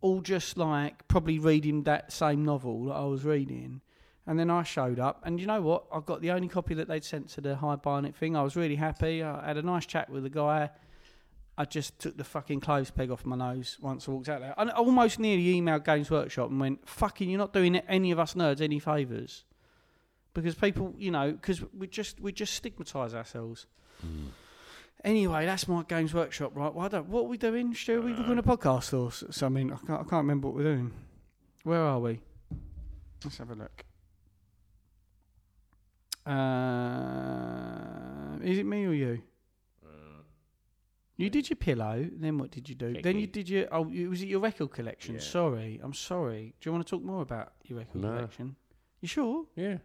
all 0.00 0.20
just 0.20 0.56
like 0.58 1.06
probably 1.06 1.38
reading 1.38 1.84
that 1.84 2.12
same 2.12 2.44
novel 2.44 2.86
that 2.86 2.94
I 2.94 3.04
was 3.04 3.24
reading. 3.24 3.82
And 4.28 4.38
then 4.38 4.50
I 4.50 4.62
showed 4.62 5.00
up, 5.00 5.22
and 5.24 5.40
you 5.40 5.46
know 5.46 5.60
what? 5.60 5.86
I 5.90 5.98
got 6.00 6.20
the 6.20 6.30
only 6.30 6.46
copy 6.46 6.74
that 6.74 6.86
they'd 6.86 7.02
sent 7.02 7.30
to 7.30 7.40
the 7.40 7.56
High 7.56 7.76
Barnet 7.76 8.14
thing. 8.14 8.36
I 8.36 8.42
was 8.42 8.54
really 8.54 8.76
happy. 8.76 9.22
I 9.22 9.46
had 9.46 9.56
a 9.56 9.62
nice 9.62 9.86
chat 9.86 10.08
with 10.08 10.22
the 10.22 10.30
guy. 10.30 10.70
I 11.56 11.64
just 11.64 11.98
took 11.98 12.16
the 12.16 12.24
fucking 12.24 12.60
clothes 12.60 12.90
peg 12.90 13.10
off 13.10 13.24
my 13.24 13.34
nose 13.34 13.78
once 13.80 14.06
I 14.06 14.12
walked 14.12 14.28
out 14.28 14.40
there. 14.40 14.54
I 14.56 14.68
almost 14.68 15.18
nearly 15.18 15.60
emailed 15.60 15.84
Games 15.84 16.10
Workshop 16.10 16.50
and 16.50 16.60
went, 16.60 16.88
"Fucking, 16.88 17.28
you're 17.28 17.38
not 17.38 17.52
doing 17.52 17.76
any 17.76 18.12
of 18.12 18.20
us 18.20 18.34
nerds 18.34 18.60
any 18.60 18.78
favours." 18.78 19.44
because 20.34 20.54
people, 20.54 20.94
you 20.96 21.10
know, 21.10 21.32
because 21.32 21.62
we 21.76 21.86
just 21.86 22.20
we 22.20 22.32
just 22.32 22.54
stigmatise 22.54 23.14
ourselves. 23.14 23.66
Hmm. 24.00 24.28
Anyway, 25.04 25.46
that's 25.46 25.68
my 25.68 25.82
Games 25.84 26.12
Workshop, 26.12 26.52
right? 26.56 26.74
Well, 26.74 26.86
I 26.86 26.88
don't, 26.88 27.08
what 27.08 27.20
are 27.20 27.28
we 27.28 27.38
doing? 27.38 27.72
Stu? 27.72 28.00
Are 28.00 28.02
we 28.02 28.14
doing 28.14 28.38
a 28.38 28.40
uh. 28.40 28.56
podcast 28.56 28.92
or 28.98 29.12
something? 29.32 29.72
I 29.72 29.76
can't, 29.76 30.00
I 30.00 30.04
can't 30.04 30.12
remember 30.12 30.48
what 30.48 30.56
we're 30.56 30.74
doing. 30.74 30.92
Where 31.62 31.80
are 31.80 32.00
we? 32.00 32.20
Let's 33.24 33.38
have 33.38 33.50
a 33.50 33.54
look. 33.54 33.84
Uh, 36.28 38.38
is 38.42 38.58
it 38.58 38.66
me 38.66 38.84
or 38.86 38.92
you? 38.92 39.22
You 41.16 41.30
did 41.30 41.50
your 41.50 41.56
pillow. 41.56 42.08
Then 42.12 42.38
what 42.38 42.52
did 42.52 42.68
you 42.68 42.76
do? 42.76 43.00
Then 43.02 43.18
you 43.18 43.26
did 43.26 43.48
your. 43.48 43.66
Oh, 43.72 43.88
you- 43.88 44.10
was 44.10 44.22
it 44.22 44.28
your 44.28 44.38
record 44.40 44.70
collection? 44.70 45.14
Yeah. 45.16 45.20
Sorry, 45.20 45.80
I'm 45.82 45.92
sorry. 45.94 46.54
Do 46.60 46.68
you 46.68 46.72
want 46.72 46.86
to 46.86 46.90
talk 46.96 47.02
more 47.04 47.22
about 47.22 47.54
your 47.64 47.78
record 47.80 48.02
No. 48.02 48.08
collection? 48.14 48.54
You 49.00 49.08
sure? 49.08 49.46
Yeah. 49.56 49.78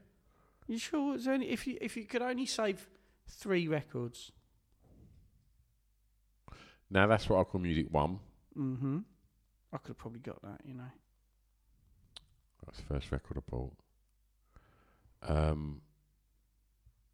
You 0.68 0.78
sure? 0.78 1.16
It's 1.16 1.26
only 1.28 1.50
if 1.50 1.66
you 1.66 1.78
if 1.82 1.98
you 1.98 2.06
could 2.06 2.22
only 2.22 2.46
save 2.46 2.88
three 3.28 3.68
records. 3.68 4.32
Now 6.92 7.08
that's 7.08 7.28
what 7.28 7.40
I 7.40 7.44
call 7.46 7.62
music 7.62 7.88
one. 7.90 8.20
Mm-hmm. 8.56 9.00
I 9.74 9.78
could 9.78 9.88
have 9.88 9.98
probably 9.98 10.20
got 10.20 10.40
that, 10.44 10.62
you 10.64 10.76
know. 10.76 10.92
That's 12.64 12.78
the 12.78 12.84
first 12.84 13.12
record 13.12 13.38
I 13.38 13.42
bought. 13.50 13.74
Um, 15.24 15.82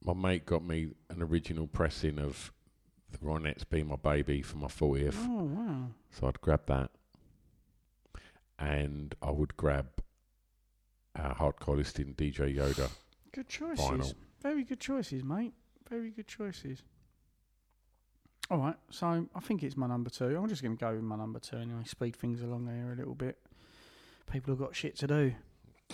my 0.03 0.13
mate 0.13 0.45
got 0.45 0.63
me 0.63 0.89
an 1.09 1.21
original 1.21 1.67
pressing 1.67 2.19
of 2.19 2.51
the 3.11 3.17
Ronettes 3.19 3.67
Be 3.67 3.83
My 3.83 3.95
Baby 3.95 4.41
for 4.41 4.57
my 4.57 4.67
40th. 4.67 5.15
Oh 5.17 5.43
wow! 5.43 5.87
So 6.11 6.27
I'd 6.27 6.41
grab 6.41 6.61
that. 6.67 6.91
And 8.57 9.15
I 9.21 9.31
would 9.31 9.55
grab 9.55 9.87
our 11.15 11.35
hardcore 11.35 11.77
listing 11.77 12.13
DJ 12.13 12.55
Yoda. 12.55 12.89
Good 13.31 13.47
choices. 13.47 13.85
Vinyl. 13.85 14.13
Very 14.41 14.63
good 14.63 14.79
choices, 14.79 15.23
mate. 15.23 15.53
Very 15.89 16.11
good 16.11 16.27
choices. 16.27 16.83
All 18.51 18.57
right, 18.57 18.75
so 18.89 19.27
I 19.35 19.39
think 19.41 19.61
it's 19.63 19.77
my 19.77 19.87
number 19.87 20.09
two. 20.09 20.35
I'm 20.35 20.49
just 20.49 20.63
going 20.63 20.75
to 20.75 20.79
go 20.79 20.93
with 20.93 21.03
my 21.03 21.15
number 21.15 21.39
two 21.39 21.57
anyway. 21.57 21.83
Speed 21.85 22.15
things 22.15 22.41
along 22.41 22.67
here 22.67 22.91
a 22.91 22.95
little 22.95 23.13
bit. 23.13 23.37
People 24.31 24.53
have 24.53 24.59
got 24.59 24.75
shit 24.75 24.95
to 24.97 25.07
do. 25.07 25.33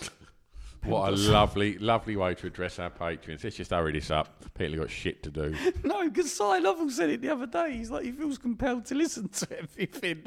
What 0.84 1.12
a 1.12 1.16
lovely, 1.16 1.78
lovely 1.78 2.16
way 2.16 2.34
to 2.34 2.46
address 2.46 2.78
our 2.78 2.90
patrons. 2.90 3.42
Let's 3.42 3.56
just 3.56 3.70
hurry 3.72 3.92
this 3.92 4.10
up. 4.10 4.44
People 4.54 4.74
have 4.74 4.80
got 4.82 4.90
shit 4.90 5.22
to 5.24 5.30
do. 5.30 5.54
no, 5.84 6.08
because 6.08 6.32
Cy 6.32 6.58
Lovell 6.58 6.90
said 6.90 7.10
it 7.10 7.20
the 7.22 7.30
other 7.30 7.46
day. 7.46 7.76
He's 7.76 7.90
like, 7.90 8.04
he 8.04 8.12
feels 8.12 8.38
compelled 8.38 8.84
to 8.86 8.94
listen 8.94 9.28
to 9.28 9.58
everything. 9.58 10.24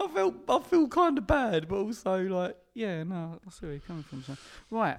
I 0.00 0.08
felt 0.14 0.34
I 0.48 0.58
feel 0.60 0.88
kind 0.88 1.16
of 1.18 1.26
bad, 1.26 1.68
but 1.68 1.76
also 1.76 2.20
like, 2.22 2.56
yeah, 2.74 3.02
no, 3.02 3.40
I 3.46 3.50
see 3.50 3.66
where 3.66 3.72
you're 3.72 3.80
coming 3.80 4.02
from. 4.02 4.22
So. 4.24 4.36
Right. 4.70 4.98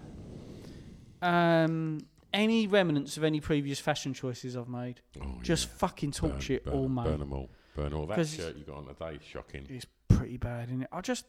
Um, 1.22 2.00
any 2.34 2.68
remnants 2.68 3.16
of 3.18 3.24
any 3.24 3.40
previous 3.40 3.80
fashion 3.80 4.14
choices 4.14 4.58
I've 4.58 4.68
made? 4.68 5.02
Oh, 5.22 5.40
Just 5.42 5.68
yeah. 5.68 5.74
fucking 5.78 6.12
talk 6.12 6.32
burn, 6.32 6.40
shit 6.40 6.66
burn, 6.66 6.74
all, 6.74 6.90
mate. 6.90 7.06
Burn 7.06 7.20
them 7.20 7.34
all. 7.34 7.50
Burn 7.76 7.94
all. 7.94 8.06
that 8.08 8.28
shirt 8.28 8.56
you 8.58 8.64
got 8.64 8.78
on 8.78 8.88
today 8.88 9.20
shocking. 9.26 9.66
It's 9.70 9.86
pretty 10.08 10.38
bad, 10.38 10.70
isn't 10.70 10.84
it? 10.84 10.90
I 10.92 11.02
just, 11.02 11.26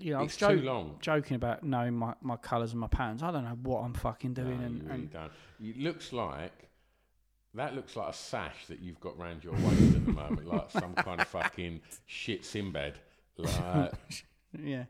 you 0.00 0.12
know, 0.12 0.20
I 0.20 0.22
was 0.22 0.32
It's 0.32 0.38
jo- 0.38 0.56
too 0.56 0.62
long. 0.62 0.96
joking 1.00 1.36
about 1.36 1.62
knowing 1.62 1.94
my, 1.94 2.14
my 2.20 2.36
colours 2.36 2.72
and 2.72 2.80
my 2.80 2.86
patterns. 2.86 3.22
I 3.22 3.30
don't 3.30 3.44
know 3.44 3.58
what 3.62 3.80
I'm 3.80 3.94
fucking 3.94 4.34
doing. 4.34 4.58
No, 4.58 4.66
and, 4.66 4.76
you 4.78 4.82
really 4.84 4.94
and 4.94 5.12
don't. 5.12 5.32
It 5.60 5.78
looks 5.78 6.12
like 6.12 6.70
that 7.54 7.74
looks 7.74 7.96
like 7.96 8.08
a 8.08 8.12
sash 8.12 8.66
that 8.68 8.80
you've 8.80 9.00
got 9.00 9.18
round 9.18 9.42
your 9.44 9.54
waist 9.54 9.96
at 9.96 10.06
the 10.06 10.12
moment, 10.12 10.46
like 10.46 10.70
some 10.70 10.94
kind 10.94 11.20
of 11.20 11.28
fucking 11.28 11.80
shit 12.06 12.44
Sinbad. 12.44 12.98
Like, 13.36 13.92
yeah. 14.62 14.84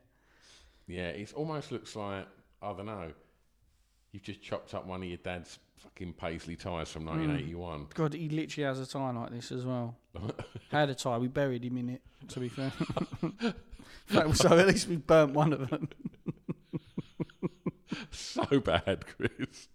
yeah, 0.87 1.07
it 1.09 1.33
almost 1.33 1.71
looks 1.71 1.95
like 1.95 2.27
I 2.61 2.73
don't 2.73 2.85
know. 2.85 3.11
You've 4.11 4.23
just 4.23 4.41
chopped 4.41 4.73
up 4.73 4.85
one 4.85 5.01
of 5.01 5.07
your 5.07 5.17
dad's 5.17 5.57
fucking 5.77 6.13
paisley 6.13 6.55
ties 6.55 6.89
from 6.89 7.03
hmm. 7.03 7.09
1981. 7.09 7.87
God, 7.93 8.13
he 8.13 8.29
literally 8.29 8.67
has 8.67 8.79
a 8.79 8.85
tie 8.85 9.11
like 9.11 9.31
this 9.31 9.51
as 9.51 9.65
well. 9.65 9.95
Had 10.71 10.89
a 10.89 10.95
tie. 10.95 11.17
We 11.17 11.27
buried 11.27 11.63
him 11.63 11.77
in 11.77 11.89
it. 11.89 12.01
To 12.29 12.39
be 12.39 12.49
fair, 12.49 12.71
so 14.33 14.57
at 14.57 14.67
least 14.67 14.87
we 14.87 14.97
burnt 14.97 15.33
one 15.33 15.53
of 15.53 15.69
them. 15.69 15.89
so 18.11 18.59
bad, 18.59 19.05
Chris. 19.17 19.67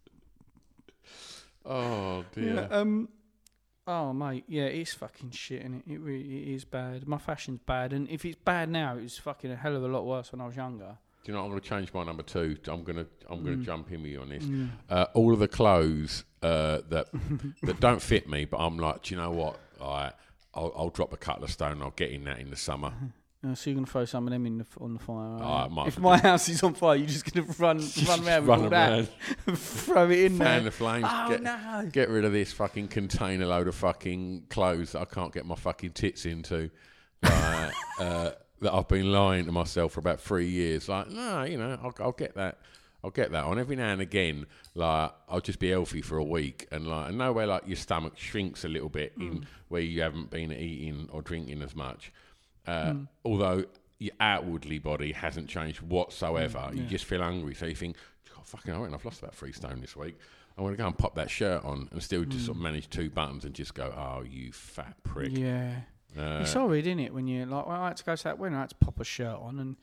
Oh 1.64 2.24
dear. 2.32 2.54
Yeah, 2.70 2.76
um, 2.76 3.08
oh 3.86 4.12
mate, 4.12 4.44
yeah, 4.48 4.64
it's 4.64 4.94
fucking 4.94 5.30
shit, 5.32 5.62
and 5.62 5.82
it? 5.86 5.92
it 5.92 5.98
really 6.00 6.50
it 6.50 6.54
is 6.54 6.64
bad. 6.64 7.06
My 7.08 7.18
fashion's 7.18 7.60
bad, 7.66 7.92
and 7.92 8.08
if 8.08 8.24
it's 8.24 8.38
bad 8.44 8.68
now, 8.70 8.96
it 8.96 9.02
was 9.02 9.18
fucking 9.18 9.50
a 9.50 9.56
hell 9.56 9.74
of 9.76 9.82
a 9.82 9.88
lot 9.88 10.06
worse 10.06 10.32
when 10.32 10.40
I 10.40 10.46
was 10.46 10.56
younger. 10.56 10.96
Do 11.24 11.32
you 11.32 11.34
know? 11.34 11.40
what? 11.40 11.46
I'm 11.46 11.50
going 11.52 11.62
to 11.62 11.68
change 11.68 11.92
my 11.92 12.04
number 12.04 12.22
two. 12.22 12.56
I'm 12.68 12.84
going 12.84 12.98
to 12.98 13.06
I'm 13.28 13.42
going 13.42 13.56
to 13.56 13.62
Mm. 13.62 13.66
jump 13.66 13.90
in 13.90 14.02
with 14.02 14.12
you 14.12 14.20
on 14.20 14.28
this. 14.28 14.44
Mm. 14.44 14.70
Uh, 14.88 15.06
all 15.14 15.32
of 15.32 15.40
the 15.40 15.48
clothes 15.48 16.24
uh, 16.42 16.78
that 16.88 17.08
that 17.64 17.80
don't 17.80 18.00
fit 18.00 18.28
me, 18.28 18.44
but 18.44 18.58
I'm 18.58 18.78
like, 18.78 19.02
do 19.02 19.14
you 19.14 19.20
know 19.20 19.30
what? 19.32 19.58
I 19.80 20.12
I'll, 20.54 20.72
I'll 20.76 20.90
drop 20.90 21.12
a 21.12 21.16
couple 21.16 21.42
of 21.44 21.50
stone. 21.50 21.72
and 21.72 21.82
I'll 21.82 21.90
get 21.90 22.10
in 22.12 22.24
that 22.24 22.38
in 22.38 22.50
the 22.50 22.56
summer. 22.56 22.92
Uh, 23.46 23.54
so 23.54 23.70
you're 23.70 23.74
gonna 23.76 23.86
throw 23.86 24.04
some 24.04 24.26
of 24.26 24.32
them 24.32 24.46
in 24.46 24.58
the, 24.58 24.66
on 24.80 24.94
the 24.94 24.98
fire? 24.98 25.38
Oh, 25.40 25.44
I 25.44 25.64
you? 25.64 25.70
might 25.70 25.88
if 25.88 25.98
my 25.98 26.16
house 26.18 26.48
is 26.48 26.62
on 26.62 26.74
fire, 26.74 26.96
you're 26.96 27.06
just 27.06 27.30
gonna 27.32 27.46
run 27.58 27.78
run 28.08 28.26
around 28.26 28.40
with 28.42 28.48
Run 28.48 28.60
all 28.64 28.72
around. 28.72 29.08
that, 29.46 29.56
throw 29.58 30.10
it 30.10 30.18
in 30.18 30.38
Fan 30.38 30.38
there. 30.38 30.60
the 30.60 30.70
flames. 30.70 31.06
Oh 31.08 31.28
get, 31.28 31.42
no! 31.42 31.88
get 31.92 32.08
rid 32.08 32.24
of 32.24 32.32
this 32.32 32.52
fucking 32.52 32.88
container 32.88 33.46
load 33.46 33.68
of 33.68 33.74
fucking 33.74 34.44
clothes 34.50 34.92
that 34.92 35.00
I 35.02 35.04
can't 35.04 35.32
get 35.32 35.46
my 35.46 35.54
fucking 35.54 35.92
tits 35.92 36.24
into. 36.26 36.70
Like, 37.22 37.72
uh, 38.00 38.30
that 38.60 38.72
I've 38.72 38.88
been 38.88 39.12
lying 39.12 39.44
to 39.46 39.52
myself 39.52 39.92
for 39.92 40.00
about 40.00 40.20
three 40.20 40.48
years. 40.48 40.88
Like, 40.88 41.10
no, 41.10 41.42
you 41.44 41.58
know, 41.58 41.78
I'll, 41.82 41.94
I'll 42.00 42.12
get 42.12 42.34
that. 42.36 42.58
I'll 43.04 43.10
get 43.10 43.30
that 43.32 43.44
on 43.44 43.58
every 43.58 43.76
now 43.76 43.90
and 43.92 44.00
again. 44.00 44.46
Like, 44.74 45.12
I'll 45.28 45.40
just 45.40 45.58
be 45.58 45.70
healthy 45.70 46.00
for 46.02 46.16
a 46.18 46.24
week, 46.24 46.66
and 46.72 46.86
like, 46.88 47.10
and 47.10 47.18
nowhere 47.18 47.46
like 47.46 47.66
your 47.66 47.76
stomach 47.76 48.14
shrinks 48.16 48.64
a 48.64 48.68
little 48.68 48.88
bit 48.88 49.12
in 49.20 49.46
where 49.68 49.82
you 49.82 50.02
haven't 50.02 50.30
been 50.30 50.50
eating 50.52 51.08
or 51.12 51.22
drinking 51.22 51.62
as 51.62 51.76
much. 51.76 52.12
Uh, 52.66 52.92
Mm. 52.92 53.08
Although 53.24 53.64
your 53.98 54.12
outwardly 54.20 54.78
body 54.78 55.12
hasn't 55.12 55.48
changed 55.48 55.80
whatsoever, 55.80 56.58
Mm, 56.58 56.76
you 56.78 56.82
just 56.84 57.04
feel 57.04 57.22
hungry. 57.22 57.54
So 57.54 57.66
you 57.66 57.74
think, 57.74 57.96
oh, 58.36 58.40
fucking, 58.44 58.72
I 58.74 58.78
reckon 58.78 58.94
I've 58.94 59.04
lost 59.04 59.20
about 59.20 59.34
three 59.34 59.52
stone 59.52 59.80
this 59.80 59.96
week. 59.96 60.16
I 60.58 60.62
want 60.62 60.72
to 60.72 60.76
go 60.82 60.86
and 60.86 60.96
pop 60.96 61.14
that 61.16 61.30
shirt 61.30 61.64
on 61.64 61.88
and 61.92 62.02
still 62.02 62.24
just 62.24 62.46
sort 62.46 62.56
of 62.56 62.62
manage 62.62 62.88
two 62.88 63.10
buttons 63.10 63.44
and 63.44 63.54
just 63.54 63.74
go, 63.74 63.92
oh, 63.96 64.22
you 64.22 64.52
fat 64.52 64.96
prick. 65.02 65.36
Yeah. 65.36 65.80
Uh, 66.16 66.38
it's 66.40 66.54
horrid, 66.54 66.86
isn't 66.86 66.98
it? 67.00 67.12
When 67.12 67.26
you 67.26 67.44
like, 67.44 67.66
well, 67.66 67.80
I 67.82 67.88
had 67.88 67.96
to 67.98 68.04
go 68.04 68.16
to 68.16 68.24
that 68.24 68.38
wedding, 68.38 68.56
I 68.56 68.60
had 68.60 68.70
to 68.70 68.76
pop 68.76 68.98
a 69.00 69.04
shirt 69.04 69.36
on, 69.38 69.58
and 69.58 69.76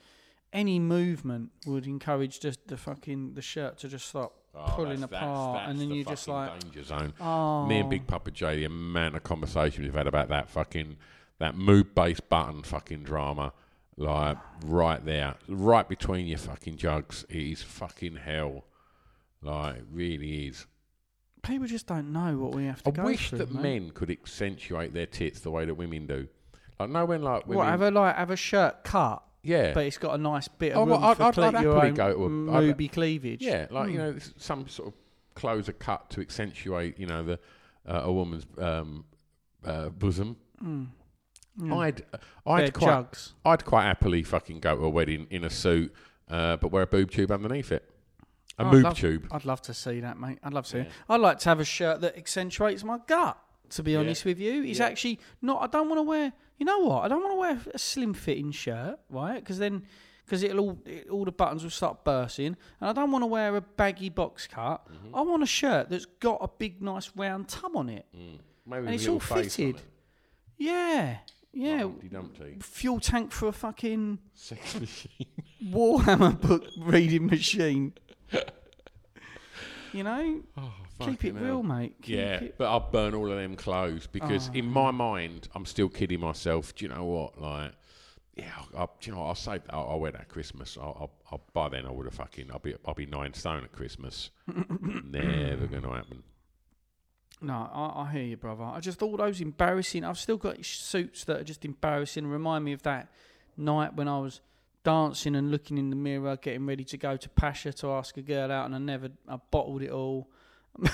any 0.52 0.80
movement 0.80 1.52
would 1.68 1.86
encourage 1.86 2.40
just 2.40 2.68
the 2.68 2.78
fucking 2.78 3.34
the 3.36 3.42
shirt 3.42 3.78
to 3.80 3.88
just 3.88 4.08
stop 4.08 4.34
Oh, 4.56 4.66
pulling 4.76 5.00
that's- 5.02 5.10
that's- 5.10 5.24
apart, 5.24 5.58
that's 5.60 5.70
and 5.72 5.80
then 5.80 5.90
the 5.90 5.96
you're 5.96 6.06
just 6.06 6.28
like, 6.28 6.60
danger 6.60 6.84
zone. 6.84 7.14
Oh, 7.20 7.66
Me 7.68 7.80
and 7.80 7.90
Big 7.90 8.06
Papa 8.08 8.30
J, 8.32 8.58
the 8.58 8.66
amount 8.66 9.16
of 9.16 9.24
conversation 9.24 9.84
we've 9.84 9.94
had 9.94 10.06
about 10.08 10.30
that 10.30 10.50
fucking 10.50 10.98
that 11.44 11.58
mood 11.58 11.94
based 11.94 12.30
button 12.30 12.64
fucking 12.64 13.04
drama, 13.04 13.52
like 13.98 14.38
right 14.66 15.04
there, 15.04 15.36
right 15.50 15.88
between 15.89 16.26
your 16.26 16.38
fucking 16.38 16.78
jugs, 16.78 17.26
it 17.30 17.36
is 17.36 17.62
fucking 17.62 18.16
hell. 18.16 18.64
Like 19.41 19.76
it 19.78 19.86
really 19.91 20.48
is. 20.48 20.66
people 21.41 21.68
just 21.68 21.86
don't 21.88 22.14
know 22.14 22.38
what 22.38 22.56
we 22.56 22.64
have 22.66 22.82
to 22.84 22.91
do. 22.91 23.02
I 23.02 23.04
go 23.04 23.10
wish 23.10 23.30
through. 23.30 23.39
that 23.39 23.52
mate. 23.54 23.62
men 23.62 23.89
could 23.91 24.10
accentuate 24.10 24.94
their 24.94 25.06
tits 25.06 25.41
the 25.41 25.52
way 25.52 25.66
that 25.66 25.74
women 25.76 26.08
do. 26.08 26.28
Like 26.80 26.89
no 26.89 27.04
when 27.04 27.22
like 27.22 27.46
women, 27.46 27.58
What 27.58 27.68
have 27.68 27.82
a 27.82 27.91
like 27.91 28.16
have 28.16 28.32
a 28.32 28.38
shirt 28.38 28.86
cut, 28.86 29.22
yeah, 29.44 29.74
but 29.74 29.86
it's 29.86 29.98
got 29.98 30.16
a 30.16 30.18
nice 30.18 30.48
bit 30.48 30.72
of 30.72 30.78
Oh, 30.78 30.86
well, 30.86 30.96
room 31.02 31.04
I'd- 31.10 31.18
for 31.18 31.24
I'd- 31.24 31.34
cle- 31.36 31.44
I'd 31.44 31.62
your 31.64 31.74
happily 31.74 31.89
own 31.89 31.94
go 31.96 32.14
to 32.14 32.20
a- 32.22 32.58
I'd- 32.58 32.68
moody 32.68 32.88
cleavage. 32.88 33.41
Yeah, 33.41 33.68
like 33.70 33.89
you 33.89 33.96
Hmm. 33.96 34.04
know, 34.06 34.14
s- 34.16 34.34
some 34.38 34.68
sort 34.70 34.88
of 34.88 34.94
clothes 35.36 35.68
are 35.68 35.74
cut 35.74 36.10
to 36.12 36.22
accentuate, 36.22 36.98
you 36.98 37.06
know, 37.08 37.22
the 37.24 37.39
uh, 37.86 38.04
a 38.06 38.12
woman's 38.14 38.46
um, 38.60 39.04
uh, 39.66 39.89
bosom. 39.89 40.38
Mm. 41.60 41.78
I'd 41.78 42.01
I'd 42.45 42.62
They're 42.64 42.72
quite 42.72 42.88
jugs. 42.88 43.34
I'd 43.45 43.64
quite 43.66 43.84
happily 43.84 44.24
fucking 44.24 44.60
go 44.60 44.76
to 44.76 44.84
a 44.86 44.89
wedding 44.89 45.28
in 45.30 45.43
a 45.43 45.49
suit, 45.49 45.93
uh, 46.30 46.58
but 46.58 46.72
wear 46.72 46.84
a 46.84 46.88
boob 46.88 47.12
tube 47.12 47.32
underneath 47.32 47.72
it. 47.72 47.88
A 48.58 48.64
I'd 48.66 48.72
boob 48.72 48.84
love- 48.84 48.97
tube. 48.97 49.28
I'd 49.32 49.45
love 49.45 49.62
to 49.64 49.74
see 49.74 49.99
that, 50.01 50.20
mate. 50.20 50.39
I'd 50.43 50.54
love 50.54 50.66
to 50.66 50.72
see 50.72 50.78
it. 50.80 50.91
I'd 51.10 51.22
like 51.22 51.39
to 51.39 51.49
have 51.49 51.60
a 51.60 51.66
shirt 51.66 52.01
that 52.01 52.18
accentuates 52.18 52.84
my 52.84 52.99
gut. 53.08 53.38
To 53.70 53.82
be 53.84 53.95
honest 53.95 54.24
with 54.26 54.39
you, 54.39 54.64
it's 54.64 54.80
actually 54.80 55.20
not. 55.41 55.64
I 55.64 55.68
don't 55.68 55.89
want 55.89 55.97
to 55.99 56.04
wear. 56.04 56.32
You 56.58 56.66
know 56.66 56.80
what? 56.80 57.06
I 57.06 57.08
don't 57.08 57.22
want 57.24 57.34
to 57.34 57.39
wear 57.39 57.74
a 57.74 57.80
slim 57.80 58.14
fitting 58.14 58.51
shirt, 58.51 58.99
right? 59.10 59.39
Because 59.39 59.58
then, 59.58 59.84
because 60.26 60.43
it'll 60.43 60.60
all 60.60 60.80
it, 60.86 61.08
all 61.10 61.26
the 61.26 61.32
buttons 61.32 61.64
will 61.64 61.72
start 61.72 62.04
bursting, 62.04 62.56
and 62.80 62.89
I 62.89 62.93
don't 62.93 63.10
want 63.12 63.24
to 63.24 63.28
wear 63.28 63.56
a 63.56 63.62
baggy 63.62 64.10
box 64.10 64.45
cut. 64.47 64.88
Mm-hmm. 64.91 65.16
I 65.16 65.22
want 65.22 65.41
a 65.41 65.47
shirt 65.47 65.89
that's 65.89 66.06
got 66.06 66.38
a 66.41 66.47
big, 66.47 66.84
nice 66.84 67.10
round 67.16 67.47
tum 67.47 67.76
on 67.76 67.89
it, 67.89 68.06
Maybe 68.14 68.38
and 68.68 68.86
with 68.86 68.93
it's 68.93 69.08
a 69.08 69.12
all 69.12 69.20
face 69.20 69.38
on 69.60 69.66
fitted. 69.66 69.76
it. 69.78 69.82
Yeah, 70.60 71.18
yeah. 71.54 71.80
Humpty 71.80 72.10
Dumpty. 72.10 72.58
Fuel 72.62 72.99
tank 72.99 73.32
for 73.32 73.47
a 73.47 73.51
fucking 73.54 74.20
Sex 74.34 74.76
machine. 74.80 75.28
Warhammer 75.64 76.39
book 76.41 76.66
reading 76.78 77.28
machine. 77.28 77.93
you 79.93 80.04
know, 80.04 80.41
Oh, 80.58 80.74
keep 80.99 81.24
it 81.26 81.34
fucking 81.34 81.36
real, 81.36 81.45
hell. 81.45 81.64
mate. 81.64 81.95
Keep 82.01 82.16
yeah, 82.16 82.36
it- 82.39 82.58
but 82.58 82.66
I'll 82.70 82.89
burn 82.91 83.14
all 83.14 83.32
of 83.32 83.38
them 83.38 83.56
clothes 83.56 84.08
because 84.08 84.49
Oh, 84.49 84.54
in 84.58 84.66
my 84.66 84.91
mind, 84.91 85.47
I'm 85.56 85.66
still 85.66 85.89
kidding 85.89 86.20
myself. 86.20 86.74
Do 86.76 86.86
you 86.86 86.89
know 86.93 87.04
what? 87.06 87.39
Like, 87.39 87.72
yeah, 88.36 88.49
I'll, 88.58 88.80
I'll, 88.80 88.95
do 88.99 89.10
you 89.10 89.16
know 89.16 89.22
what? 89.22 89.28
I'll 89.28 89.36
say 89.36 89.60
I'll, 89.70 89.88
I'll 89.91 89.99
wear 89.99 90.12
that 90.12 90.22
at 90.22 90.30
Christmas. 90.30 90.78
I'll, 90.82 90.97
I'll, 90.99 91.12
I'll, 91.32 91.41
by 91.54 91.70
then 91.70 91.86
I 91.86 91.91
would 91.91 92.06
have 92.08 92.16
fucking 92.16 92.49
I'll 92.51 92.58
be 92.60 92.74
I'll 92.86 92.95
be 92.95 93.06
nine 93.06 93.34
stone 93.36 93.64
at 93.64 93.72
Christmas. 93.72 94.32
Never 94.47 95.68
going 95.68 95.84
to 95.84 95.91
happen. 95.91 96.24
No, 97.44 97.70
I, 97.74 98.04
I 98.04 98.12
hear 98.12 98.24
you, 98.24 98.38
brother. 98.38 98.64
I 98.64 98.80
just 98.80 99.02
all 99.02 99.18
those 99.18 99.41
embarrassing. 99.41 100.06
I've 100.06 100.18
still 100.18 100.38
got 100.38 100.64
suits 100.66 101.26
that 101.26 101.41
are 101.41 101.44
just 101.44 101.66
embarrassing. 101.66 102.26
Remind 102.26 102.64
me 102.64 102.72
of 102.72 102.84
that 102.84 103.10
night 103.58 103.96
when 103.96 104.08
I 104.08 104.18
was 104.20 104.39
dancing 104.86 105.36
and 105.36 105.52
looking 105.52 105.78
in 105.78 105.89
the 105.89 105.98
mirror, 105.98 106.38
getting 106.38 106.66
ready 106.66 106.86
to 106.86 106.98
go 106.98 107.18
to 107.18 107.30
Pasha 107.30 107.74
to 107.74 107.91
ask 107.91 108.16
a 108.16 108.22
girl 108.22 108.50
out, 108.50 108.68
and 108.68 108.76
I 108.76 108.78
never, 108.78 109.10
I 109.28 109.39
bottled 109.52 109.82
it 109.82 109.91
all. 109.91 110.30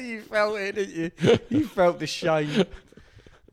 you 0.00 0.22
felt 0.22 0.58
it, 0.58 0.74
didn't 0.74 0.94
you? 0.94 1.10
You 1.48 1.66
felt 1.68 2.00
the 2.00 2.08
shame. 2.08 2.64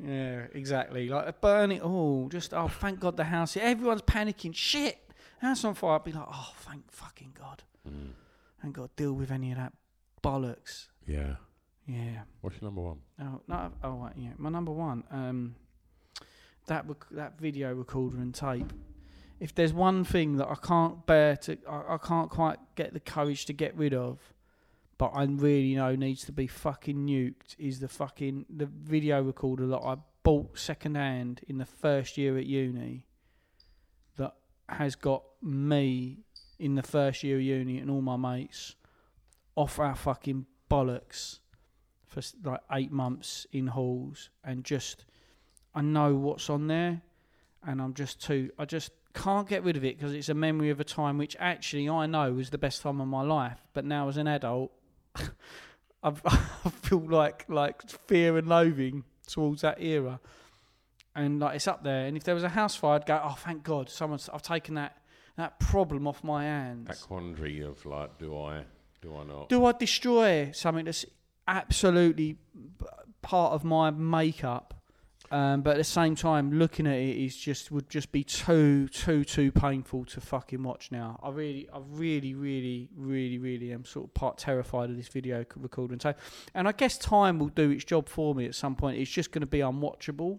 Yeah, 0.03 0.47
exactly. 0.53 1.07
Like 1.09 1.39
burn 1.41 1.71
it 1.71 1.83
all. 1.83 2.27
Just 2.29 2.55
oh, 2.55 2.67
thank 2.67 2.99
God 2.99 3.17
the 3.17 3.23
house. 3.23 3.55
Everyone's 3.55 4.01
panicking. 4.01 4.55
Shit, 4.55 4.97
house 5.39 5.63
on 5.63 5.75
fire. 5.75 5.95
I'd 5.95 6.03
be 6.03 6.11
like, 6.11 6.25
oh, 6.27 6.53
thank 6.57 6.91
fucking 6.91 7.35
God. 7.39 7.61
I 7.85 7.89
ain't 8.63 8.73
got 8.73 8.95
to 8.95 9.03
deal 9.03 9.13
with 9.13 9.31
any 9.31 9.51
of 9.51 9.57
that 9.57 9.73
bollocks. 10.23 10.87
Yeah. 11.05 11.35
Yeah. 11.87 12.21
What's 12.41 12.61
your 12.61 12.67
number 12.67 12.81
one? 12.81 12.99
Oh 13.21 13.41
no. 13.47 13.71
Oh 13.83 13.91
right, 13.91 14.13
yeah. 14.15 14.31
My 14.37 14.49
number 14.49 14.71
one. 14.71 15.03
Um, 15.11 15.55
that 16.67 16.87
rec- 16.87 17.09
that 17.11 17.39
video 17.39 17.73
recorder 17.73 18.17
and 18.17 18.33
tape. 18.33 18.71
If 19.39 19.53
there's 19.53 19.73
one 19.73 20.05
thing 20.05 20.37
that 20.37 20.47
I 20.47 20.55
can't 20.55 21.05
bear 21.05 21.35
to, 21.37 21.57
I, 21.69 21.95
I 21.95 21.97
can't 21.97 22.29
quite 22.29 22.59
get 22.75 22.93
the 22.93 22.99
courage 22.99 23.45
to 23.47 23.53
get 23.53 23.75
rid 23.75 23.93
of, 23.93 24.19
but 24.97 25.11
I 25.13 25.23
really 25.25 25.75
know 25.75 25.95
needs 25.95 26.23
to 26.25 26.31
be 26.31 26.47
fucking 26.47 27.05
nuked, 27.05 27.55
is 27.57 27.79
the 27.79 27.89
fucking 27.89 28.45
the 28.49 28.65
video 28.67 29.21
recorder 29.21 29.67
that 29.67 29.79
I 29.79 29.97
bought 30.23 30.57
second 30.57 30.95
hand 30.95 31.41
in 31.49 31.57
the 31.57 31.65
first 31.65 32.17
year 32.17 32.37
at 32.37 32.45
uni. 32.45 33.05
That 34.15 34.35
has 34.69 34.95
got 34.95 35.23
me 35.41 36.19
in 36.63 36.75
the 36.75 36.81
first 36.81 37.23
year 37.23 37.35
of 37.35 37.41
uni 37.41 37.77
and 37.77 37.91
all 37.91 38.01
my 38.01 38.15
mates 38.15 38.75
off 39.57 39.79
our 39.79 39.95
fucking 39.95 40.45
bollocks 40.71 41.39
for 42.07 42.21
like 42.45 42.61
eight 42.71 42.89
months 42.89 43.45
in 43.51 43.67
halls 43.67 44.29
and 44.45 44.63
just 44.63 45.03
I 45.75 45.81
know 45.81 46.15
what's 46.15 46.49
on 46.49 46.67
there 46.67 47.01
and 47.67 47.81
I'm 47.81 47.93
just 47.93 48.23
too 48.23 48.49
I 48.57 48.63
just 48.63 48.91
can't 49.13 49.45
get 49.45 49.65
rid 49.65 49.75
of 49.75 49.83
it 49.83 49.97
because 49.97 50.13
it's 50.13 50.29
a 50.29 50.33
memory 50.33 50.69
of 50.69 50.79
a 50.79 50.85
time 50.85 51.17
which 51.17 51.35
actually 51.37 51.89
I 51.89 52.05
know 52.05 52.31
was 52.31 52.49
the 52.49 52.57
best 52.57 52.81
time 52.81 53.01
of 53.01 53.09
my 53.09 53.23
life 53.23 53.59
but 53.73 53.83
now 53.83 54.07
as 54.07 54.15
an 54.15 54.27
adult 54.27 54.71
I've, 56.01 56.21
I 56.25 56.69
feel 56.81 57.05
like 57.05 57.43
like 57.49 57.89
fear 58.07 58.37
and 58.37 58.47
loathing 58.47 59.03
towards 59.27 59.63
that 59.63 59.81
era 59.81 60.21
and 61.13 61.41
like 61.41 61.57
it's 61.57 61.67
up 61.67 61.83
there. 61.83 62.05
And 62.05 62.17
if 62.17 62.23
there 62.23 62.33
was 62.33 62.43
a 62.43 62.49
house 62.49 62.75
fire, 62.75 62.95
I'd 62.95 63.05
go, 63.05 63.21
oh, 63.23 63.35
thank 63.37 63.63
God, 63.63 63.89
someone's. 63.89 64.29
I've 64.33 64.41
taken 64.41 64.75
that 64.75 64.97
that 65.37 65.59
problem 65.59 66.07
off 66.07 66.23
my 66.23 66.43
hands. 66.43 66.87
That 66.87 67.01
quandary 67.01 67.61
of 67.61 67.85
like, 67.85 68.17
do 68.19 68.37
I, 68.37 68.63
do 69.01 69.15
I 69.15 69.23
not? 69.23 69.49
Do 69.49 69.65
I 69.65 69.71
destroy 69.71 70.51
something 70.53 70.85
that's 70.85 71.05
absolutely 71.47 72.37
part 73.21 73.53
of 73.53 73.63
my 73.63 73.91
makeup? 73.91 74.75
Um, 75.31 75.61
but 75.61 75.71
at 75.71 75.77
the 75.77 75.83
same 75.83 76.15
time, 76.15 76.51
looking 76.59 76.85
at 76.85 76.93
it 76.93 77.17
is 77.17 77.35
just 77.35 77.71
would 77.71 77.89
just 77.89 78.11
be 78.11 78.23
too, 78.23 78.87
too, 78.89 79.23
too 79.23 79.51
painful 79.51 80.05
to 80.05 80.21
fucking 80.21 80.61
watch. 80.61 80.91
Now, 80.91 81.19
I 81.23 81.29
really, 81.29 81.67
I 81.73 81.79
really, 81.89 82.35
really, 82.35 82.87
really, 82.95 83.39
really 83.39 83.73
am 83.73 83.83
sort 83.83 84.05
of 84.05 84.13
part 84.13 84.37
terrified 84.37 84.91
of 84.91 84.95
this 84.95 85.07
video 85.07 85.43
recording. 85.55 85.99
So, 85.99 86.13
and 86.53 86.67
I 86.67 86.71
guess 86.71 86.99
time 86.99 87.39
will 87.39 87.47
do 87.47 87.71
its 87.71 87.83
job 87.83 88.09
for 88.09 88.35
me 88.35 88.45
at 88.45 88.53
some 88.53 88.75
point. 88.75 88.99
It's 88.99 89.09
just 89.09 89.31
going 89.31 89.41
to 89.41 89.47
be 89.47 89.59
unwatchable. 89.59 90.37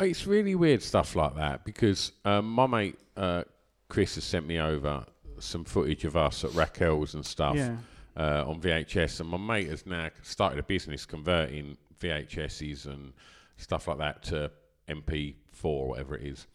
It's 0.00 0.26
really 0.26 0.54
weird 0.54 0.82
stuff 0.82 1.16
like 1.16 1.34
that 1.36 1.64
because 1.64 2.12
um, 2.24 2.50
my 2.50 2.66
mate 2.66 2.98
uh, 3.16 3.44
Chris 3.88 4.16
has 4.16 4.24
sent 4.24 4.46
me 4.46 4.58
over 4.60 5.04
some 5.38 5.64
footage 5.64 6.04
of 6.04 6.16
us 6.16 6.44
at 6.44 6.50
Raquel's 6.50 7.14
and 7.14 7.24
stuff 7.24 7.56
Yeah. 7.56 7.76
uh, 8.16 8.44
on 8.46 8.60
VHS, 8.60 9.20
and 9.20 9.28
my 9.28 9.38
mate 9.38 9.68
has 9.68 9.86
now 9.86 10.10
started 10.22 10.58
a 10.58 10.62
business 10.62 11.06
converting 11.06 11.76
VHSs 12.00 12.86
and 12.86 13.12
stuff 13.56 13.88
like 13.88 13.98
that 13.98 14.22
to 14.24 14.50
MP4 14.88 15.34
or 15.64 15.88
whatever 15.88 16.14
it 16.16 16.26
is. 16.26 16.46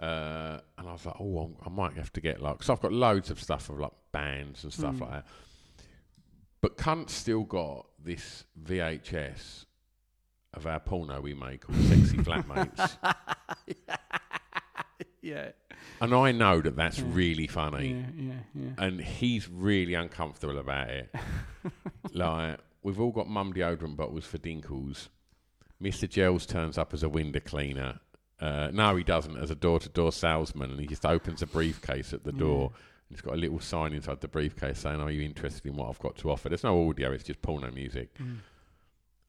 Uh, 0.00 0.60
and 0.78 0.88
I 0.88 0.92
was 0.92 1.04
like, 1.06 1.20
oh, 1.20 1.50
I 1.64 1.68
might 1.70 1.94
have 1.94 2.12
to 2.14 2.20
get 2.20 2.40
like, 2.42 2.62
so 2.62 2.72
I've 2.72 2.80
got 2.80 2.92
loads 2.92 3.30
of 3.30 3.40
stuff 3.42 3.68
of 3.70 3.78
like 3.78 3.92
bands 4.12 4.64
and 4.64 4.72
stuff 4.72 4.94
Mm. 4.96 5.00
like 5.02 5.10
that. 5.10 5.26
But 6.62 6.76
Cunt's 6.78 7.12
still 7.14 7.44
got 7.44 7.86
this 8.02 8.44
VHS 8.62 9.65
of 10.56 10.66
our 10.66 10.80
porno 10.80 11.20
we 11.20 11.34
make 11.34 11.62
called 11.62 11.78
Sexy 11.82 12.16
Flatmates. 12.18 12.96
Yeah. 15.22 15.50
And 16.00 16.14
I 16.14 16.30
know 16.32 16.60
that 16.60 16.76
that's 16.76 16.98
Yeah. 17.00 17.06
really 17.10 17.46
funny. 17.48 17.88
Yeah, 17.88 18.06
yeah, 18.16 18.32
yeah. 18.54 18.70
And 18.78 19.00
he's 19.00 19.48
really 19.48 19.94
uncomfortable 19.94 20.58
about 20.58 20.88
it. 20.90 21.12
like, 22.12 22.60
we've 22.82 23.00
all 23.00 23.10
got 23.10 23.28
mum 23.28 23.52
deodorant 23.52 23.96
bottles 23.96 24.24
for 24.24 24.38
Dinkles. 24.38 25.08
Mr. 25.82 26.08
Gels 26.08 26.46
turns 26.46 26.78
up 26.78 26.94
as 26.94 27.02
a 27.02 27.08
window 27.08 27.40
cleaner. 27.40 27.98
Uh, 28.38 28.70
no, 28.72 28.94
he 28.94 29.02
doesn't, 29.02 29.36
as 29.36 29.50
a 29.50 29.54
door 29.56 29.80
to 29.80 29.88
door 29.88 30.12
salesman. 30.12 30.70
And 30.70 30.78
he 30.80 30.86
just 30.86 31.04
opens 31.04 31.42
a 31.42 31.46
briefcase 31.46 32.12
at 32.12 32.22
the 32.22 32.32
door. 32.32 32.70
And 33.08 33.12
it's 33.16 33.20
got 33.22 33.34
a 33.34 33.38
little 33.38 33.58
sign 33.58 33.92
inside 33.94 34.20
the 34.20 34.28
briefcase 34.28 34.78
saying, 34.78 35.00
Are 35.00 35.10
you 35.10 35.22
interested 35.22 35.66
in 35.66 35.76
what 35.76 35.88
I've 35.88 35.98
got 35.98 36.16
to 36.18 36.30
offer? 36.30 36.48
There's 36.48 36.62
no 36.64 36.88
audio, 36.88 37.10
it's 37.12 37.24
just 37.24 37.42
porno 37.42 37.70
music. 37.72 38.14
Mm. 38.18 38.36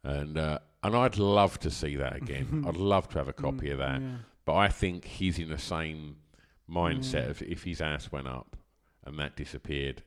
And 0.03 0.37
uh, 0.37 0.59
and 0.83 0.95
I'd 0.95 1.17
love 1.17 1.59
to 1.59 1.71
see 1.71 1.95
that 1.97 2.15
again. 2.15 2.63
I'd 2.67 2.77
love 2.77 3.09
to 3.09 3.17
have 3.17 3.27
a 3.27 3.33
copy 3.33 3.71
of 3.71 3.79
that. 3.79 4.01
yeah. 4.01 4.17
But 4.45 4.55
I 4.55 4.67
think 4.69 5.03
he's 5.05 5.37
in 5.39 5.49
the 5.49 5.57
same 5.57 6.17
mindset 6.69 7.13
Yeah. 7.25 7.29
of 7.31 7.41
if 7.41 7.63
his 7.63 7.81
ass 7.81 8.11
went 8.11 8.27
up 8.27 8.55
and 9.05 9.19
that 9.19 9.35
disappeared, 9.35 10.03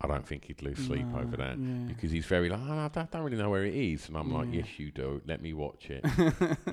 I 0.00 0.06
don't 0.08 0.26
think 0.26 0.44
he'd 0.46 0.60
lose 0.62 0.78
sleep 0.78 1.06
No, 1.06 1.20
over 1.20 1.36
that 1.36 1.58
yeah. 1.58 1.84
because 1.86 2.10
he's 2.10 2.26
very 2.26 2.48
like, 2.48 2.60
oh, 2.62 2.90
I 2.94 3.06
don't, 3.10 3.22
really 3.22 3.36
know 3.36 3.48
where 3.50 3.64
it 3.64 3.74
is, 3.74 4.08
and 4.08 4.16
I'm 4.16 4.32
like, 4.32 4.48
yes, 4.52 4.66
you 4.78 4.90
do. 4.90 5.22
Let 5.26 5.40
me 5.40 5.52
watch 5.52 5.88
it. 5.90 6.04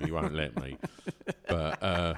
you 0.06 0.14
won't 0.14 0.34
let 0.34 0.60
me. 0.62 0.78
But 1.48 1.82
uh, 1.84 2.14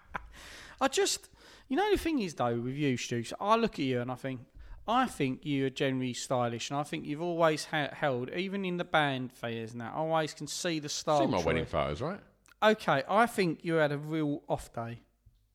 I 0.80 0.88
just, 0.88 1.28
you 1.68 1.76
know, 1.76 1.90
the 1.90 1.96
thing 1.98 2.18
is 2.20 2.34
though 2.34 2.58
with 2.58 2.74
you, 2.74 2.96
Stu. 2.96 3.22
so 3.24 3.36
I 3.40 3.56
look 3.56 3.74
at 3.74 3.84
you 3.84 4.00
and 4.00 4.10
I 4.10 4.14
think, 4.14 4.40
I 4.88 5.06
think 5.06 5.44
you 5.44 5.66
are 5.66 5.70
generally 5.70 6.12
stylish, 6.12 6.70
and 6.70 6.78
I 6.78 6.82
think 6.84 7.06
you've 7.06 7.22
always 7.22 7.64
ha- 7.66 7.88
held, 7.92 8.30
even 8.30 8.64
in 8.64 8.76
the 8.76 8.84
band 8.84 9.32
fairs 9.32 9.72
and 9.72 9.80
that, 9.80 9.92
I 9.94 9.96
always 9.98 10.32
can 10.34 10.46
see 10.46 10.78
the 10.78 10.88
style. 10.88 11.20
see 11.20 11.26
my 11.26 11.38
choice. 11.38 11.46
wedding 11.46 11.64
photos, 11.66 12.00
right? 12.00 12.20
Okay, 12.62 13.02
I 13.08 13.26
think 13.26 13.64
you 13.64 13.74
had 13.74 13.92
a 13.92 13.98
real 13.98 14.42
off 14.48 14.72
day. 14.72 15.00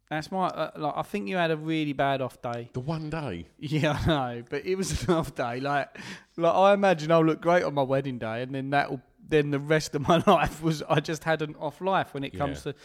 That's 0.09 0.29
my 0.32 0.47
uh, 0.47 0.71
like. 0.75 0.93
I 0.97 1.03
think 1.03 1.29
you 1.29 1.38
had 1.38 1.51
a 1.51 1.55
really 1.57 1.93
bad 1.93 2.21
off 2.21 2.41
day. 2.41 2.69
The 2.73 2.82
one 2.82 3.09
day. 3.09 3.47
Yeah, 3.57 3.97
I 4.05 4.07
know, 4.07 4.43
but 4.49 4.65
it 4.65 4.75
was 4.75 5.03
an 5.07 5.13
off 5.13 5.34
day. 5.34 5.61
Like, 5.61 5.97
like 6.36 6.53
I 6.53 6.73
imagine 6.73 7.11
I'll 7.13 7.23
look 7.23 7.39
great 7.41 7.63
on 7.63 7.73
my 7.73 7.82
wedding 7.84 8.17
day, 8.19 8.41
and 8.41 8.53
then 8.53 8.71
that 8.71 8.89
will. 8.91 9.01
Then 9.29 9.51
the 9.51 9.59
rest 9.59 9.95
of 9.95 10.05
my 10.05 10.21
life 10.27 10.61
was 10.61 10.84
I 10.89 10.99
just 10.99 11.23
had 11.23 11.41
an 11.41 11.55
off 11.57 11.79
life 11.79 12.13
when 12.13 12.25
it 12.25 12.32
comes 12.38 12.65
Yeah. 12.65 12.73
to 12.73 12.77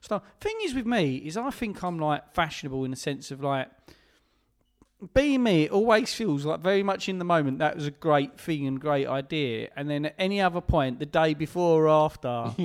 stuff. 0.00 0.22
Thing 0.40 0.56
is 0.64 0.74
with 0.74 0.86
me 0.86 1.18
is 1.18 1.36
I 1.36 1.50
think 1.50 1.84
I'm 1.84 2.00
like 2.00 2.34
fashionable 2.34 2.84
in 2.84 2.90
the 2.90 2.96
sense 2.96 3.30
of 3.30 3.40
like 3.40 3.68
being 5.14 5.42
me. 5.42 5.64
It 5.64 5.70
always 5.72 6.12
feels 6.14 6.44
like 6.44 6.60
very 6.60 6.82
much 6.82 7.08
in 7.08 7.18
the 7.18 7.24
moment 7.24 7.58
that 7.58 7.74
was 7.76 7.86
a 7.86 7.90
great 7.90 8.38
thing 8.38 8.66
and 8.66 8.80
great 8.80 9.06
idea, 9.06 9.68
and 9.76 9.88
then 9.90 10.06
at 10.06 10.14
any 10.18 10.40
other 10.40 10.60
point, 10.60 10.98
the 10.98 11.06
day 11.06 11.34
before 11.34 11.86
or 11.86 11.88
after, 11.88 12.54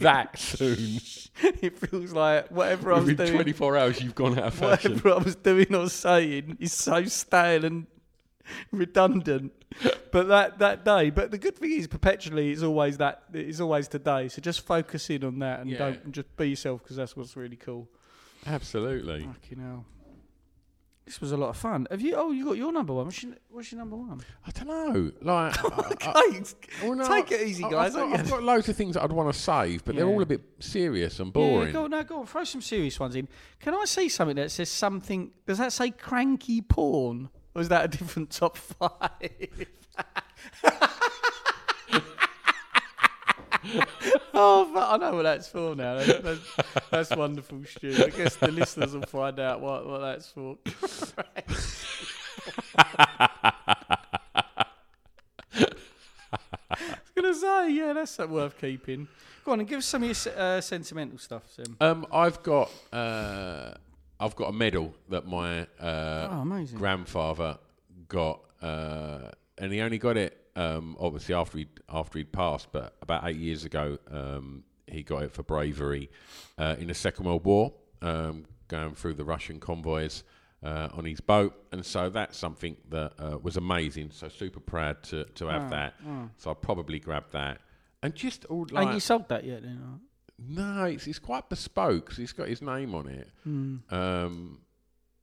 that 0.00 0.38
soon. 0.38 1.00
it 1.62 1.78
feels 1.78 2.12
like 2.12 2.48
whatever 2.50 2.92
I 2.92 2.96
was 2.98 3.06
Within 3.06 3.26
doing. 3.26 3.38
24 3.38 3.76
hours, 3.76 4.00
you've 4.02 4.14
gone 4.14 4.38
out 4.38 4.46
of 4.46 4.54
fashion. 4.54 4.92
whatever 4.92 5.10
I 5.20 5.22
was 5.24 5.36
doing 5.36 5.74
or 5.74 5.88
saying 5.88 6.56
is 6.60 6.72
so 6.72 7.04
stale 7.04 7.64
and 7.64 7.86
redundant. 8.70 9.52
But 10.10 10.28
that 10.28 10.58
that 10.58 10.84
day, 10.84 11.08
but 11.10 11.30
the 11.30 11.38
good 11.38 11.56
thing 11.56 11.72
is 11.72 11.86
perpetually 11.86 12.50
it's 12.50 12.62
always 12.62 12.98
that 12.98 13.22
it's 13.32 13.60
always 13.60 13.88
today. 13.88 14.28
So 14.28 14.42
just 14.42 14.60
focus 14.60 15.08
in 15.08 15.24
on 15.24 15.38
that 15.38 15.60
and 15.60 15.70
Yeah. 15.70 15.78
don't 15.78 16.12
just 16.12 16.36
be 16.36 16.50
yourself 16.50 16.82
because 16.82 16.96
that's 16.96 17.16
what's 17.16 17.34
really 17.36 17.56
cool. 17.56 17.88
Absolutely. 18.46 19.22
Fucking 19.24 19.58
hell. 19.60 19.86
This 21.04 21.20
was 21.20 21.32
a 21.32 21.36
lot 21.36 21.48
of 21.50 21.56
fun. 21.56 21.86
Have 21.90 22.00
you? 22.00 22.14
Oh, 22.16 22.30
you 22.30 22.44
got 22.44 22.56
your 22.56 22.72
number 22.72 22.92
one. 22.92 23.06
What's 23.06 23.22
your, 23.24 23.32
what's 23.50 23.72
your 23.72 23.80
number 23.80 23.96
one? 23.96 24.20
I 24.46 24.50
don't 24.52 24.68
know. 24.68 25.10
Like, 25.20 25.56
I- 25.64 25.82
Okay, 25.92 26.42
well, 26.82 26.94
no, 26.94 27.08
take 27.08 27.32
it 27.32 27.46
easy, 27.46 27.64
I- 27.64 27.70
guys. 27.70 27.96
I've 27.96 28.10
got, 28.10 28.20
I've 28.20 28.30
got 28.30 28.42
loads 28.44 28.68
of 28.68 28.76
things 28.76 28.94
that 28.94 29.02
I'd 29.02 29.10
want 29.12 29.32
to 29.34 29.38
save, 29.38 29.84
but 29.84 29.96
they're 29.96 30.06
all 30.06 30.22
a 30.22 30.26
bit 30.26 30.42
serious 30.60 31.18
and 31.18 31.32
boring. 31.32 31.66
Yeah, 31.68 31.72
go 31.72 31.86
no, 31.88 32.02
go 32.04 32.20
on. 32.20 32.26
Throw 32.26 32.44
some 32.44 32.60
serious 32.62 33.00
ones 33.00 33.16
in. 33.16 33.26
Can 33.60 33.74
I 33.74 33.84
see 33.84 34.08
something 34.08 34.36
that 34.36 34.50
says 34.52 34.68
something? 34.70 35.32
Does 35.46 35.58
that 35.58 35.72
say 35.72 35.90
cranky 35.90 36.60
porn? 36.60 37.28
Or 37.54 37.60
is 37.62 37.68
that 37.68 37.84
a 37.84 37.88
different 37.88 38.30
top 38.30 38.56
five? 38.56 38.90
oh, 44.34 44.70
but 44.72 44.90
I 44.90 44.96
know 44.96 45.16
what 45.16 45.22
that's 45.22 45.48
for 45.48 45.74
now. 45.74 45.96
That's, 45.96 46.18
that's, 46.20 46.40
that's 46.90 47.16
wonderful, 47.16 47.64
Stu. 47.64 47.94
I 48.04 48.10
guess 48.10 48.36
the 48.36 48.50
listeners 48.50 48.94
will 48.94 49.02
find 49.02 49.38
out 49.40 49.60
what, 49.60 49.86
what 49.86 50.00
that's 50.00 50.28
for. 50.28 50.58
I 52.76 53.52
was 56.70 57.10
going 57.14 57.32
to 57.32 57.34
say, 57.34 57.72
yeah, 57.72 57.92
that's 57.92 58.18
worth 58.18 58.58
keeping. 58.60 59.08
Go 59.44 59.52
on 59.52 59.60
and 59.60 59.68
give 59.68 59.78
us 59.78 59.86
some 59.86 60.02
of 60.04 60.26
your 60.26 60.38
uh, 60.38 60.60
sentimental 60.60 61.18
stuff, 61.18 61.42
Sim. 61.54 61.76
Um, 61.80 62.06
I've 62.12 62.42
got 62.42 62.70
uh, 62.92 63.74
I've 64.20 64.36
got 64.36 64.50
a 64.50 64.52
medal 64.52 64.94
that 65.08 65.26
my 65.26 65.62
uh, 65.80 66.28
Oh, 66.30 66.66
grandfather 66.74 67.58
got, 68.08 68.40
uh, 68.62 69.30
and 69.58 69.72
he 69.72 69.80
only 69.80 69.98
got 69.98 70.16
it 70.16 70.38
um, 70.56 70.96
obviously 71.00 71.34
after 71.34 71.58
he 71.58 71.66
after 71.88 72.18
he'd 72.18 72.32
passed, 72.32 72.68
but 72.72 72.94
about 73.02 73.26
eight 73.28 73.36
years 73.36 73.64
ago, 73.64 73.98
um, 74.10 74.64
he 74.86 75.02
got 75.02 75.22
it 75.22 75.32
for 75.32 75.42
bravery 75.42 76.10
uh, 76.58 76.76
in 76.78 76.88
the 76.88 76.94
Second 76.94 77.24
World 77.26 77.44
War, 77.44 77.72
um, 78.02 78.44
going 78.68 78.94
through 78.94 79.14
the 79.14 79.24
Russian 79.24 79.58
convoys. 79.60 80.24
Uh, 80.64 80.88
on 80.94 81.04
his 81.04 81.20
boat, 81.20 81.60
and 81.72 81.84
so 81.84 82.08
that's 82.08 82.38
something 82.38 82.76
that 82.88 83.12
uh, 83.18 83.36
was 83.42 83.56
amazing. 83.56 84.12
So 84.12 84.28
super 84.28 84.60
proud 84.60 85.02
to, 85.10 85.24
to 85.24 85.46
have 85.48 85.64
Oh, 85.64 85.70
that. 85.70 85.94
oh. 86.06 86.30
So 86.36 86.52
I 86.52 86.54
probably 86.54 87.00
grabbed 87.00 87.32
that, 87.32 87.60
and 88.00 88.14
just 88.14 88.44
all 88.44 88.64
like 88.70 88.84
Ain't 88.86 88.94
you 88.94 89.00
sold 89.00 89.28
that 89.30 89.42
yet, 89.44 89.62
then? 89.62 89.80
or- 89.82 89.98
no, 90.38 90.84
it's, 90.84 91.08
it's 91.08 91.18
quite 91.18 91.48
bespoke 91.48 92.06
'cause 92.10 92.20
it's 92.20 92.32
got 92.32 92.46
his 92.46 92.62
name 92.62 92.94
on 92.94 93.08
it. 93.08 93.28
Hmm. 93.42 93.76
Um, 93.90 94.60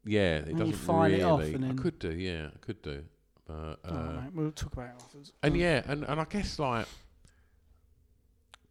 yeah, 0.04 0.40
it 0.40 0.48
And 0.50 0.58
doesn't 0.58 0.74
file 0.76 1.04
really. 1.04 1.22
it 1.22 1.24
off 1.24 1.42
and 1.42 1.66
I 1.72 1.74
could 1.74 2.00
do, 2.00 2.12
yeah, 2.12 2.48
I 2.54 2.58
could 2.60 2.82
do. 2.82 3.06
But, 3.50 3.80
uh, 3.84 4.22
we'll 4.36 4.52
talk 4.52 4.74
about 4.74 4.90
it 4.90 5.02
afterwards. 5.02 5.34
and 5.42 5.58
yeah, 5.58 5.82
and, 5.88 6.04
and 6.04 6.20
I 6.22 6.26
guess 6.26 6.60
like, 6.60 6.86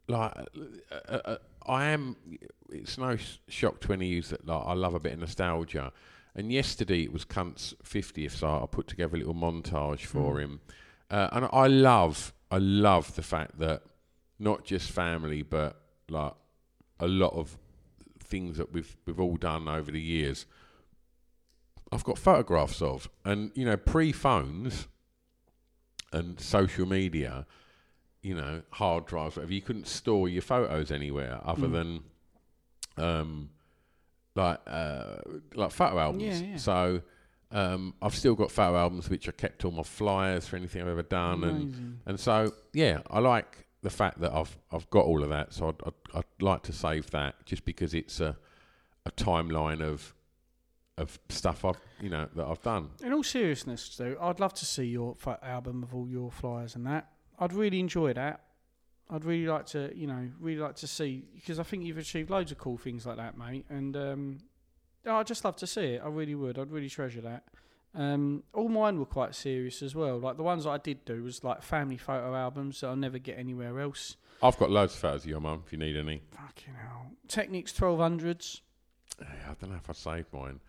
like, 0.09 0.33
uh, 0.93 0.95
uh, 1.09 1.19
uh, 1.25 1.37
I 1.67 1.87
am. 1.87 2.17
It's 2.71 2.97
no 2.97 3.17
sh- 3.17 3.39
shock 3.49 3.81
to 3.81 3.93
any 3.93 4.07
of 4.07 4.13
you 4.15 4.23
that 4.23 4.47
like 4.47 4.63
I 4.67 4.73
love 4.75 4.95
a 4.95 5.01
bit 5.01 5.13
of 5.15 5.19
nostalgia. 5.19 5.93
And 6.35 6.53
yesterday 6.53 7.03
it 7.03 7.13
was 7.13 7.25
Cunt's 7.25 7.75
fiftieth, 7.83 8.37
so 8.37 8.47
I 8.63 8.67
put 8.71 8.87
together 8.87 9.17
a 9.17 9.19
little 9.19 9.35
montage 9.35 10.05
for 10.05 10.37
Mm. 10.37 10.41
him. 10.43 10.61
Uh, 11.11 11.29
and 11.33 11.49
I 11.53 11.67
love, 11.67 12.33
I 12.51 12.59
love 12.59 13.17
the 13.17 13.23
fact 13.23 13.59
that 13.59 13.83
not 14.39 14.65
just 14.65 14.91
family, 14.91 15.43
but 15.43 15.81
like 16.09 16.35
a 17.01 17.09
lot 17.09 17.33
of 17.35 17.59
things 18.21 18.57
that 18.59 18.73
we've 18.73 18.97
we've 19.07 19.19
all 19.21 19.37
done 19.37 19.67
over 19.69 19.91
the 19.91 20.01
years. 20.01 20.47
I've 21.93 22.05
got 22.05 22.19
photographs 22.19 22.83
of, 22.83 23.09
and 23.25 23.51
you 23.55 23.65
know, 23.65 23.77
pre 23.77 24.13
phones 24.13 24.89
and 26.13 26.39
social 26.41 26.87
media, 26.87 27.47
you 28.23 28.35
know, 28.35 28.63
hard 28.71 29.07
drives, 29.07 29.37
whatever. 29.37 29.53
You 29.53 29.63
couldn't 29.63 29.87
store 29.87 30.29
your 30.29 30.43
photos 30.43 30.91
anywhere 30.91 31.41
other 31.45 31.67
Mm. 31.69 31.73
than, 32.97 33.05
um, 33.05 33.51
like 34.35 34.61
uh, 34.67 35.17
like 35.55 35.71
photo 35.73 35.99
albums. 35.99 36.41
Yeah, 36.43 36.49
yeah. 36.51 36.57
So. 36.57 37.03
Um, 37.51 37.95
I've 38.03 38.15
still 38.15 38.35
got 38.35 38.51
photo 38.51 38.77
albums 38.77 39.09
which 39.09 39.27
I 39.27 39.33
kept 39.33 39.65
all 39.65 39.71
my 39.71 39.83
flyers 39.83 40.47
for 40.47 40.57
anything 40.57 40.83
I've 40.83 40.89
ever 40.89 41.03
done, 41.03 41.45
and 41.45 41.63
Amazing. 41.63 42.01
and 42.05 42.21
so 42.21 42.53
yeah, 42.75 43.01
I 43.09 43.21
like 43.21 43.67
the 43.81 43.89
the 43.89 43.91
fact 43.91 44.21
that 44.21 44.33
I've 44.35 44.59
I've 44.71 44.91
got 44.91 45.07
all 45.07 45.23
of 45.23 45.31
that, 45.31 45.55
so 45.55 45.69
I'd, 45.69 45.77
I'd, 45.87 46.19
I'd 46.19 46.43
like 46.43 46.63
to 46.65 46.75
save 46.75 47.11
that 47.13 47.47
just 47.47 47.65
because 47.65 47.95
it's 47.95 48.21
a 48.21 48.37
a 49.07 49.11
timeline 49.13 49.81
of 49.81 50.13
of 51.01 51.19
stuff 51.29 51.65
I've 51.65 51.79
you 52.01 52.11
know 52.11 52.29
that 52.35 52.47
I've 52.47 52.63
done. 52.63 52.91
In 53.03 53.13
all 53.13 53.23
seriousness, 53.23 53.97
though, 53.97 54.17
I'd 54.21 54.41
love 54.41 54.55
to 54.55 54.65
see 54.67 54.85
your 54.85 55.17
f- 55.25 55.39
album 55.43 55.83
of 55.83 55.95
all 55.95 56.09
your 56.09 56.31
flyers 56.31 56.75
and 56.75 56.87
that. 56.87 57.11
I'd 57.39 57.53
really 57.53 57.81
enjoy 57.81 58.13
that. 58.15 58.41
I'd 59.11 59.25
really 59.25 59.47
like 59.47 59.67
to, 59.67 59.91
you 59.97 60.07
know, 60.07 60.29
really 60.39 60.61
like 60.61 60.77
to 60.77 60.87
see 60.87 61.25
because 61.35 61.59
I 61.59 61.63
think 61.63 61.85
you've 61.85 61.99
achieved 61.99 62.31
loads 62.31 62.53
of 62.53 62.59
cool 62.59 62.77
things 62.77 63.07
like 63.07 63.17
that, 63.17 63.39
mate. 63.39 63.65
And 63.71 63.97
um, 63.97 64.39
oh, 65.07 65.17
I'd 65.17 65.27
just 65.27 65.45
love 65.45 65.57
to 65.57 65.67
see 65.67 65.95
it. 65.95 66.03
I 66.05 66.09
really 66.09 66.35
would. 66.35 66.59
I'd 66.59 66.71
really 66.71 66.91
treasure 66.91 67.23
that. 67.23 67.45
Um, 67.95 68.43
all 68.53 68.69
mine 68.69 68.99
were 68.99 69.07
quite 69.07 69.35
serious 69.35 69.83
as 69.83 69.95
well. 69.95 70.19
Like 70.19 70.37
the 70.37 70.43
ones 70.43 70.65
that 70.65 70.71
I 70.71 70.79
did 70.79 71.05
do 71.05 71.23
was 71.23 71.43
like 71.43 71.63
family 71.63 71.97
photo 71.97 72.35
albums 72.35 72.81
that 72.81 72.89
I'll 72.89 72.97
never 72.97 73.19
get 73.19 73.39
anywhere 73.39 73.81
else. 73.81 74.17
I've 74.43 74.59
got 74.59 74.71
loads 74.71 74.95
of 74.95 75.01
photos 75.01 75.25
of 75.25 75.31
your 75.31 75.41
mum 75.41 75.63
if 75.67 75.73
you 75.73 75.79
need 75.79 75.97
any. 75.97 76.23
Fucking 76.31 76.75
hell. 76.75 77.07
Technics 77.29 77.73
1200s. 77.73 78.61
Yeah, 79.21 79.27
I 79.51 79.55
don't 79.61 79.71
know 79.71 79.79
if 79.79 79.89
I 79.91 79.95
saved 79.95 80.33
mine. 80.33 80.61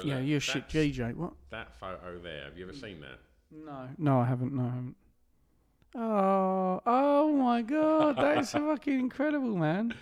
So 0.00 0.06
Yeah, 0.06 0.16
look, 0.16 0.26
you're 0.26 0.36
a 0.38 0.40
shit 0.40 0.68
GJ. 0.68 1.14
What? 1.14 1.32
That 1.50 1.74
photo 1.76 2.18
there. 2.22 2.44
Have 2.44 2.58
you 2.58 2.64
ever 2.68 2.76
seen 2.76 3.00
that? 3.00 3.18
No. 3.50 3.88
No, 3.98 4.20
I 4.20 4.24
haven't. 4.26 4.52
No, 4.52 4.62
I 4.62 4.66
haven't. 4.66 4.96
Oh, 5.96 6.80
oh 6.86 7.32
my 7.32 7.62
god, 7.62 8.16
that's 8.16 8.50
fucking 8.52 8.98
incredible, 8.98 9.56
man. 9.56 9.94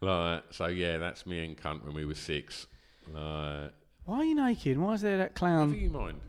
Like, 0.00 0.44
so 0.50 0.66
yeah, 0.66 0.96
that's 0.98 1.26
me 1.26 1.44
and 1.44 1.56
cunt 1.56 1.84
when 1.84 1.94
we 1.94 2.06
were 2.06 2.14
six. 2.14 2.66
Like, 3.12 3.72
Why 4.06 4.16
are 4.18 4.24
you 4.24 4.34
naked? 4.34 4.78
Why 4.78 4.94
is 4.94 5.02
there 5.02 5.18
that 5.18 5.34
clown? 5.34 5.70
never 5.70 5.82
you 5.82 5.90
mind. 5.90 6.20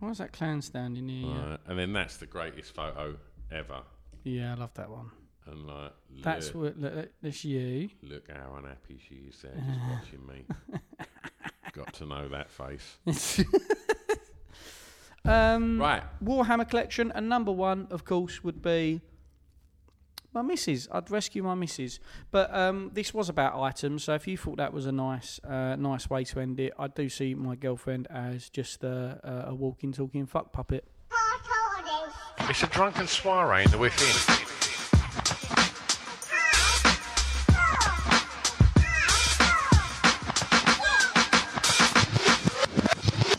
Why 0.00 0.10
is 0.10 0.18
that 0.18 0.32
clown 0.32 0.60
standing 0.60 1.08
here? 1.08 1.26
Like, 1.28 1.60
and 1.66 1.78
then 1.78 1.94
that's 1.94 2.18
the 2.18 2.26
greatest 2.26 2.74
photo 2.74 3.16
ever. 3.50 3.80
Yeah, 4.24 4.52
I 4.52 4.54
love 4.56 4.74
that 4.74 4.90
one. 4.90 5.10
And 5.46 5.66
like, 5.66 5.92
That's 6.22 6.52
what. 6.52 6.76
Look, 6.78 7.08
that's 7.22 7.44
you. 7.44 7.88
look 8.02 8.28
how 8.30 8.56
unhappy 8.58 8.98
she 9.08 9.14
is 9.28 9.40
there, 9.40 9.52
just 9.54 9.80
watching 9.90 10.26
me. 10.26 10.44
Got 11.76 11.92
to 11.94 12.06
know 12.06 12.28
that 12.28 12.50
face. 12.50 12.98
Um, 15.28 15.80
Right. 15.80 16.04
Warhammer 16.22 16.68
collection, 16.68 17.10
and 17.12 17.28
number 17.28 17.50
one, 17.50 17.88
of 17.90 18.04
course, 18.04 18.44
would 18.44 18.62
be 18.62 19.00
my 20.32 20.40
missus. 20.42 20.86
I'd 20.92 21.10
rescue 21.10 21.42
my 21.42 21.54
missus. 21.54 21.98
But 22.30 22.54
um, 22.54 22.90
this 22.94 23.12
was 23.12 23.28
about 23.28 23.60
items, 23.60 24.04
so 24.04 24.14
if 24.14 24.28
you 24.28 24.36
thought 24.38 24.58
that 24.58 24.72
was 24.72 24.86
a 24.86 24.92
nice, 24.92 25.40
uh, 25.42 25.74
nice 25.74 26.08
way 26.08 26.22
to 26.22 26.38
end 26.38 26.60
it, 26.60 26.72
I 26.78 26.86
do 26.86 27.08
see 27.08 27.34
my 27.34 27.56
girlfriend 27.56 28.06
as 28.08 28.48
just 28.50 28.84
a, 28.84 29.18
a, 29.24 29.50
a 29.50 29.54
walking, 29.56 29.92
talking 29.92 30.26
fuck 30.26 30.52
puppet. 30.52 30.84
It's 32.48 32.62
a 32.62 32.66
drunken 32.68 33.08
soiree 33.08 33.64
in 33.64 33.70
the 33.72 33.78
within. 33.78 34.45